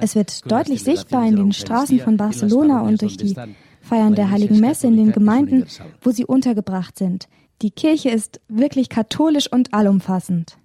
Es 0.00 0.14
wird 0.14 0.50
deutlich 0.50 0.84
sichtbar 0.84 1.26
in 1.26 1.36
den 1.36 1.52
Straßen 1.52 1.98
von 2.00 2.16
Barcelona 2.16 2.82
und 2.82 3.02
durch 3.02 3.16
die 3.16 3.34
Feiern 3.90 4.14
der 4.14 4.30
Heiligen 4.30 4.60
Messe 4.60 4.86
in 4.86 4.96
den 4.96 5.10
Gemeinden, 5.10 5.66
wo 6.00 6.12
sie 6.12 6.24
untergebracht 6.24 6.96
sind. 6.96 7.26
Die 7.60 7.72
Kirche 7.72 8.10
ist 8.10 8.40
wirklich 8.48 8.88
katholisch 8.88 9.50
und 9.50 9.74
allumfassend. 9.74 10.58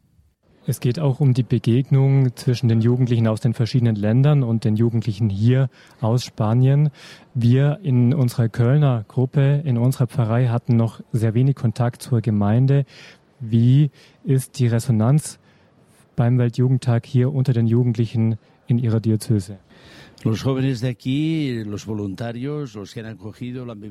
Es 0.68 0.80
geht 0.80 1.00
auch 1.00 1.20
um 1.20 1.34
die 1.34 1.42
Begegnung 1.42 2.36
zwischen 2.36 2.70
den 2.70 2.82
Jugendlichen 2.82 3.28
aus 3.28 3.42
den 3.42 3.56
verschiedenen 3.56 3.96
Ländern 3.96 4.44
und 4.44 4.64
den 4.64 4.76
Jugendlichen 4.76 5.32
hier 5.32 5.70
aus 6.02 6.24
Spanien. 6.24 6.92
Wir 7.34 7.80
in 7.82 8.14
unserer 8.14 8.48
Kölner 8.48 9.06
Gruppe, 9.08 9.64
in 9.66 9.80
unserer 9.80 10.06
Pfarrei 10.06 10.50
hatten 10.50 10.76
noch 10.76 11.02
sehr 11.12 11.34
wenig 11.34 11.56
Kontakt 11.56 12.04
zur 12.04 12.22
Gemeinde. 12.22 12.86
Wie 13.40 13.90
ist 14.24 14.60
die 14.60 14.68
Resonanz 14.68 15.40
beim 16.16 16.38
Weltjugendtag 16.38 17.08
hier 17.08 17.34
unter 17.34 17.54
den 17.54 17.66
Jugendlichen 17.66 18.38
in 18.68 18.78
ihrer 18.78 19.00
Diözese? 19.00 19.58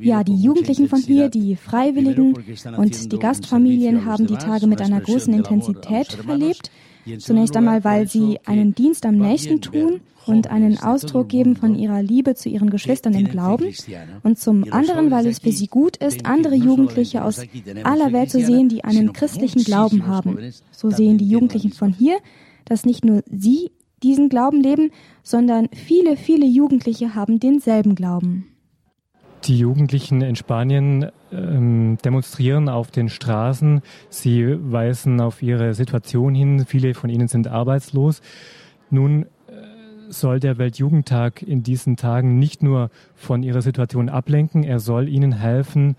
Ja, 0.00 0.24
die 0.24 0.36
Jugendlichen 0.36 0.88
von 0.88 0.98
hier, 1.00 1.28
die 1.28 1.54
Freiwilligen 1.56 2.34
und 2.76 3.12
die 3.12 3.18
Gastfamilien 3.18 4.04
haben 4.04 4.26
die 4.26 4.36
Tage 4.36 4.66
mit 4.66 4.80
einer 4.80 5.00
großen 5.00 5.32
Intensität 5.32 6.12
verlebt. 6.12 6.70
Zunächst 7.18 7.56
einmal, 7.56 7.84
weil 7.84 8.08
sie 8.08 8.38
einen 8.46 8.74
Dienst 8.74 9.06
am 9.06 9.16
Nächsten 9.16 9.60
tun 9.60 10.00
und 10.26 10.50
einen 10.50 10.78
Ausdruck 10.78 11.28
geben 11.28 11.54
von 11.54 11.74
ihrer 11.76 12.02
Liebe 12.02 12.34
zu 12.34 12.48
ihren 12.48 12.70
Geschwistern 12.70 13.12
im 13.14 13.28
Glauben. 13.28 13.72
Und 14.22 14.38
zum 14.38 14.72
anderen, 14.72 15.10
weil 15.10 15.26
es 15.26 15.38
für 15.38 15.52
sie 15.52 15.66
gut 15.66 15.98
ist, 15.98 16.24
andere 16.26 16.54
Jugendliche 16.54 17.22
aus 17.24 17.42
aller 17.84 18.12
Welt 18.12 18.30
zu 18.30 18.44
sehen, 18.44 18.68
die 18.68 18.82
einen 18.84 19.12
christlichen 19.12 19.62
Glauben 19.64 20.06
haben. 20.06 20.38
So 20.72 20.90
sehen 20.90 21.18
die 21.18 21.28
Jugendlichen 21.28 21.72
von 21.72 21.92
hier, 21.92 22.16
dass 22.64 22.86
nicht 22.86 23.04
nur 23.04 23.22
sie 23.30 23.70
diesen 24.04 24.28
Glauben 24.28 24.60
leben, 24.60 24.90
sondern 25.22 25.68
viele, 25.72 26.16
viele 26.16 26.46
Jugendliche 26.46 27.14
haben 27.14 27.40
denselben 27.40 27.94
Glauben. 27.94 28.46
Die 29.44 29.58
Jugendlichen 29.58 30.22
in 30.22 30.36
Spanien 30.36 31.10
ähm, 31.30 31.98
demonstrieren 32.02 32.68
auf 32.68 32.90
den 32.90 33.08
Straßen. 33.10 33.82
Sie 34.08 34.56
weisen 34.72 35.20
auf 35.20 35.42
ihre 35.42 35.74
Situation 35.74 36.34
hin. 36.34 36.64
Viele 36.66 36.94
von 36.94 37.10
ihnen 37.10 37.28
sind 37.28 37.48
arbeitslos. 37.48 38.22
Nun 38.88 39.24
äh, 39.24 39.26
soll 40.08 40.40
der 40.40 40.56
Weltjugendtag 40.56 41.42
in 41.42 41.62
diesen 41.62 41.96
Tagen 41.96 42.38
nicht 42.38 42.62
nur 42.62 42.90
von 43.14 43.42
ihrer 43.42 43.60
Situation 43.60 44.08
ablenken, 44.08 44.64
er 44.64 44.80
soll 44.80 45.08
ihnen 45.08 45.32
helfen, 45.32 45.96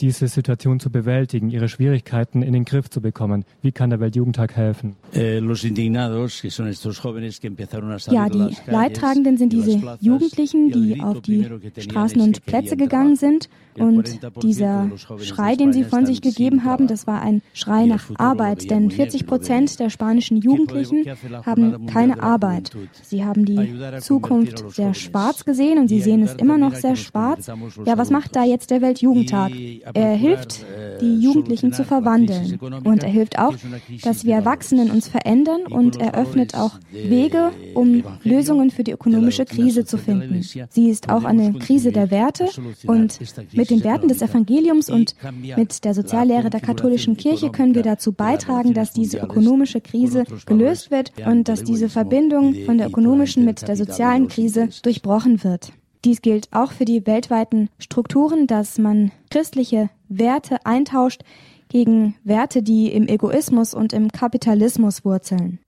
diese 0.00 0.28
Situation 0.28 0.80
zu 0.80 0.90
bewältigen, 0.90 1.50
ihre 1.50 1.68
Schwierigkeiten 1.68 2.42
in 2.42 2.52
den 2.52 2.64
Griff 2.64 2.90
zu 2.90 3.00
bekommen? 3.00 3.44
Wie 3.60 3.72
kann 3.72 3.90
der 3.90 4.00
Weltjugendtag 4.00 4.56
helfen? 4.56 4.96
Eh, 5.14 5.38
ja, 8.10 8.28
die 8.28 8.56
Leidtragenden 8.66 9.36
sind 9.36 9.52
diese 9.52 9.98
Jugendlichen, 10.00 10.72
die 10.72 11.00
auf 11.00 11.20
die 11.20 11.46
Straßen 11.78 12.20
und 12.20 12.44
Plätze 12.46 12.76
gegangen 12.76 13.16
sind. 13.16 13.48
Und 13.78 14.20
dieser 14.42 14.90
Schrei, 15.18 15.56
den 15.56 15.72
sie 15.72 15.84
von 15.84 16.04
sich 16.04 16.20
gegeben 16.20 16.64
haben, 16.64 16.88
das 16.88 17.06
war 17.06 17.22
ein 17.22 17.40
Schrei 17.54 17.86
nach 17.86 18.10
Arbeit. 18.16 18.70
Denn 18.70 18.90
40 18.90 19.26
Prozent 19.26 19.80
der 19.80 19.88
spanischen 19.88 20.36
Jugendlichen 20.38 21.04
haben 21.46 21.86
keine 21.86 22.22
Arbeit. 22.22 22.70
Sie 23.02 23.24
haben 23.24 23.44
die 23.44 23.80
Zukunft 24.00 24.72
sehr 24.72 24.94
schwarz 24.94 25.44
gesehen 25.44 25.78
und 25.78 25.88
sie 25.88 26.00
sehen 26.00 26.22
es 26.22 26.34
immer 26.34 26.58
noch 26.58 26.74
sehr 26.74 26.96
schwarz. 26.96 27.46
Ja, 27.86 27.96
was 27.96 28.10
macht 28.10 28.36
da 28.36 28.44
jetzt 28.44 28.70
der 28.70 28.82
Weltjugendtag? 28.82 29.52
Er 29.94 30.14
hilft, 30.14 30.64
die 31.00 31.18
Jugendlichen 31.20 31.72
zu 31.72 31.84
verwandeln. 31.84 32.58
Und 32.84 33.02
er 33.02 33.08
hilft 33.10 33.38
auch, 33.38 33.54
dass 34.02 34.24
wir 34.24 34.34
Erwachsenen 34.34 34.90
uns 34.90 35.08
verändern 35.08 35.66
und 35.68 36.00
er 36.00 36.14
öffnet 36.14 36.54
auch 36.54 36.78
Wege, 36.90 37.50
um 37.74 38.04
Lösungen 38.22 38.70
für 38.70 38.84
die 38.84 38.92
ökonomische 38.92 39.44
Krise 39.44 39.84
zu 39.84 39.98
finden. 39.98 40.42
Sie 40.70 40.88
ist 40.88 41.10
auch 41.10 41.24
eine 41.24 41.52
Krise 41.54 41.92
der 41.92 42.10
Werte 42.10 42.48
und 42.86 43.18
mit 43.52 43.70
den 43.70 43.84
Werten 43.84 44.08
des 44.08 44.22
Evangeliums 44.22 44.88
und 44.88 45.16
mit 45.56 45.84
der 45.84 45.94
Soziallehre 45.94 46.50
der 46.50 46.60
katholischen 46.60 47.16
Kirche 47.16 47.50
können 47.50 47.74
wir 47.74 47.82
dazu 47.82 48.12
beitragen, 48.12 48.74
dass 48.74 48.92
diese 48.92 49.18
ökonomische 49.18 49.80
Krise 49.80 50.24
gelöst 50.46 50.90
wird 50.90 51.12
und 51.26 51.48
dass 51.48 51.64
diese 51.64 51.88
Verbindung 51.88 52.54
von 52.66 52.78
der 52.78 52.88
ökonomischen 52.88 53.44
mit 53.44 53.66
der 53.66 53.76
sozialen 53.76 54.28
Krise 54.28 54.68
durchbrochen 54.82 55.42
wird. 55.44 55.72
Dies 56.04 56.20
gilt 56.20 56.48
auch 56.52 56.72
für 56.72 56.84
die 56.84 57.06
weltweiten 57.06 57.68
Strukturen, 57.78 58.46
dass 58.48 58.78
man 58.78 59.12
christliche 59.30 59.88
Werte 60.08 60.66
eintauscht 60.66 61.22
gegen 61.68 62.16
Werte, 62.24 62.62
die 62.62 62.92
im 62.92 63.06
Egoismus 63.06 63.72
und 63.72 63.92
im 63.92 64.10
Kapitalismus 64.10 65.04
wurzeln. 65.04 65.60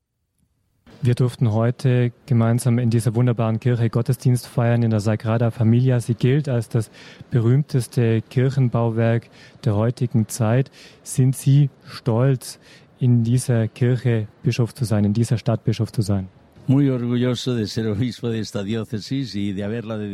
Wir 1.02 1.14
durften 1.14 1.52
heute 1.52 2.12
gemeinsam 2.26 2.78
in 2.78 2.88
dieser 2.90 3.14
wunderbaren 3.14 3.60
Kirche 3.60 3.90
Gottesdienst 3.90 4.46
feiern 4.46 4.82
in 4.82 4.90
der 4.90 5.00
Sagrada 5.00 5.50
Familia. 5.50 6.00
Sie 6.00 6.14
gilt 6.14 6.48
als 6.48 6.68
das 6.68 6.90
berühmteste 7.30 8.22
Kirchenbauwerk 8.22 9.28
der 9.64 9.76
heutigen 9.76 10.28
Zeit. 10.28 10.70
Sind 11.02 11.36
Sie 11.36 11.68
stolz, 11.84 12.58
in 12.98 13.22
dieser 13.22 13.68
Kirche 13.68 14.28
Bischof 14.42 14.74
zu 14.74 14.84
sein, 14.84 15.04
in 15.04 15.12
dieser 15.12 15.36
Stadt 15.36 15.64
Bischof 15.64 15.92
zu 15.92 16.00
sein? 16.00 16.28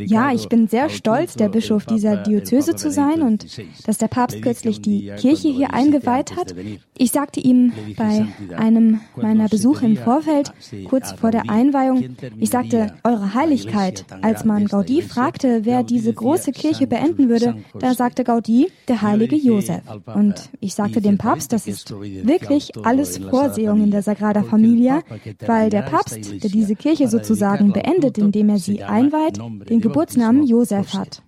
Ja, 0.06 0.32
ich 0.32 0.48
bin 0.48 0.66
sehr 0.66 0.88
stolz, 0.88 1.34
der 1.34 1.48
Bischof 1.48 1.86
dieser 1.86 2.16
Diözese 2.16 2.74
zu 2.74 2.90
sein 2.90 3.22
und 3.22 3.46
dass 3.86 3.98
der 3.98 4.08
Papst 4.08 4.42
kürzlich 4.42 4.80
die 4.80 5.12
Kirche 5.16 5.48
hier 5.48 5.72
eingeweiht 5.72 6.36
hat. 6.36 6.54
Ich 6.98 7.12
sagte 7.12 7.40
ihm 7.40 7.72
bei 7.96 8.26
einem 8.56 9.00
meiner 9.16 9.48
Besuche 9.48 9.86
im 9.86 9.96
Vorfeld, 9.96 10.52
kurz 10.88 11.12
vor 11.12 11.30
der 11.30 11.48
Einweihung, 11.48 12.16
ich 12.38 12.50
sagte, 12.50 12.94
Eure 13.04 13.34
Heiligkeit, 13.34 14.04
als 14.22 14.44
man 14.44 14.66
Gaudi 14.66 15.02
fragte, 15.02 15.60
wer 15.64 15.82
diese 15.82 16.12
große 16.12 16.52
Kirche 16.52 16.86
beenden 16.86 17.28
würde, 17.28 17.56
da 17.78 17.94
sagte 17.94 18.24
Gaudi, 18.24 18.70
der 18.88 19.02
heilige 19.02 19.36
Josef. 19.36 19.82
Und 20.14 20.50
ich 20.60 20.74
sagte 20.74 21.00
dem 21.00 21.16
Papst, 21.16 21.52
das 21.52 21.66
ist 21.66 21.90
wirklich 21.90 22.72
alles 22.84 23.18
Vorsehung 23.18 23.84
in 23.84 23.90
der 23.90 24.02
Sagrada 24.02 24.42
Familia, 24.42 25.02
weil 25.46 25.70
der 25.70 25.82
Papst 25.82 26.39
der 26.42 26.50
diese 26.50 26.74
Kirche 26.74 27.08
sozusagen 27.08 27.72
beendet, 27.72 28.18
indem 28.18 28.48
er 28.48 28.58
sie 28.58 28.82
einweiht, 28.82 29.38
den 29.68 29.80
Geburtsnamen 29.80 30.46
Josef 30.46 30.94
hat. 30.94 31.22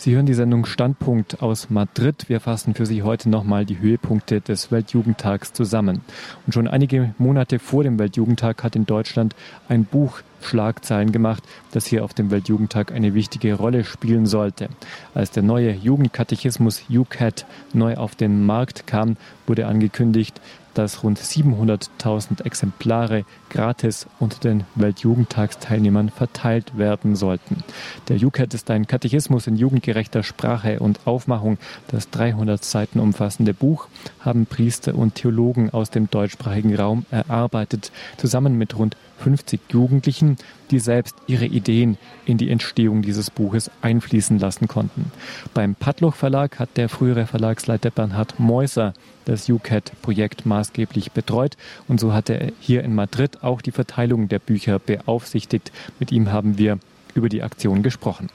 Sie 0.00 0.14
hören 0.14 0.26
die 0.26 0.34
Sendung 0.34 0.64
Standpunkt 0.64 1.42
aus 1.42 1.70
Madrid. 1.70 2.28
Wir 2.28 2.38
fassen 2.38 2.74
für 2.74 2.86
Sie 2.86 3.02
heute 3.02 3.28
nochmal 3.28 3.66
die 3.66 3.80
Höhepunkte 3.80 4.40
des 4.40 4.70
Weltjugendtags 4.70 5.52
zusammen. 5.52 6.02
Und 6.46 6.52
schon 6.52 6.68
einige 6.68 7.14
Monate 7.18 7.58
vor 7.58 7.82
dem 7.82 7.98
Weltjugendtag 7.98 8.62
hat 8.62 8.76
in 8.76 8.86
Deutschland 8.86 9.34
ein 9.68 9.84
Buch 9.84 10.20
Schlagzeilen 10.42 11.12
gemacht, 11.12 11.42
das 11.72 11.86
hier 11.86 12.04
auf 12.04 12.14
dem 12.14 12.30
Weltjugendtag 12.30 12.92
eine 12.92 13.14
wichtige 13.14 13.54
Rolle 13.54 13.84
spielen 13.84 14.26
sollte. 14.26 14.68
Als 15.14 15.30
der 15.30 15.42
neue 15.42 15.72
Jugendkatechismus 15.72 16.82
UCAT 16.90 17.46
neu 17.72 17.96
auf 17.96 18.14
den 18.14 18.44
Markt 18.46 18.86
kam, 18.86 19.16
wurde 19.46 19.66
angekündigt, 19.66 20.40
dass 20.78 21.02
rund 21.02 21.18
700.000 21.18 22.44
Exemplare 22.44 23.24
gratis 23.50 24.06
unter 24.20 24.38
den 24.38 24.62
Weltjugendtagsteilnehmern 24.76 26.08
verteilt 26.08 26.78
werden 26.78 27.16
sollten. 27.16 27.64
Der 28.08 28.22
UCAT 28.22 28.54
ist 28.54 28.70
ein 28.70 28.86
Katechismus 28.86 29.48
in 29.48 29.56
jugendgerechter 29.56 30.22
Sprache 30.22 30.78
und 30.78 31.00
Aufmachung. 31.04 31.58
Das 31.88 32.10
300 32.10 32.64
Seiten 32.64 33.00
umfassende 33.00 33.54
Buch 33.54 33.88
haben 34.20 34.46
Priester 34.46 34.94
und 34.94 35.16
Theologen 35.16 35.70
aus 35.70 35.90
dem 35.90 36.08
deutschsprachigen 36.08 36.76
Raum 36.76 37.06
erarbeitet, 37.10 37.90
zusammen 38.16 38.56
mit 38.56 38.78
rund 38.78 38.96
50 39.18 39.60
Jugendlichen, 39.70 40.36
die 40.70 40.78
selbst 40.78 41.16
ihre 41.26 41.46
Ideen 41.46 41.98
in 42.24 42.38
die 42.38 42.50
Entstehung 42.50 43.02
dieses 43.02 43.30
Buches 43.30 43.70
einfließen 43.82 44.38
lassen 44.38 44.68
konnten. 44.68 45.10
Beim 45.54 45.74
Padloch 45.74 46.14
Verlag 46.14 46.58
hat 46.58 46.76
der 46.76 46.88
frühere 46.88 47.26
Verlagsleiter 47.26 47.90
Bernhard 47.90 48.38
Meuser 48.38 48.94
das 49.24 49.48
UCAT-Projekt 49.48 50.46
maßgeblich 50.46 51.12
betreut 51.12 51.56
und 51.86 52.00
so 52.00 52.12
hat 52.12 52.30
er 52.30 52.52
hier 52.60 52.82
in 52.82 52.94
Madrid 52.94 53.42
auch 53.42 53.60
die 53.60 53.72
Verteilung 53.72 54.28
der 54.28 54.38
Bücher 54.38 54.78
beaufsichtigt. 54.78 55.72
Mit 55.98 56.12
ihm 56.12 56.32
haben 56.32 56.58
wir 56.58 56.78
über 57.14 57.28
die 57.28 57.42
Aktion 57.42 57.82
gesprochen. 57.82 58.28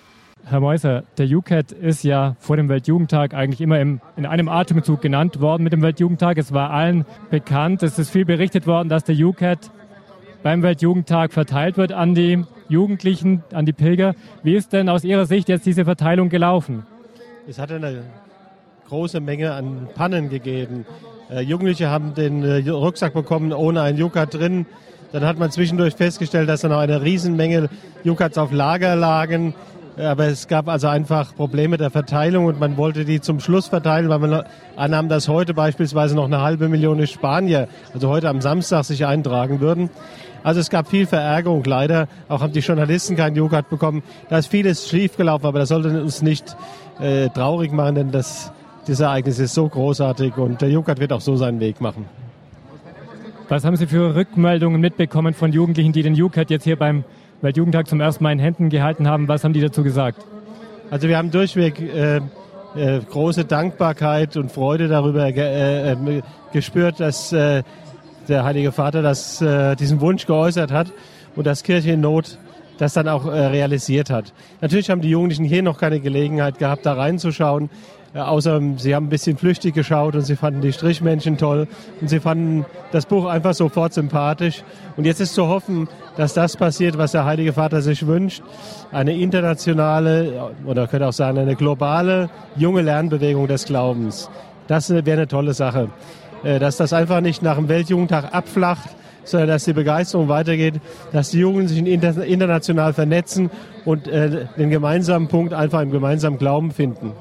Herr 0.46 0.60
Meuser, 0.60 1.04
der 1.18 1.28
UCAT 1.28 1.72
ist 1.72 2.04
ja 2.04 2.36
vor 2.38 2.58
dem 2.58 2.68
Weltjugendtag 2.68 3.34
eigentlich 3.34 3.62
immer 3.62 3.80
im, 3.80 4.02
in 4.18 4.26
einem 4.26 4.50
Atemzug 4.50 5.02
genannt 5.02 5.40
worden 5.40 5.64
mit 5.64 5.72
dem 5.72 5.82
Weltjugendtag. 5.82 6.38
Es 6.38 6.54
war 6.54 6.70
allen 6.72 7.06
bekannt, 7.30 7.82
es 7.82 7.98
ist 7.98 8.10
viel 8.10 8.26
berichtet 8.26 8.68
worden, 8.68 8.90
dass 8.90 9.06
der 9.06 9.16
UCAT 9.16 9.72
beim 10.44 10.62
Weltjugendtag 10.62 11.34
verteilt 11.34 11.78
wird 11.78 11.94
an 11.94 12.14
die 12.14 12.44
Jugendlichen, 12.70 13.44
an 13.54 13.66
die 13.66 13.74
Pilger. 13.74 14.14
Wie 14.44 14.56
ist 14.56 14.74
denn 14.74 14.90
aus 14.90 15.04
Ihrer 15.04 15.26
Sicht 15.26 15.50
jetzt 15.50 15.66
diese 15.66 15.86
Verteilung 15.86 16.30
gelaufen? 16.30 16.86
Es 17.48 17.58
hat 17.60 17.72
eine 17.72 18.04
große 18.88 19.20
Menge 19.20 19.54
an 19.54 19.88
Pannen 19.96 20.30
gegeben. 20.30 20.86
Äh, 21.32 21.42
Jugendliche 21.42 21.90
haben 21.90 22.14
den 22.14 22.44
äh, 22.44 22.70
Rucksack 22.70 23.14
bekommen 23.14 23.54
ohne 23.54 23.82
ein 23.82 23.98
Jukat 23.98 24.34
drin. 24.34 24.66
Dann 25.12 25.26
hat 25.26 25.38
man 25.38 25.52
zwischendurch 25.52 25.96
festgestellt, 25.96 26.50
dass 26.50 26.62
da 26.62 26.70
noch 26.70 26.80
eine 26.80 27.02
Riesenmenge 27.02 27.70
Jukats 28.04 28.38
auf 28.38 28.52
Lager 28.52 28.96
lagen. 28.96 29.56
Aber 29.98 30.26
es 30.26 30.48
gab 30.48 30.70
also 30.70 30.88
einfach 30.88 31.36
Probleme 31.36 31.78
der 31.78 31.92
Verteilung 31.92 32.46
und 32.46 32.60
man 32.60 32.78
wollte 32.78 33.06
die 33.06 33.22
zum 33.22 33.40
Schluss 33.40 33.68
verteilen, 33.68 34.10
weil 34.10 34.20
man 34.20 34.44
annahm, 34.76 35.08
dass 35.08 35.28
heute 35.28 35.54
beispielsweise 35.54 36.16
noch 36.16 36.26
eine 36.26 36.42
halbe 36.42 36.68
Million 36.68 37.06
Spanier, 37.06 37.68
also 37.94 38.10
heute 38.10 38.30
am 38.30 38.42
Samstag, 38.42 38.86
sich 38.86 39.06
eintragen 39.06 39.60
würden. 39.60 39.92
Also 40.44 40.60
es 40.60 40.70
gab 40.70 40.90
viel 40.90 41.06
Verärgerung 41.06 41.64
leider. 41.64 42.08
Auch 42.28 42.42
haben 42.42 42.52
die 42.52 42.60
Journalisten 42.60 43.16
keinen 43.16 43.36
Joghurt 43.36 43.70
bekommen. 43.70 44.04
Da 44.30 44.40
ist 44.40 44.48
vieles 44.48 44.90
schiefgelaufen, 44.90 45.46
aber 45.46 45.60
das 45.60 45.70
sollte 45.70 46.02
uns 46.02 46.22
nicht 46.22 46.58
äh, 47.00 47.30
traurig 47.30 47.72
machen, 47.72 47.96
denn 47.96 48.12
das, 48.12 48.52
dieses 48.88 49.02
Ereignis 49.02 49.40
ist 49.40 49.54
so 49.54 49.70
großartig 49.70 50.38
und 50.38 50.62
der 50.62 50.70
Joghurt 50.70 51.00
wird 51.00 51.14
auch 51.14 51.22
so 51.22 51.36
seinen 51.36 51.60
Weg 51.60 51.82
machen. 51.82 52.06
Was 53.48 53.64
haben 53.64 53.76
Sie 53.76 53.88
für 53.88 54.16
Rückmeldungen 54.16 54.82
mitbekommen 54.82 55.34
von 55.34 55.52
Jugendlichen, 55.54 55.94
die 55.94 56.02
den 56.02 56.16
Jukat 56.16 56.50
jetzt 56.50 56.64
hier 56.64 56.78
beim 56.78 57.04
Weltjugendtag 57.44 57.90
zum 57.90 58.00
ersten 58.00 58.24
Mal 58.24 58.32
in 58.32 58.40
Händen 58.40 58.70
gehalten 58.70 59.06
haben? 59.06 59.28
Was 59.28 59.44
haben 59.44 59.52
die 59.52 59.60
dazu 59.60 59.84
gesagt? 59.84 60.26
Also 60.90 61.10
wir 61.10 61.18
haben 61.18 61.30
durchweg 61.30 61.78
äh, 61.78 62.22
äh, 62.76 63.02
große 63.02 63.44
Dankbarkeit 63.44 64.38
und 64.38 64.50
Freude 64.50 64.88
darüber 64.88 65.28
äh, 65.28 65.92
äh 65.92 66.22
gespürt, 66.54 67.02
dass 67.02 67.34
äh, 67.34 67.64
der 68.30 68.46
Heilige 68.46 68.72
Vater 68.72 69.02
das, 69.02 69.42
äh, 69.42 69.76
diesen 69.76 70.00
Wunsch 70.00 70.26
geäußert 70.26 70.72
hat 70.72 70.94
und 71.36 71.46
das 71.46 71.64
Kirche 71.64 71.92
in 71.92 72.02
Not 72.02 72.38
das 72.80 72.94
dann 72.94 73.08
auch 73.08 73.28
realisiert 73.28 74.10
hat. 74.10 74.34
Natürlich 74.60 74.90
haben 74.90 75.02
die 75.02 75.10
Jugendlichen 75.10 75.46
hier 75.46 75.62
noch 75.62 75.78
keine 75.78 76.00
Gelegenheit 76.00 76.58
gehabt, 76.58 76.88
da 76.88 76.94
reinzuschauen, 76.94 77.70
äh, 78.14 78.20
außer 78.20 78.62
sie 78.78 78.96
haben 78.96 79.08
ein 79.08 79.10
bisschen 79.10 79.38
flüchtig 79.38 79.74
geschaut 79.74 80.16
und 80.16 80.22
sie 80.22 80.36
fanden 80.36 80.62
die 80.62 80.72
Strichmännchen 80.72 81.38
toll 81.38 81.68
und 82.00 82.08
sie 82.08 82.20
fanden 82.20 82.66
das 82.92 83.06
Buch 83.06 83.26
einfach 83.26 83.54
sofort 83.54 83.94
sympathisch. 83.94 84.64
Und 84.98 85.06
jetzt 85.06 85.20
ist 85.20 85.34
zu 85.34 85.48
hoffen, 85.48 85.88
dass 86.16 86.34
das 86.34 86.56
passiert, 86.58 86.98
was 86.98 87.14
der 87.14 87.26
Heilige 87.26 87.54
Vater 87.54 87.82
sich 87.82 88.06
wünscht. 88.06 88.44
Eine 88.92 89.18
internationale 89.18 90.52
oder 90.66 90.88
könnte 90.88 91.08
auch 91.08 91.14
sagen 91.14 91.38
eine 91.40 91.56
globale 91.56 92.30
junge 92.56 92.82
Lernbewegung 92.82 93.48
des 93.48 93.66
Glaubens. 93.66 94.30
Das 94.68 94.90
wäre 94.90 95.12
eine 95.14 95.28
tolle 95.28 95.54
Sache. 95.54 95.90
Äh, 96.44 96.60
dass 96.60 96.78
das 96.78 96.94
einfach 96.94 97.22
nicht 97.22 97.42
nach 97.42 97.56
dem 97.56 97.70
Weltjugendtag 97.70 98.34
abflacht, 98.34 98.90
sondern 99.24 99.50
dass 99.50 99.64
die 99.64 99.74
Begeisterung 99.74 100.28
weitergeht, 100.28 100.76
dass 101.12 101.30
die 101.30 101.40
Jugend 101.40 101.70
sich 101.70 101.80
international 101.80 102.94
vernetzen 102.94 103.50
und 103.86 104.08
äh, 104.08 104.46
den 104.58 104.70
gemeinsamen 104.70 105.30
Punkt 105.30 105.54
einfach 105.54 105.82
im 105.82 105.92
gemeinsamen 105.92 106.38
Glauben 106.38 106.72
finden. 106.72 107.14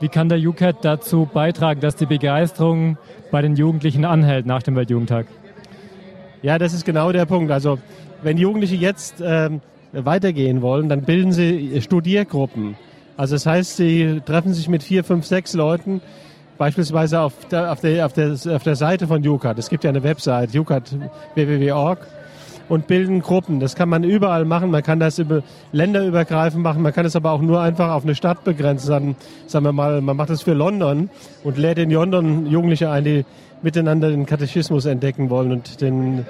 Wie 0.00 0.08
kann 0.08 0.28
der 0.28 0.38
UCAT 0.38 0.84
dazu 0.84 1.28
beitragen, 1.32 1.80
dass 1.80 1.96
die 1.96 2.06
Begeisterung 2.06 2.98
bei 3.30 3.42
den 3.42 3.56
Jugendlichen 3.56 4.04
anhält 4.04 4.46
nach 4.46 4.62
dem 4.62 4.76
Weltjugendtag? 4.76 5.26
Ja, 6.42 6.58
das 6.58 6.74
ist 6.74 6.84
genau 6.84 7.12
der 7.12 7.24
Punkt. 7.26 7.50
Also 7.50 7.78
wenn 8.22 8.36
Jugendliche 8.36 8.74
jetzt 8.74 9.22
ähm, 9.24 9.60
weitergehen 9.92 10.62
wollen, 10.62 10.88
dann 10.88 11.02
bilden 11.02 11.32
sie 11.32 11.80
Studiergruppen. 11.80 12.76
Also 13.16 13.36
das 13.36 13.46
heißt, 13.46 13.76
sie 13.76 14.20
treffen 14.26 14.52
sich 14.52 14.68
mit 14.68 14.82
vier, 14.82 15.04
fünf, 15.04 15.24
sechs 15.24 15.54
Leuten 15.54 16.00
beispielsweise 16.58 17.20
auf 17.20 17.32
der, 17.50 17.72
auf 17.72 17.80
der, 17.80 18.06
auf 18.06 18.12
der, 18.12 18.32
auf 18.32 18.62
der 18.62 18.76
Seite 18.76 19.06
von 19.06 19.26
UCAT. 19.26 19.58
Es 19.58 19.68
gibt 19.68 19.84
ja 19.84 19.90
eine 19.90 20.02
Website, 20.02 20.54
UCAT 20.54 20.96
www.org 21.34 21.98
und 22.68 22.86
bilden 22.86 23.20
Gruppen. 23.20 23.60
Das 23.60 23.74
kann 23.74 23.88
man 23.88 24.04
überall 24.04 24.44
machen. 24.44 24.70
Man 24.70 24.82
kann 24.82 25.00
das 25.00 25.18
über 25.18 25.42
länderübergreifend 25.72 26.62
machen. 26.62 26.82
Man 26.82 26.92
kann 26.92 27.06
es 27.06 27.16
aber 27.16 27.32
auch 27.32 27.40
nur 27.40 27.60
einfach 27.60 27.90
auf 27.90 28.04
eine 28.04 28.14
Stadt 28.14 28.44
begrenzen. 28.44 28.90
Dann, 28.90 29.16
sagen 29.46 29.64
wir 29.64 29.72
mal, 29.72 30.00
man 30.00 30.16
macht 30.16 30.30
das 30.30 30.42
für 30.42 30.54
London 30.54 31.10
und 31.42 31.58
lädt 31.58 31.78
in 31.78 31.90
London 31.90 32.46
Jugendliche 32.46 32.90
ein, 32.90 33.04
die 33.04 33.24
miteinander 33.62 34.10
den 34.10 34.26
Katechismus 34.26 34.86
entdecken 34.86 35.30
wollen. 35.30 35.52
Und 35.52 35.80
den, 35.80 36.26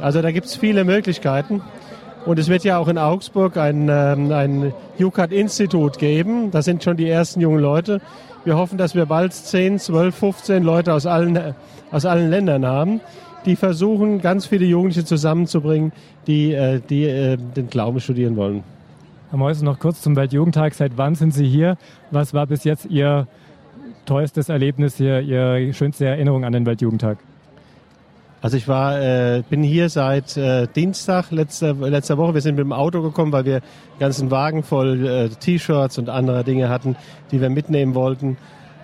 also 0.00 0.22
da 0.22 0.30
gibt 0.30 0.46
es 0.46 0.56
viele 0.56 0.84
Möglichkeiten. 0.84 1.62
Und 2.26 2.38
es 2.38 2.48
wird 2.48 2.64
ja 2.64 2.78
auch 2.78 2.88
in 2.88 2.96
Augsburg 2.96 3.58
ein, 3.58 3.88
ähm, 3.90 4.32
ein 4.32 4.72
UCAT-Institut 4.98 5.98
geben. 5.98 6.50
Da 6.50 6.62
sind 6.62 6.82
schon 6.82 6.96
die 6.96 7.08
ersten 7.08 7.40
jungen 7.40 7.60
Leute. 7.60 8.00
Wir 8.44 8.56
hoffen, 8.56 8.78
dass 8.78 8.94
wir 8.94 9.06
bald 9.06 9.34
10, 9.34 9.78
12, 9.78 10.14
15 10.14 10.62
Leute 10.62 10.94
aus 10.94 11.04
allen, 11.04 11.54
aus 11.90 12.06
allen 12.06 12.30
Ländern 12.30 12.66
haben, 12.66 13.00
die 13.44 13.56
versuchen, 13.56 14.20
ganz 14.20 14.46
viele 14.46 14.66
Jugendliche 14.66 15.04
zusammenzubringen, 15.04 15.92
die, 16.26 16.52
äh, 16.52 16.80
die 16.80 17.04
äh, 17.04 17.36
den 17.36 17.68
Glauben 17.68 18.00
studieren 18.00 18.36
wollen. 18.36 18.62
Herr 19.30 19.38
Meuser, 19.38 19.64
noch 19.64 19.78
kurz 19.78 20.00
zum 20.00 20.16
Weltjugendtag. 20.16 20.74
Seit 20.74 20.92
wann 20.96 21.14
sind 21.14 21.32
Sie 21.32 21.46
hier? 21.46 21.76
Was 22.10 22.34
war 22.34 22.46
bis 22.46 22.64
jetzt 22.64 22.86
Ihr 22.86 23.26
teuerstes 24.06 24.48
Erlebnis 24.48 24.96
hier, 24.96 25.20
Ihre 25.20 25.72
schönste 25.72 26.06
Erinnerung 26.06 26.44
an 26.44 26.52
den 26.52 26.66
Weltjugendtag? 26.66 27.18
Also 28.44 28.58
ich 28.58 28.68
war, 28.68 29.00
äh, 29.00 29.42
bin 29.48 29.62
hier 29.62 29.88
seit 29.88 30.36
äh, 30.36 30.68
Dienstag 30.68 31.30
letzter, 31.30 31.72
letzter 31.72 32.18
Woche. 32.18 32.34
Wir 32.34 32.42
sind 32.42 32.56
mit 32.56 32.64
dem 32.64 32.74
Auto 32.74 33.00
gekommen, 33.00 33.32
weil 33.32 33.46
wir 33.46 33.54
einen 33.54 33.98
ganzen 33.98 34.30
Wagen 34.30 34.62
voll 34.62 35.06
äh, 35.06 35.28
T-Shirts 35.30 35.96
und 35.96 36.10
andere 36.10 36.44
Dinge 36.44 36.68
hatten, 36.68 36.94
die 37.32 37.40
wir 37.40 37.48
mitnehmen 37.48 37.94
wollten. 37.94 38.36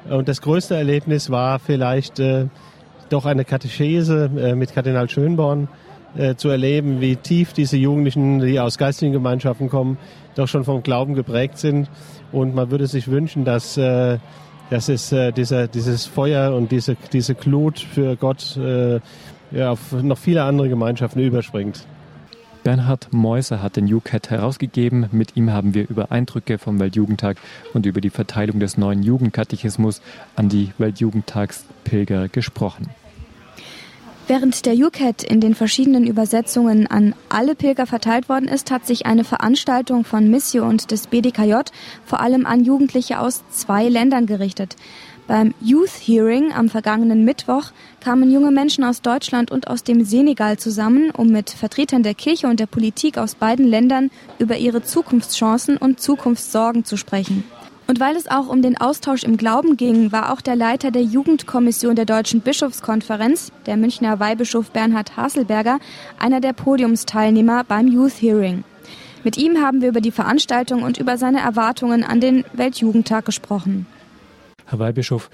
Und 0.09 0.29
das 0.29 0.41
größte 0.41 0.77
Erlebnis 0.77 1.29
war 1.29 1.59
vielleicht 1.59 2.19
äh, 2.21 2.47
doch 3.11 3.27
eine 3.27 3.45
Katechese 3.45 4.31
äh, 4.37 4.55
mit 4.55 4.73
Kardinal 4.73 5.09
Schönborn, 5.11 5.69
äh, 6.17 6.35
zu 6.35 6.49
erleben, 6.49 7.01
wie 7.01 7.17
tief 7.17 7.53
diese 7.53 7.77
Jugendlichen, 7.77 8.41
die 8.41 8.59
aus 8.59 8.79
geistigen 8.79 9.13
Gemeinschaften 9.13 9.69
kommen, 9.69 9.99
doch 10.35 10.49
schon 10.49 10.65
vom 10.65 10.83
Glauben 10.83 11.15
geprägt 11.15 11.59
sind. 11.59 11.89
Und 12.33 12.55
man 12.55 12.71
würde 12.71 12.87
sich 12.87 13.09
wünschen, 13.09 13.45
dass, 13.45 13.77
äh, 13.77 14.19
dass 14.71 14.89
es 14.89 15.15
dieser, 15.37 15.67
dieses 15.67 16.07
Feuer 16.07 16.55
und 16.55 16.71
diese, 16.71 16.97
diese 17.13 17.35
Glut 17.35 17.81
für 17.81 18.15
Gott 18.15 18.57
auf 18.57 19.93
noch 20.01 20.17
viele 20.17 20.45
andere 20.45 20.69
Gemeinschaften 20.69 21.19
überspringt. 21.19 21.85
Bernhard 22.63 23.09
Meuser 23.13 23.63
hat 23.63 23.77
den 23.77 23.93
UCAT 23.93 24.31
herausgegeben. 24.31 25.07
Mit 25.13 25.37
ihm 25.37 25.51
haben 25.51 25.75
wir 25.75 25.89
über 25.89 26.13
Eindrücke 26.13 26.59
vom 26.59 26.79
Weltjugendtag 26.79 27.39
und 27.73 27.87
über 27.87 28.01
die 28.01 28.11
Verteilung 28.11 28.61
des 28.61 28.77
neuen 28.77 29.03
Jugendkatechismus 29.03 30.03
an 30.37 30.49
die 30.49 30.71
Weltjugendtagspilger 30.79 32.29
gesprochen. 32.29 32.89
Während 34.31 34.64
der 34.64 34.74
UCAT 34.74 35.24
in 35.24 35.41
den 35.41 35.57
verschiedenen 35.57 36.07
Übersetzungen 36.07 36.87
an 36.87 37.16
alle 37.28 37.57
Pilger 37.57 37.85
verteilt 37.85 38.28
worden 38.28 38.47
ist, 38.47 38.70
hat 38.70 38.87
sich 38.87 39.05
eine 39.05 39.24
Veranstaltung 39.24 40.05
von 40.05 40.31
Missio 40.31 40.64
und 40.64 40.93
des 40.93 41.09
BDKJ 41.09 41.62
vor 42.05 42.20
allem 42.20 42.47
an 42.47 42.64
Jugendliche 42.64 43.18
aus 43.18 43.43
zwei 43.51 43.89
Ländern 43.89 44.26
gerichtet. 44.26 44.76
Beim 45.26 45.53
Youth 45.61 45.91
Hearing 46.07 46.53
am 46.53 46.68
vergangenen 46.68 47.24
Mittwoch 47.24 47.72
kamen 47.99 48.31
junge 48.31 48.53
Menschen 48.53 48.85
aus 48.85 49.03
Deutschland 49.03 49.51
und 49.51 49.66
aus 49.66 49.83
dem 49.83 50.05
Senegal 50.05 50.61
zusammen, 50.61 51.11
um 51.11 51.31
mit 51.31 51.51
Vertretern 51.51 52.05
der 52.05 52.14
Kirche 52.14 52.47
und 52.47 52.61
der 52.61 52.66
Politik 52.66 53.18
aus 53.18 53.35
beiden 53.35 53.66
Ländern 53.66 54.12
über 54.39 54.57
ihre 54.57 54.85
Zukunftschancen 54.85 55.76
und 55.76 56.01
Zukunftssorgen 56.01 56.85
zu 56.85 56.97
sprechen. 56.97 57.43
Und 57.91 57.99
weil 57.99 58.14
es 58.14 58.30
auch 58.30 58.47
um 58.47 58.62
den 58.62 58.80
Austausch 58.80 59.24
im 59.24 59.36
Glauben 59.36 59.76
ging, 59.76 60.12
war 60.12 60.32
auch 60.32 60.41
der 60.41 60.55
Leiter 60.55 60.93
der 60.93 61.03
Jugendkommission 61.03 61.97
der 61.97 62.05
Deutschen 62.05 62.41
Bischofskonferenz, 62.41 63.51
der 63.66 63.76
Münchner 63.76 64.20
Weihbischof 64.20 64.70
Bernhard 64.70 65.16
Haselberger, 65.16 65.80
einer 66.16 66.41
der 66.41 66.53
Podiumsteilnehmer 66.53 67.64
beim 67.64 67.88
Youth 67.88 68.22
Hearing. 68.22 68.62
Mit 69.24 69.38
ihm 69.38 69.61
haben 69.61 69.80
wir 69.82 69.88
über 69.88 70.01
die 70.01 70.12
Veranstaltung 70.12 70.84
und 70.84 70.99
über 70.99 71.18
seine 71.18 71.41
Erwartungen 71.41 72.05
an 72.05 72.20
den 72.20 72.45
Weltjugendtag 72.53 73.24
gesprochen. 73.24 73.88
Herr 74.66 74.78
Weihbischof, 74.78 75.28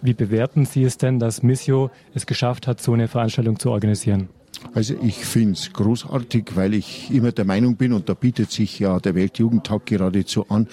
wie 0.00 0.14
bewerten 0.14 0.64
Sie 0.64 0.84
es 0.84 0.98
denn, 0.98 1.18
dass 1.18 1.42
Missio 1.42 1.90
es 2.14 2.24
geschafft 2.24 2.68
hat, 2.68 2.80
so 2.80 2.92
eine 2.92 3.08
Veranstaltung 3.08 3.58
zu 3.58 3.72
organisieren? 3.72 4.28
Also 4.76 4.94
ich 5.00 5.24
finde 5.24 5.52
es 5.52 5.72
großartig, 5.72 6.54
weil 6.54 6.74
ich 6.74 7.10
immer 7.10 7.32
der 7.32 7.46
Meinung 7.46 7.76
bin, 7.76 7.94
und 7.94 8.10
da 8.10 8.12
bietet 8.12 8.50
sich 8.52 8.78
ja 8.78 9.00
der 9.00 9.14
Weltjugendtag 9.14 9.86
geradezu 9.86 10.50
an, 10.50 10.68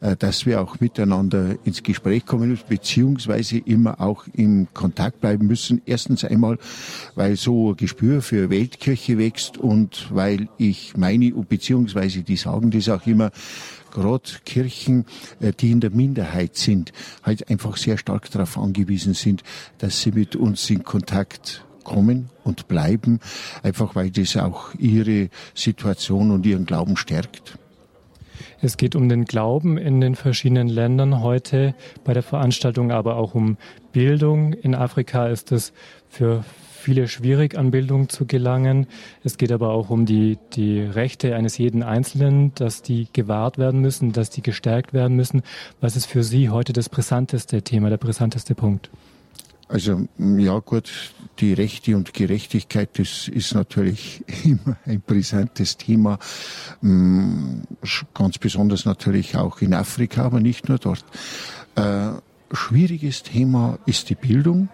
äh, 0.00 0.16
dass 0.16 0.46
wir 0.46 0.62
auch 0.62 0.80
miteinander 0.80 1.56
ins 1.62 1.82
Gespräch 1.82 2.24
kommen 2.24 2.48
müssen, 2.48 2.64
beziehungsweise 2.66 3.58
immer 3.58 4.00
auch 4.00 4.24
im 4.32 4.68
Kontakt 4.72 5.20
bleiben 5.20 5.48
müssen. 5.48 5.82
Erstens 5.84 6.24
einmal, 6.24 6.56
weil 7.14 7.36
so 7.36 7.72
ein 7.72 7.76
Gespür 7.76 8.22
für 8.22 8.48
Weltkirche 8.48 9.18
wächst 9.18 9.58
und 9.58 10.06
weil 10.08 10.48
ich 10.56 10.96
meine, 10.96 11.30
beziehungsweise 11.30 12.22
die 12.22 12.36
sagen 12.36 12.70
das 12.70 12.88
auch 12.88 13.06
immer, 13.06 13.32
gerade 13.90 14.30
Kirchen, 14.46 15.04
äh, 15.40 15.52
die 15.52 15.72
in 15.72 15.80
der 15.80 15.90
Minderheit 15.90 16.56
sind, 16.56 16.94
halt 17.22 17.50
einfach 17.50 17.76
sehr 17.76 17.98
stark 17.98 18.30
darauf 18.30 18.56
angewiesen 18.56 19.12
sind, 19.12 19.42
dass 19.76 20.00
sie 20.00 20.12
mit 20.12 20.36
uns 20.36 20.70
in 20.70 20.84
Kontakt 20.84 21.66
kommen 21.84 22.30
und 22.44 22.68
bleiben, 22.68 23.20
einfach 23.62 23.94
weil 23.94 24.10
das 24.10 24.36
auch 24.36 24.74
ihre 24.78 25.28
Situation 25.54 26.30
und 26.30 26.46
ihren 26.46 26.66
Glauben 26.66 26.96
stärkt. 26.96 27.58
Es 28.60 28.76
geht 28.76 28.94
um 28.94 29.08
den 29.08 29.24
Glauben 29.24 29.76
in 29.76 30.00
den 30.00 30.14
verschiedenen 30.14 30.68
Ländern 30.68 31.20
heute 31.20 31.74
bei 32.04 32.14
der 32.14 32.22
Veranstaltung, 32.22 32.92
aber 32.92 33.16
auch 33.16 33.34
um 33.34 33.56
Bildung. 33.92 34.52
In 34.52 34.76
Afrika 34.76 35.26
ist 35.26 35.50
es 35.50 35.72
für 36.08 36.44
viele 36.82 37.08
schwierig, 37.08 37.56
an 37.56 37.70
Bildung 37.70 38.08
zu 38.08 38.26
gelangen. 38.26 38.86
Es 39.24 39.36
geht 39.38 39.52
aber 39.52 39.70
auch 39.70 39.90
um 39.90 40.04
die, 40.04 40.38
die 40.52 40.80
Rechte 40.80 41.34
eines 41.34 41.58
jeden 41.58 41.82
Einzelnen, 41.82 42.54
dass 42.54 42.82
die 42.82 43.08
gewahrt 43.12 43.58
werden 43.58 43.80
müssen, 43.80 44.12
dass 44.12 44.30
die 44.30 44.42
gestärkt 44.42 44.92
werden 44.92 45.16
müssen. 45.16 45.42
Was 45.80 45.96
ist 45.96 46.06
für 46.06 46.22
Sie 46.22 46.50
heute 46.50 46.72
das 46.72 46.88
brisanteste 46.88 47.62
Thema, 47.62 47.88
der 47.88 47.96
brisanteste 47.96 48.54
Punkt? 48.54 48.90
Also 49.72 50.06
ja 50.18 50.58
gut, 50.58 50.92
die 51.38 51.54
Rechte 51.54 51.96
und 51.96 52.12
Gerechtigkeit, 52.12 52.90
das 52.98 53.26
ist 53.28 53.54
natürlich 53.54 54.22
immer 54.44 54.76
ein 54.84 55.00
brisantes 55.00 55.78
Thema, 55.78 56.18
mm, 56.82 57.62
ganz 58.12 58.36
besonders 58.36 58.84
natürlich 58.84 59.34
auch 59.34 59.62
in 59.62 59.72
Afrika, 59.72 60.24
aber 60.24 60.40
nicht 60.40 60.68
nur 60.68 60.76
dort. 60.76 61.06
Äh, 61.76 62.10
schwieriges 62.52 63.22
Thema 63.22 63.78
ist 63.86 64.10
die 64.10 64.14
Bildung. 64.14 64.68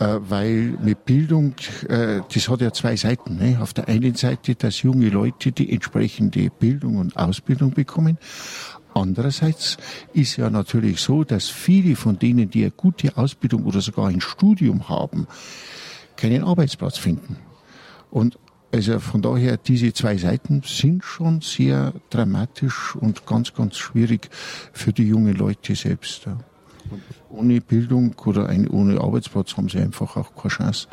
Äh, 0.00 0.18
weil 0.28 0.76
mit 0.82 1.04
Bildung, 1.04 1.54
äh, 1.88 2.22
das 2.34 2.48
hat 2.48 2.60
ja 2.60 2.72
zwei 2.72 2.96
Seiten. 2.96 3.36
Ne? 3.36 3.58
Auf 3.60 3.72
der 3.72 3.86
einen 3.86 4.16
Seite, 4.16 4.56
dass 4.56 4.82
junge 4.82 5.10
Leute 5.10 5.52
die 5.52 5.72
entsprechende 5.72 6.50
Bildung 6.50 6.96
und 6.96 7.16
Ausbildung 7.16 7.70
bekommen. 7.70 8.18
Andererseits 8.94 9.76
ist 10.12 10.36
ja 10.36 10.50
natürlich 10.50 11.00
so, 11.00 11.24
dass 11.24 11.48
viele 11.48 11.96
von 11.96 12.18
denen, 12.18 12.50
die 12.50 12.62
eine 12.62 12.70
gute 12.70 13.16
Ausbildung 13.16 13.64
oder 13.64 13.80
sogar 13.80 14.08
ein 14.08 14.20
Studium 14.20 14.88
haben, 14.88 15.26
keinen 16.16 16.44
Arbeitsplatz 16.44 16.98
finden. 16.98 17.36
Und 18.10 18.38
also 18.70 19.00
von 19.00 19.20
daher, 19.22 19.56
diese 19.56 19.92
zwei 19.92 20.16
Seiten 20.16 20.62
sind 20.64 21.04
schon 21.04 21.40
sehr 21.40 21.92
dramatisch 22.10 22.94
und 22.96 23.26
ganz, 23.26 23.52
ganz 23.52 23.76
schwierig 23.76 24.30
für 24.72 24.92
die 24.92 25.04
jungen 25.04 25.34
Leute 25.34 25.74
selbst. 25.74 26.26
Ja 26.26 26.38
ohne 27.30 27.60
Bildung 27.60 28.14
oder 28.24 28.48
ohne 28.70 29.00
Arbeitsplatz 29.00 29.56
haben 29.56 29.68
sie 29.68 29.78
einfach 29.78 30.16
auch 30.16 30.34
keine 30.34 30.50
Chance. 30.50 30.88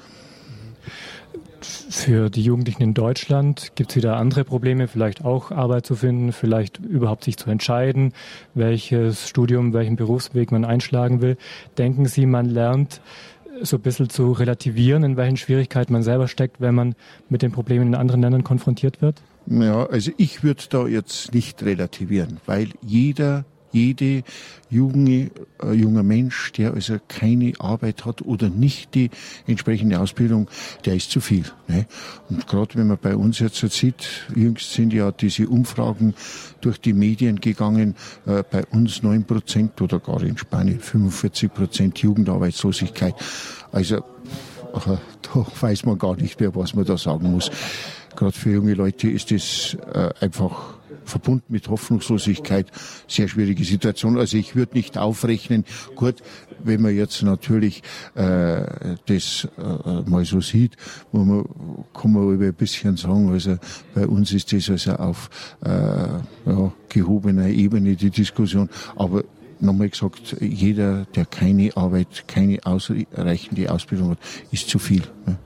Für 1.70 2.30
die 2.30 2.42
Jugendlichen 2.42 2.82
in 2.82 2.94
Deutschland 2.94 3.74
gibt 3.76 3.92
es 3.92 3.96
wieder 3.96 4.18
andere 4.18 4.44
Probleme, 4.44 4.88
vielleicht 4.88 5.24
auch 5.24 5.52
Arbeit 5.52 5.86
zu 5.86 5.96
finden, 5.96 6.32
vielleicht 6.32 6.78
überhaupt 6.80 7.24
sich 7.24 7.38
zu 7.38 7.50
entscheiden, 7.50 8.14
welches 8.54 9.30
Studium, 9.30 9.74
welchen 9.74 9.96
Berufsweg 9.96 10.52
man 10.52 10.66
einschlagen 10.66 11.22
will. 11.22 11.38
Denken 11.78 12.06
Sie, 12.06 12.26
man 12.26 12.48
lernt 12.48 13.02
so 13.62 13.78
ein 13.78 13.82
bisschen 13.82 14.10
zu 14.10 14.32
relativieren, 14.32 15.04
in 15.04 15.18
welchen 15.18 15.38
Schwierigkeiten 15.38 15.94
man 15.94 16.04
selber 16.04 16.28
steckt, 16.28 16.62
wenn 16.62 16.76
man 16.76 16.96
mit 17.30 17.42
den 17.42 17.52
Problemen 17.52 17.88
in 17.88 17.96
anderen 17.96 18.22
Ländern 18.22 18.44
konfrontiert 18.44 19.02
wird? 19.02 19.22
Ja, 19.48 19.86
also 19.86 20.12
ich 20.18 20.44
würde 20.44 20.64
da 20.70 20.88
jetzt 20.88 21.34
nicht 21.34 21.64
relativieren, 21.64 22.40
weil 22.46 22.70
jeder 22.82 23.46
jede 23.72 24.24
junge, 24.70 25.32
äh, 25.64 25.74
junger 25.74 26.04
Mensch, 26.04 26.52
der 26.54 26.74
also 26.74 26.98
keine 27.08 27.54
Arbeit 27.60 28.06
hat 28.06 28.22
oder 28.22 28.50
nicht 28.50 28.96
die 28.96 29.10
entsprechende 29.48 30.00
Ausbildung, 30.00 30.48
der 30.86 30.96
ist 30.96 31.12
zu 31.12 31.22
viel. 31.22 31.46
Ne? 31.68 31.86
Und 32.30 32.48
gerade 32.48 32.76
wenn 32.76 32.88
man 32.88 32.98
bei 33.02 33.16
uns 33.16 33.40
jetzt 33.40 33.56
so 33.56 33.68
sieht, 33.68 34.28
jüngst 34.36 34.74
sind 34.74 34.94
ja 34.94 35.12
diese 35.12 35.48
Umfragen 35.48 36.14
durch 36.62 36.80
die 36.80 36.94
Medien 36.94 37.40
gegangen, 37.40 37.96
äh, 38.26 38.44
bei 38.50 38.66
uns 38.68 39.04
neun 39.04 39.26
Prozent 39.26 39.82
oder 39.82 40.00
gar 40.00 40.22
in 40.24 40.38
Spanien 40.38 40.80
45 40.80 41.54
Prozent 41.54 42.00
Jugendarbeitslosigkeit. 42.00 43.16
Also 43.72 43.98
äh, 44.74 44.98
da 45.22 45.46
weiß 45.60 45.86
man 45.86 45.98
gar 45.98 46.16
nicht 46.16 46.40
mehr, 46.40 46.56
was 46.56 46.74
man 46.74 46.86
da 46.86 46.98
sagen 46.98 47.32
muss. 47.32 47.52
Gerade 48.16 48.34
für 48.34 48.52
junge 48.52 48.74
Leute 48.74 49.10
ist 49.10 49.32
es 49.32 49.78
äh, 49.94 50.10
einfach 50.20 50.79
verbunden 51.10 51.46
mit 51.50 51.68
Hoffnungslosigkeit, 51.70 52.72
sehr 53.08 53.28
schwierige 53.28 53.64
Situation. 53.64 54.18
Also 54.18 54.38
ich 54.38 54.56
würde 54.56 54.76
nicht 54.76 54.98
aufrechnen. 54.98 55.66
Gut, 55.96 56.16
wenn 56.64 56.82
man 56.82 56.96
jetzt 56.96 57.22
natürlich 57.24 57.84
äh, 58.16 58.64
das 59.06 59.48
äh, 59.58 60.10
mal 60.10 60.26
so 60.26 60.42
sieht, 60.42 60.78
wo 61.12 61.20
man, 61.24 61.46
kann 61.94 62.14
man 62.14 62.34
über 62.34 62.46
ein 62.46 62.54
bisschen 62.54 62.98
sagen, 62.98 63.32
also 63.32 63.58
bei 63.94 64.08
uns 64.08 64.32
ist 64.32 64.54
das 64.54 64.70
also 64.70 64.94
auf 64.94 65.30
äh, 65.64 65.70
ja, 65.70 66.74
gehobener 66.90 67.48
Ebene 67.48 67.96
die 67.96 68.10
Diskussion, 68.10 68.70
aber 68.96 69.24
nochmal 69.60 69.90
gesagt, 69.90 70.38
jeder, 70.40 71.06
der 71.16 71.26
keine 71.26 71.76
Arbeit, 71.76 72.26
keine 72.28 72.60
ausreichende 72.64 73.72
Ausbildung 73.72 74.12
hat, 74.12 74.20
ist 74.52 74.70
zu 74.70 74.80
viel. 74.80 75.04
Ne? 75.26 75.38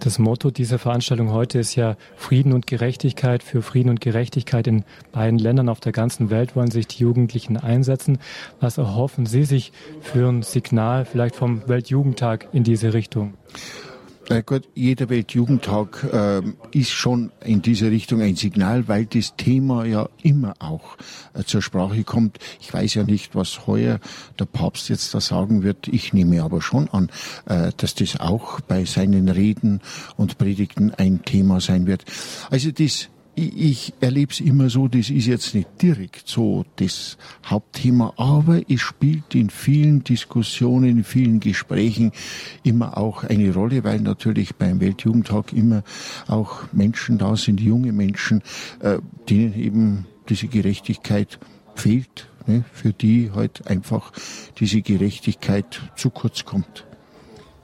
Das 0.00 0.18
Motto 0.18 0.50
dieser 0.50 0.78
Veranstaltung 0.78 1.32
heute 1.32 1.58
ist 1.58 1.74
ja 1.74 1.96
Frieden 2.16 2.52
und 2.52 2.66
Gerechtigkeit. 2.66 3.42
Für 3.42 3.62
Frieden 3.62 3.90
und 3.90 4.00
Gerechtigkeit 4.00 4.66
in 4.66 4.84
beiden 5.12 5.38
Ländern 5.38 5.68
auf 5.68 5.80
der 5.80 5.92
ganzen 5.92 6.30
Welt 6.30 6.56
wollen 6.56 6.70
sich 6.70 6.86
die 6.86 7.02
Jugendlichen 7.02 7.56
einsetzen. 7.56 8.18
Was 8.60 8.78
erhoffen 8.78 9.26
Sie 9.26 9.44
sich 9.44 9.72
für 10.00 10.28
ein 10.28 10.42
Signal 10.42 11.04
vielleicht 11.04 11.36
vom 11.36 11.68
Weltjugendtag 11.68 12.48
in 12.52 12.64
diese 12.64 12.92
Richtung? 12.94 13.34
Na 14.30 14.40
gut, 14.40 14.62
jeder 14.74 15.10
Weltjugendtag 15.10 16.02
äh, 16.10 16.42
ist 16.70 16.90
schon 16.90 17.30
in 17.44 17.60
diese 17.60 17.90
Richtung 17.90 18.22
ein 18.22 18.36
Signal, 18.36 18.88
weil 18.88 19.04
das 19.04 19.36
Thema 19.36 19.84
ja 19.84 20.08
immer 20.22 20.54
auch 20.60 20.96
äh, 21.34 21.44
zur 21.44 21.60
Sprache 21.60 22.04
kommt. 22.04 22.38
Ich 22.58 22.72
weiß 22.72 22.94
ja 22.94 23.02
nicht, 23.02 23.34
was 23.34 23.66
heuer 23.66 24.00
der 24.38 24.46
Papst 24.46 24.88
jetzt 24.88 25.12
da 25.14 25.20
sagen 25.20 25.62
wird. 25.62 25.88
Ich 25.88 26.14
nehme 26.14 26.42
aber 26.42 26.62
schon 26.62 26.88
an, 26.88 27.10
äh, 27.44 27.72
dass 27.76 27.94
das 27.94 28.18
auch 28.18 28.60
bei 28.60 28.86
seinen 28.86 29.28
Reden 29.28 29.80
und 30.16 30.38
Predigten 30.38 30.92
ein 30.94 31.22
Thema 31.24 31.60
sein 31.60 31.86
wird. 31.86 32.04
Also 32.50 32.70
das 32.70 33.10
ich, 33.36 33.94
erlebe 34.00 34.32
es 34.32 34.40
immer 34.40 34.70
so, 34.70 34.88
das 34.88 35.10
ist 35.10 35.26
jetzt 35.26 35.54
nicht 35.54 35.68
direkt 35.82 36.28
so 36.28 36.64
das 36.76 37.18
Hauptthema, 37.44 38.12
aber 38.16 38.62
es 38.70 38.80
spielt 38.80 39.34
in 39.34 39.50
vielen 39.50 40.04
Diskussionen, 40.04 40.98
in 40.98 41.04
vielen 41.04 41.40
Gesprächen 41.40 42.12
immer 42.62 42.96
auch 42.96 43.24
eine 43.24 43.52
Rolle, 43.52 43.84
weil 43.84 44.00
natürlich 44.00 44.54
beim 44.54 44.80
Weltjugendtag 44.80 45.52
immer 45.52 45.82
auch 46.28 46.72
Menschen 46.72 47.18
da 47.18 47.36
sind, 47.36 47.60
junge 47.60 47.92
Menschen, 47.92 48.42
äh, 48.80 48.98
denen 49.28 49.54
eben 49.54 50.06
diese 50.28 50.46
Gerechtigkeit 50.46 51.38
fehlt, 51.74 52.28
ne, 52.46 52.64
für 52.72 52.92
die 52.92 53.30
halt 53.34 53.66
einfach 53.66 54.12
diese 54.58 54.80
Gerechtigkeit 54.82 55.82
zu 55.96 56.10
kurz 56.10 56.44
kommt. 56.44 56.86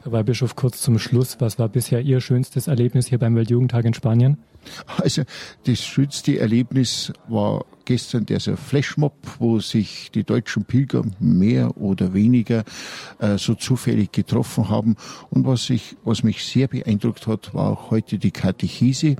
Herr 0.02 0.12
Weihbischof, 0.12 0.56
kurz 0.56 0.80
zum 0.80 0.98
Schluss, 0.98 1.36
was 1.40 1.58
war 1.58 1.68
bisher 1.68 2.00
Ihr 2.00 2.20
schönstes 2.20 2.68
Erlebnis 2.68 3.06
hier 3.06 3.18
beim 3.18 3.36
Weltjugendtag 3.36 3.84
in 3.84 3.94
Spanien? 3.94 4.38
Also 4.98 5.22
das 5.64 5.80
schönste 5.80 6.38
Erlebnis 6.38 7.12
war 7.28 7.64
gestern 7.84 8.24
dieser 8.24 8.56
Flashmob, 8.56 9.14
wo 9.38 9.58
sich 9.58 10.10
die 10.12 10.22
deutschen 10.22 10.64
Pilger 10.64 11.02
mehr 11.18 11.76
oder 11.76 12.14
weniger 12.14 12.64
äh, 13.18 13.36
so 13.36 13.54
zufällig 13.54 14.12
getroffen 14.12 14.68
haben. 14.68 14.96
Und 15.30 15.44
was, 15.46 15.70
ich, 15.70 15.96
was 16.04 16.22
mich 16.22 16.44
sehr 16.44 16.68
beeindruckt 16.68 17.26
hat, 17.26 17.52
war 17.52 17.70
auch 17.70 17.90
heute 17.90 18.18
die 18.18 18.30
Katechese, 18.30 19.16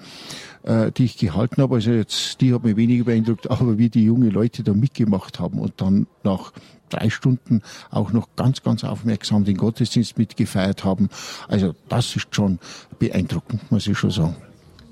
äh, 0.63 0.93
die 0.93 1.05
ich 1.07 1.19
gehalten 1.19 1.63
habe. 1.63 1.77
Also 1.77 1.91
jetzt, 1.91 2.41
die 2.41 2.55
hat 2.55 2.63
mich 2.63 2.77
weniger 2.77 3.05
beeindruckt, 3.05 3.51
aber 3.51 3.77
wie 3.79 3.89
die 3.89 4.05
jungen 4.05 4.31
Leute 4.31 4.63
da 4.63 4.73
mitgemacht 4.73 5.41
haben 5.41 5.59
und 5.59 5.81
dann 5.81 6.07
nach 6.23 6.53
drei 6.91 7.11
Stunden 7.11 7.63
auch 7.91 8.13
noch 8.13 8.29
ganz, 8.37 8.63
ganz 8.63 8.85
aufmerksam 8.85 9.45
den 9.45 9.57
Gottesdienst 9.57 10.19
mitgefeiert 10.19 10.85
haben. 10.85 11.09
Also 11.49 11.75
das 11.89 12.15
ist 12.15 12.35
schon 12.35 12.59
beeindruckend, 12.99 13.71
muss 13.73 13.87
ich 13.87 13.99
schon 13.99 14.11
sagen. 14.11 14.37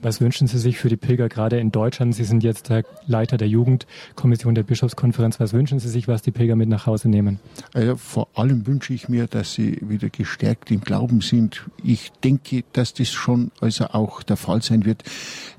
Was 0.01 0.21
wünschen 0.21 0.47
Sie 0.47 0.59
sich 0.59 0.79
für 0.79 0.89
die 0.89 0.97
Pilger 0.97 1.29
gerade 1.29 1.59
in 1.59 1.73
Deutschland? 1.73 2.15
Sie 2.15 2.23
sind 2.23 2.45
jetzt 2.45 2.69
der 2.69 2.85
Leiter 3.07 3.37
der 3.37 3.49
Jugendkommission 3.49 4.55
der 4.55 4.63
Bischofskonferenz. 4.63 5.41
Was 5.41 5.53
wünschen 5.53 5.81
Sie 5.81 5.89
sich, 5.89 6.07
was 6.07 6.23
die 6.23 6.31
Pilger 6.31 6.55
mit 6.55 6.69
nach 6.69 6.87
Hause 6.87 7.09
nehmen? 7.09 7.41
Also 7.75 7.97
vor 7.97 8.29
allem 8.35 8.67
wünsche 8.69 8.93
ich 8.93 9.09
mir, 9.09 9.27
dass 9.27 9.55
sie 9.55 9.79
wieder 9.83 10.09
gestärkt 10.09 10.71
im 10.71 10.83
Glauben 10.83 11.21
sind. 11.21 11.65
Ich 11.83 12.13
denke, 12.23 12.63
dass 12.73 12.95
das 12.95 13.11
schon 13.11 13.51
also 13.61 13.87
auch 13.87 14.23
der 14.23 14.37
Fall 14.37 14.63
sein 14.63 14.85
wird, 14.85 15.03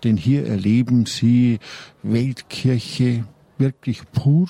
denn 0.05 0.15
hier 0.15 0.45
erleben 0.45 1.05
sie 1.05 1.59
Weltkirche 2.01 3.25
wirklich 3.57 4.09
pur 4.13 4.47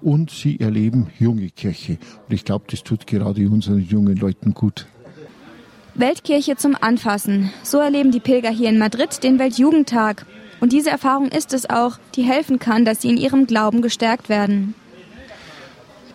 und 0.00 0.30
sie 0.30 0.60
erleben 0.60 1.08
junge 1.18 1.50
Kirche. 1.50 1.98
Und 2.26 2.34
ich 2.34 2.44
glaube, 2.44 2.64
das 2.70 2.84
tut 2.84 3.06
gerade 3.06 3.50
unseren 3.50 3.80
jungen 3.80 4.16
Leuten 4.16 4.54
gut. 4.54 4.86
Weltkirche 5.98 6.54
zum 6.54 6.76
Anfassen. 6.80 7.52
So 7.64 7.78
erleben 7.78 8.12
die 8.12 8.20
Pilger 8.20 8.50
hier 8.50 8.68
in 8.68 8.78
Madrid 8.78 9.24
den 9.24 9.40
Weltjugendtag. 9.40 10.26
Und 10.60 10.72
diese 10.72 10.90
Erfahrung 10.90 11.28
ist 11.28 11.52
es 11.52 11.68
auch, 11.68 11.98
die 12.14 12.22
helfen 12.22 12.60
kann, 12.60 12.84
dass 12.84 13.02
sie 13.02 13.10
in 13.10 13.16
ihrem 13.16 13.48
Glauben 13.48 13.82
gestärkt 13.82 14.28
werden. 14.28 14.76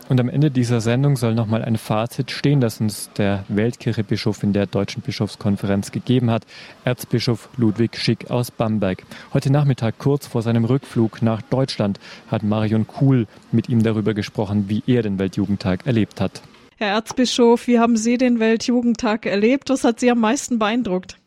Und 0.07 0.21
am 0.21 0.29
Ende 0.29 0.51
dieser 0.51 0.79
Sendung 0.79 1.17
soll 1.17 1.33
nochmal 1.35 1.65
ein 1.65 1.77
Fazit 1.77 2.31
stehen, 2.31 2.61
das 2.61 2.79
uns 2.79 3.09
der 3.17 3.43
Weltkirchebischof 3.49 4.41
in 4.43 4.53
der 4.53 4.67
Deutschen 4.67 5.01
Bischofskonferenz 5.01 5.91
gegeben 5.91 6.31
hat, 6.31 6.43
Erzbischof 6.85 7.49
Ludwig 7.57 7.97
Schick 7.97 8.31
aus 8.31 8.51
Bamberg. 8.51 9.03
Heute 9.33 9.51
Nachmittag, 9.51 9.97
kurz 9.97 10.27
vor 10.27 10.41
seinem 10.41 10.63
Rückflug 10.63 11.21
nach 11.21 11.41
Deutschland, 11.41 11.99
hat 12.31 12.43
Marion 12.43 12.87
Kuhl 12.87 13.27
mit 13.51 13.67
ihm 13.67 13.83
darüber 13.83 14.13
gesprochen, 14.13 14.65
wie 14.69 14.83
er 14.87 15.03
den 15.03 15.19
Weltjugendtag 15.19 15.85
erlebt 15.85 16.21
hat. 16.21 16.41
Herr 16.77 16.95
Erzbischof, 16.95 17.67
wie 17.67 17.79
haben 17.79 17.95
Sie 17.95 18.17
den 18.17 18.39
Weltjugendtag 18.39 19.25
erlebt? 19.25 19.69
Was 19.69 19.83
hat 19.83 19.99
Sie 19.99 20.09
am 20.09 20.19
meisten 20.19 20.57
beeindruckt? 20.57 21.19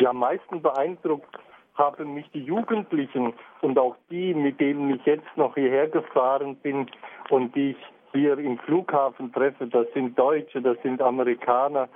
Ja, 0.00 0.10
am 0.10 0.18
meisten 0.18 0.60
beeindruckt 0.60 1.38
haben 1.74 2.14
mich 2.14 2.28
die 2.34 2.42
Jugendlichen 2.42 3.34
und 3.60 3.78
auch 3.78 3.96
die, 4.10 4.34
mit 4.34 4.60
denen 4.60 4.94
ich 4.94 5.04
jetzt 5.04 5.36
noch 5.36 5.54
hierher 5.54 5.88
gefahren 5.88 6.56
bin 6.56 6.90
und 7.30 7.54
die 7.54 7.70
ich 7.70 7.76
hier 8.12 8.38
im 8.38 8.58
Flughafen 8.58 9.32
treffe. 9.32 9.66
Das 9.66 9.86
sind 9.94 10.18
Deutsche, 10.18 10.60
das 10.60 10.76
sind 10.82 11.00
Amerikaner 11.00 11.88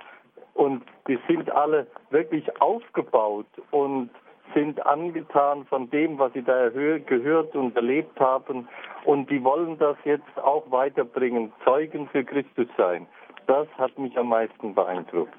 und 0.53 0.83
die 1.07 1.19
sind 1.27 1.51
alle 1.51 1.87
wirklich 2.11 2.45
aufgebaut 2.61 3.47
und 3.71 4.09
sind 4.53 4.85
angetan 4.85 5.65
von 5.65 5.89
dem, 5.89 6.19
was 6.19 6.33
sie 6.33 6.43
da 6.43 6.69
gehört 6.69 7.55
und 7.55 7.75
erlebt 7.75 8.19
haben. 8.19 8.67
Und 9.05 9.29
die 9.29 9.43
wollen 9.43 9.77
das 9.77 9.97
jetzt 10.05 10.37
auch 10.37 10.69
weiterbringen, 10.71 11.51
Zeugen 11.63 12.07
für 12.09 12.23
Christus 12.23 12.67
sein. 12.77 13.07
Das 13.47 13.67
hat 13.77 13.97
mich 13.97 14.17
am 14.17 14.29
meisten 14.29 14.73
beeindruckt. 14.73 15.33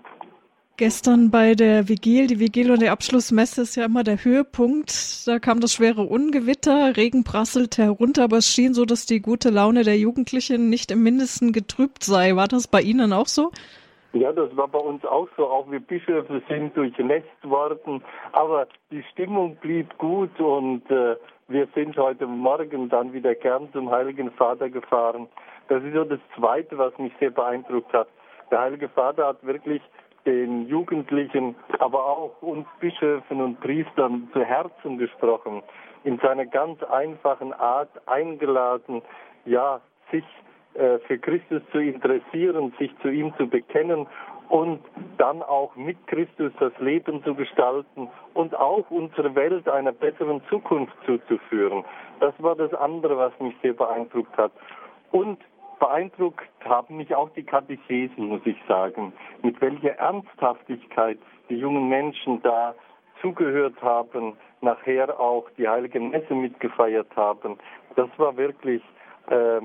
Gestern 0.78 1.30
bei 1.30 1.54
der 1.54 1.88
Vigil, 1.88 2.26
die 2.26 2.40
Vigil 2.40 2.70
und 2.70 2.80
die 2.80 2.88
Abschlussmesse 2.88 3.62
ist 3.62 3.76
ja 3.76 3.84
immer 3.84 4.04
der 4.04 4.24
Höhepunkt. 4.24 5.26
Da 5.28 5.38
kam 5.38 5.60
das 5.60 5.74
schwere 5.74 6.02
Ungewitter, 6.02 6.96
Regen 6.96 7.24
prasselte 7.24 7.82
herunter, 7.82 8.24
aber 8.24 8.38
es 8.38 8.48
schien 8.48 8.72
so, 8.72 8.86
dass 8.86 9.04
die 9.04 9.20
gute 9.20 9.50
Laune 9.50 9.84
der 9.84 9.98
Jugendlichen 9.98 10.70
nicht 10.70 10.90
im 10.90 11.02
Mindesten 11.02 11.52
getrübt 11.52 12.02
sei. 12.02 12.36
War 12.36 12.48
das 12.48 12.68
bei 12.68 12.80
Ihnen 12.80 13.12
auch 13.12 13.28
so? 13.28 13.52
Ja, 14.12 14.30
das 14.32 14.54
war 14.56 14.68
bei 14.68 14.78
uns 14.78 15.04
auch 15.06 15.28
so. 15.36 15.46
Auch 15.46 15.70
wir 15.70 15.80
Bischöfe 15.80 16.42
sind 16.48 16.76
durchnässt 16.76 17.26
worden. 17.42 18.02
Aber 18.32 18.66
die 18.90 19.02
Stimmung 19.12 19.56
blieb 19.56 19.96
gut 19.96 20.38
und 20.38 20.88
äh, 20.90 21.16
wir 21.48 21.68
sind 21.74 21.96
heute 21.96 22.26
Morgen 22.26 22.90
dann 22.90 23.12
wieder 23.12 23.34
gern 23.34 23.72
zum 23.72 23.90
Heiligen 23.90 24.30
Vater 24.32 24.68
gefahren. 24.68 25.28
Das 25.68 25.82
ist 25.82 25.94
so 25.94 26.04
das 26.04 26.20
Zweite, 26.36 26.76
was 26.76 26.96
mich 26.98 27.12
sehr 27.20 27.30
beeindruckt 27.30 27.92
hat. 27.94 28.08
Der 28.50 28.60
Heilige 28.60 28.90
Vater 28.90 29.28
hat 29.28 29.46
wirklich 29.46 29.80
den 30.26 30.68
Jugendlichen, 30.68 31.56
aber 31.78 32.04
auch 32.04 32.42
uns 32.42 32.66
Bischöfen 32.80 33.40
und 33.40 33.60
Priestern 33.60 34.28
zu 34.32 34.44
Herzen 34.44 34.98
gesprochen, 34.98 35.62
in 36.04 36.18
seiner 36.18 36.46
ganz 36.46 36.82
einfachen 36.84 37.52
Art 37.54 37.90
eingeladen, 38.06 39.02
ja, 39.46 39.80
sich 40.10 40.24
für 40.74 41.18
Christus 41.18 41.62
zu 41.70 41.78
interessieren, 41.78 42.72
sich 42.78 42.90
zu 43.02 43.08
ihm 43.08 43.34
zu 43.36 43.46
bekennen 43.46 44.06
und 44.48 44.80
dann 45.16 45.42
auch 45.42 45.74
mit 45.76 45.96
Christus 46.06 46.52
das 46.60 46.72
Leben 46.78 47.24
zu 47.24 47.34
gestalten 47.34 48.08
und 48.34 48.54
auch 48.54 48.90
unsere 48.90 49.34
Welt 49.34 49.66
einer 49.68 49.92
besseren 49.92 50.42
Zukunft 50.50 50.94
zuzuführen. 51.06 51.84
Das 52.20 52.34
war 52.38 52.54
das 52.54 52.72
andere, 52.74 53.16
was 53.16 53.32
mich 53.40 53.54
sehr 53.62 53.72
beeindruckt 53.72 54.36
hat. 54.36 54.52
Und 55.10 55.38
beeindruckt 55.78 56.46
haben 56.64 56.98
mich 56.98 57.14
auch 57.14 57.30
die 57.30 57.44
Katechesen, 57.44 58.26
muss 58.28 58.42
ich 58.44 58.58
sagen, 58.68 59.14
mit 59.42 59.58
welcher 59.60 59.96
Ernsthaftigkeit 59.96 61.18
die 61.48 61.56
jungen 61.56 61.88
Menschen 61.88 62.42
da 62.42 62.74
zugehört 63.22 63.80
haben, 63.82 64.36
nachher 64.60 65.18
auch 65.18 65.48
die 65.56 65.66
heilige 65.66 65.98
Messe 65.98 66.34
mitgefeiert 66.34 67.08
haben. 67.16 67.58
Das 67.96 68.10
war 68.18 68.36
wirklich 68.36 68.82
äh, 69.30 69.60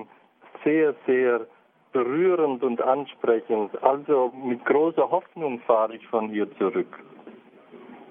sehr, 0.64 0.96
sehr 1.06 1.48
berührend 1.92 2.64
und 2.64 2.82
ansprechend. 2.82 3.72
Also 3.84 4.32
mit 4.44 4.64
großer 4.66 5.10
Hoffnung 5.10 5.60
fahre 5.62 5.96
ich 5.96 6.08
von 6.08 6.30
hier 6.30 6.48
zurück. 6.58 7.00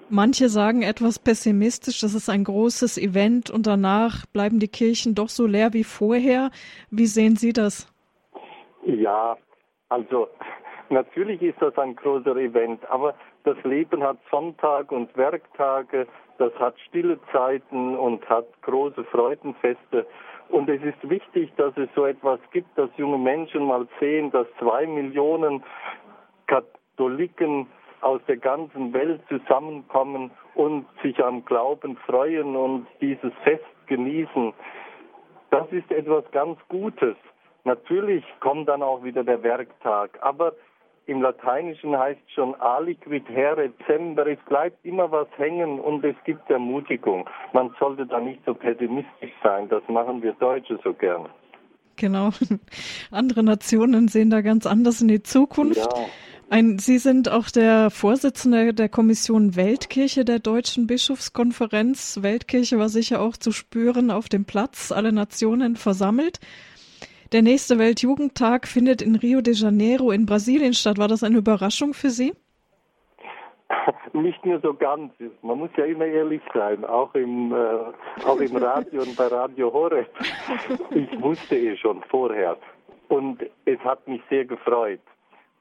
Manche 0.09 0.47
sagen 0.47 0.83
etwas 0.83 1.19
pessimistisch, 1.19 1.99
das 1.99 2.13
ist 2.13 2.29
ein 2.29 2.45
großes 2.45 2.97
Event 2.97 3.49
und 3.49 3.67
danach 3.67 4.25
bleiben 4.27 4.59
die 4.59 4.69
Kirchen 4.69 5.15
doch 5.15 5.27
so 5.27 5.45
leer 5.45 5.73
wie 5.73 5.83
vorher. 5.83 6.49
Wie 6.89 7.07
sehen 7.07 7.35
Sie 7.35 7.51
das? 7.51 7.93
Ja, 8.85 9.35
also 9.89 10.29
natürlich 10.89 11.41
ist 11.41 11.61
das 11.61 11.77
ein 11.77 11.95
großer 11.95 12.37
Event, 12.37 12.89
aber 12.89 13.15
das 13.43 13.57
Leben 13.63 14.01
hat 14.01 14.17
Sonntag 14.31 14.93
und 14.93 15.15
Werktage, 15.17 16.07
das 16.37 16.53
hat 16.55 16.79
stille 16.87 17.19
Zeiten 17.33 17.97
und 17.97 18.27
hat 18.29 18.45
große 18.61 19.03
Freudenfeste. 19.05 20.05
Und 20.49 20.69
es 20.69 20.81
ist 20.81 21.09
wichtig, 21.09 21.51
dass 21.57 21.75
es 21.77 21.89
so 21.95 22.05
etwas 22.05 22.39
gibt, 22.51 22.77
dass 22.77 22.89
junge 22.97 23.17
Menschen 23.17 23.65
mal 23.65 23.87
sehen, 23.99 24.31
dass 24.31 24.47
zwei 24.59 24.85
Millionen 24.85 25.63
Katholiken 26.47 27.67
aus 28.01 28.21
der 28.27 28.37
ganzen 28.37 28.93
Welt 28.93 29.21
zusammenkommen 29.27 30.31
und 30.55 30.85
sich 31.01 31.23
am 31.23 31.43
Glauben 31.45 31.97
freuen 32.05 32.55
und 32.55 32.87
dieses 33.01 33.33
Fest 33.43 33.65
genießen. 33.87 34.53
Das 35.49 35.71
ist 35.71 35.89
etwas 35.91 36.23
ganz 36.31 36.59
Gutes. 36.69 37.15
Natürlich 37.63 38.23
kommt 38.39 38.69
dann 38.69 38.83
auch 38.83 39.03
wieder 39.03 39.23
der 39.23 39.43
Werktag, 39.43 40.17
aber 40.21 40.53
im 41.07 41.21
Lateinischen 41.21 41.97
heißt 41.97 42.19
schon 42.35 42.53
aliquid 42.55 43.27
here 43.29 43.71
cember, 43.85 44.27
es 44.27 44.39
bleibt 44.47 44.85
immer 44.85 45.09
was 45.11 45.27
hängen 45.37 45.79
und 45.79 46.03
es 46.03 46.15
gibt 46.25 46.49
Ermutigung. 46.49 47.27
Man 47.53 47.73
sollte 47.79 48.05
da 48.05 48.19
nicht 48.19 48.41
so 48.45 48.53
pessimistisch 48.53 49.31
sein, 49.41 49.69
das 49.69 49.81
machen 49.87 50.21
wir 50.21 50.33
Deutsche 50.33 50.77
so 50.83 50.93
gern. 50.93 51.27
Genau. 51.95 52.29
Andere 53.11 53.41
Nationen 53.41 54.07
sehen 54.07 54.29
da 54.29 54.41
ganz 54.41 54.65
anders 54.65 55.01
in 55.01 55.07
die 55.07 55.23
Zukunft. 55.23 55.77
Ja. 55.77 56.05
Ein, 56.49 56.79
Sie 56.79 56.97
sind 56.97 57.29
auch 57.29 57.49
der 57.49 57.89
Vorsitzende 57.89 58.73
der 58.73 58.87
Kommission 58.87 59.55
Weltkirche 59.57 60.23
der 60.23 60.39
Deutschen 60.39 60.87
Bischofskonferenz. 60.87 62.19
Weltkirche 62.21 62.79
war 62.79 62.87
sicher 62.87 63.21
auch 63.21 63.35
zu 63.35 63.51
spüren 63.51 64.11
auf 64.11 64.29
dem 64.29 64.45
Platz, 64.45 64.93
alle 64.93 65.11
Nationen 65.11 65.75
versammelt. 65.75 66.39
Der 67.33 67.41
nächste 67.41 67.77
Weltjugendtag 67.77 68.67
findet 68.67 69.01
in 69.01 69.15
Rio 69.15 69.41
de 69.41 69.53
Janeiro 69.53 70.11
in 70.11 70.25
Brasilien 70.25 70.73
statt. 70.73 70.97
War 70.97 71.09
das 71.09 71.23
eine 71.23 71.37
Überraschung 71.37 71.93
für 71.93 72.09
Sie? 72.09 72.33
nicht 74.13 74.45
nur 74.45 74.61
so 74.61 74.73
ganz. 74.73 75.11
Man 75.41 75.57
muss 75.57 75.69
ja 75.75 75.83
immer 75.85 76.05
ehrlich 76.05 76.41
sein, 76.53 76.85
auch 76.85 77.13
im, 77.15 77.51
äh, 77.51 78.25
auch 78.25 78.39
im 78.39 78.55
Radio 78.55 79.01
und 79.01 79.17
bei 79.17 79.27
Radio 79.27 79.73
Horeb. 79.73 80.09
Ich 80.91 81.21
wusste 81.21 81.55
es 81.55 81.79
schon 81.79 82.01
vorher. 82.09 82.55
Und 83.09 83.43
es 83.65 83.79
hat 83.79 84.07
mich 84.07 84.21
sehr 84.29 84.45
gefreut, 84.45 85.01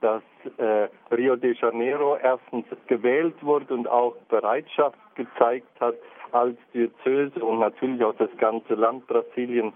dass 0.00 0.22
äh, 0.58 0.88
Rio 1.12 1.34
de 1.34 1.54
Janeiro 1.60 2.16
erstens 2.22 2.66
gewählt 2.86 3.34
wurde 3.42 3.74
und 3.74 3.88
auch 3.88 4.14
Bereitschaft 4.28 4.98
gezeigt 5.16 5.80
hat 5.80 5.96
als 6.30 6.56
Diözese 6.74 7.44
und 7.44 7.58
natürlich 7.58 8.04
auch 8.04 8.14
das 8.16 8.30
ganze 8.38 8.74
Land 8.74 9.06
Brasilien. 9.06 9.72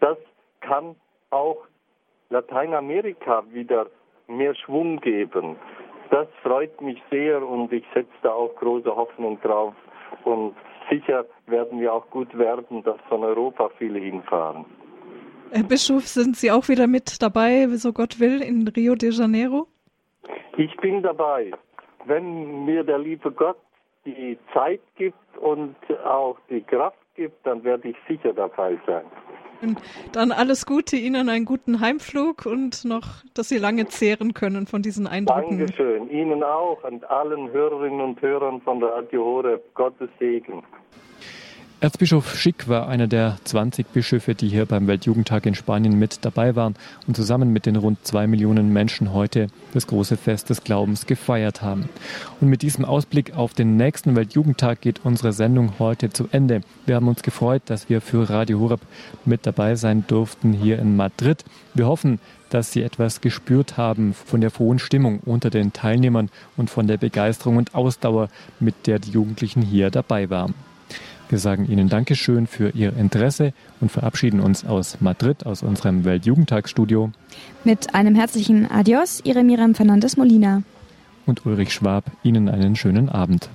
Das 0.00 0.18
kann 0.60 0.94
auch 1.32 1.58
Lateinamerika 2.30 3.44
wieder 3.50 3.86
mehr 4.28 4.54
Schwung 4.54 5.00
geben. 5.00 5.56
Das 6.10 6.28
freut 6.42 6.80
mich 6.80 7.02
sehr 7.10 7.46
und 7.46 7.72
ich 7.72 7.84
setze 7.94 8.12
da 8.22 8.32
auch 8.32 8.54
große 8.56 8.94
Hoffnung 8.94 9.40
drauf. 9.40 9.74
Und 10.24 10.54
sicher 10.90 11.24
werden 11.46 11.80
wir 11.80 11.92
auch 11.92 12.08
gut 12.10 12.36
werden, 12.36 12.82
dass 12.82 13.00
von 13.08 13.24
Europa 13.24 13.70
viele 13.78 13.98
hinfahren. 13.98 14.64
Herr 15.50 15.64
Bischof, 15.64 16.06
sind 16.06 16.36
Sie 16.36 16.50
auch 16.50 16.68
wieder 16.68 16.86
mit 16.86 17.22
dabei, 17.22 17.66
so 17.68 17.92
Gott 17.92 18.20
will, 18.20 18.42
in 18.42 18.68
Rio 18.68 18.94
de 18.94 19.10
Janeiro? 19.10 19.66
Ich 20.56 20.74
bin 20.78 21.02
dabei. 21.02 21.50
Wenn 22.04 22.64
mir 22.64 22.84
der 22.84 22.98
liebe 22.98 23.30
Gott 23.30 23.58
die 24.04 24.38
Zeit 24.52 24.80
gibt 24.96 25.38
und 25.38 25.76
auch 26.04 26.36
die 26.50 26.62
Kraft 26.62 26.96
gibt, 27.14 27.46
dann 27.46 27.62
werde 27.64 27.88
ich 27.88 27.96
sicher 28.08 28.32
dabei 28.32 28.78
sein. 28.86 29.04
Dann 30.12 30.32
alles 30.32 30.66
Gute 30.66 30.96
Ihnen, 30.96 31.28
einen 31.28 31.44
guten 31.44 31.80
Heimflug 31.80 32.46
und 32.46 32.84
noch, 32.84 33.22
dass 33.34 33.48
Sie 33.48 33.58
lange 33.58 33.86
zehren 33.88 34.34
können 34.34 34.66
von 34.66 34.82
diesen 34.82 35.06
Eindrücken. 35.06 35.58
Dankeschön. 35.58 36.10
Ihnen 36.10 36.42
auch 36.42 36.82
und 36.84 37.08
allen 37.10 37.50
Hörerinnen 37.50 38.00
und 38.00 38.20
Hörern 38.20 38.60
von 38.60 38.82
Radio 38.82 39.24
Horeb. 39.24 39.62
Gottes 39.74 40.08
Segen. 40.18 40.62
Erzbischof 41.82 42.38
Schick 42.38 42.68
war 42.68 42.86
einer 42.86 43.08
der 43.08 43.38
20 43.42 43.88
Bischöfe, 43.88 44.36
die 44.36 44.46
hier 44.48 44.66
beim 44.66 44.86
Weltjugendtag 44.86 45.46
in 45.46 45.56
Spanien 45.56 45.98
mit 45.98 46.24
dabei 46.24 46.54
waren 46.54 46.76
und 47.08 47.16
zusammen 47.16 47.52
mit 47.52 47.66
den 47.66 47.74
rund 47.74 48.06
zwei 48.06 48.28
Millionen 48.28 48.72
Menschen 48.72 49.12
heute 49.12 49.48
das 49.74 49.88
große 49.88 50.16
Fest 50.16 50.48
des 50.48 50.62
Glaubens 50.62 51.06
gefeiert 51.06 51.60
haben. 51.60 51.88
Und 52.40 52.50
mit 52.50 52.62
diesem 52.62 52.84
Ausblick 52.84 53.36
auf 53.36 53.52
den 53.54 53.76
nächsten 53.76 54.14
Weltjugendtag 54.14 54.80
geht 54.80 55.00
unsere 55.02 55.32
Sendung 55.32 55.80
heute 55.80 56.10
zu 56.10 56.28
Ende. 56.30 56.60
Wir 56.86 56.94
haben 56.94 57.08
uns 57.08 57.24
gefreut, 57.24 57.62
dass 57.66 57.88
wir 57.88 58.00
für 58.00 58.30
Radio 58.30 58.60
Horeb 58.60 58.82
mit 59.24 59.44
dabei 59.44 59.74
sein 59.74 60.04
durften 60.06 60.52
hier 60.52 60.78
in 60.78 60.94
Madrid. 60.94 61.44
Wir 61.74 61.88
hoffen, 61.88 62.20
dass 62.50 62.70
Sie 62.70 62.84
etwas 62.84 63.20
gespürt 63.20 63.76
haben 63.76 64.14
von 64.14 64.40
der 64.40 64.52
frohen 64.52 64.78
Stimmung 64.78 65.18
unter 65.24 65.50
den 65.50 65.72
Teilnehmern 65.72 66.30
und 66.56 66.70
von 66.70 66.86
der 66.86 66.98
Begeisterung 66.98 67.56
und 67.56 67.74
Ausdauer, 67.74 68.28
mit 68.60 68.86
der 68.86 69.00
die 69.00 69.10
Jugendlichen 69.10 69.62
hier 69.62 69.90
dabei 69.90 70.30
waren. 70.30 70.54
Wir 71.32 71.38
sagen 71.38 71.66
Ihnen 71.66 71.88
Dankeschön 71.88 72.46
für 72.46 72.74
Ihr 72.74 72.94
Interesse 72.94 73.54
und 73.80 73.90
verabschieden 73.90 74.38
uns 74.38 74.66
aus 74.66 75.00
Madrid, 75.00 75.46
aus 75.46 75.62
unserem 75.62 76.04
Weltjugendtagsstudio. 76.04 77.10
Mit 77.64 77.94
einem 77.94 78.14
herzlichen 78.14 78.70
Adios, 78.70 79.22
Ihre 79.24 79.42
Miriam 79.42 79.74
Fernandes 79.74 80.18
Molina. 80.18 80.62
Und 81.24 81.46
Ulrich 81.46 81.72
Schwab, 81.72 82.04
Ihnen 82.22 82.50
einen 82.50 82.76
schönen 82.76 83.08
Abend. 83.08 83.48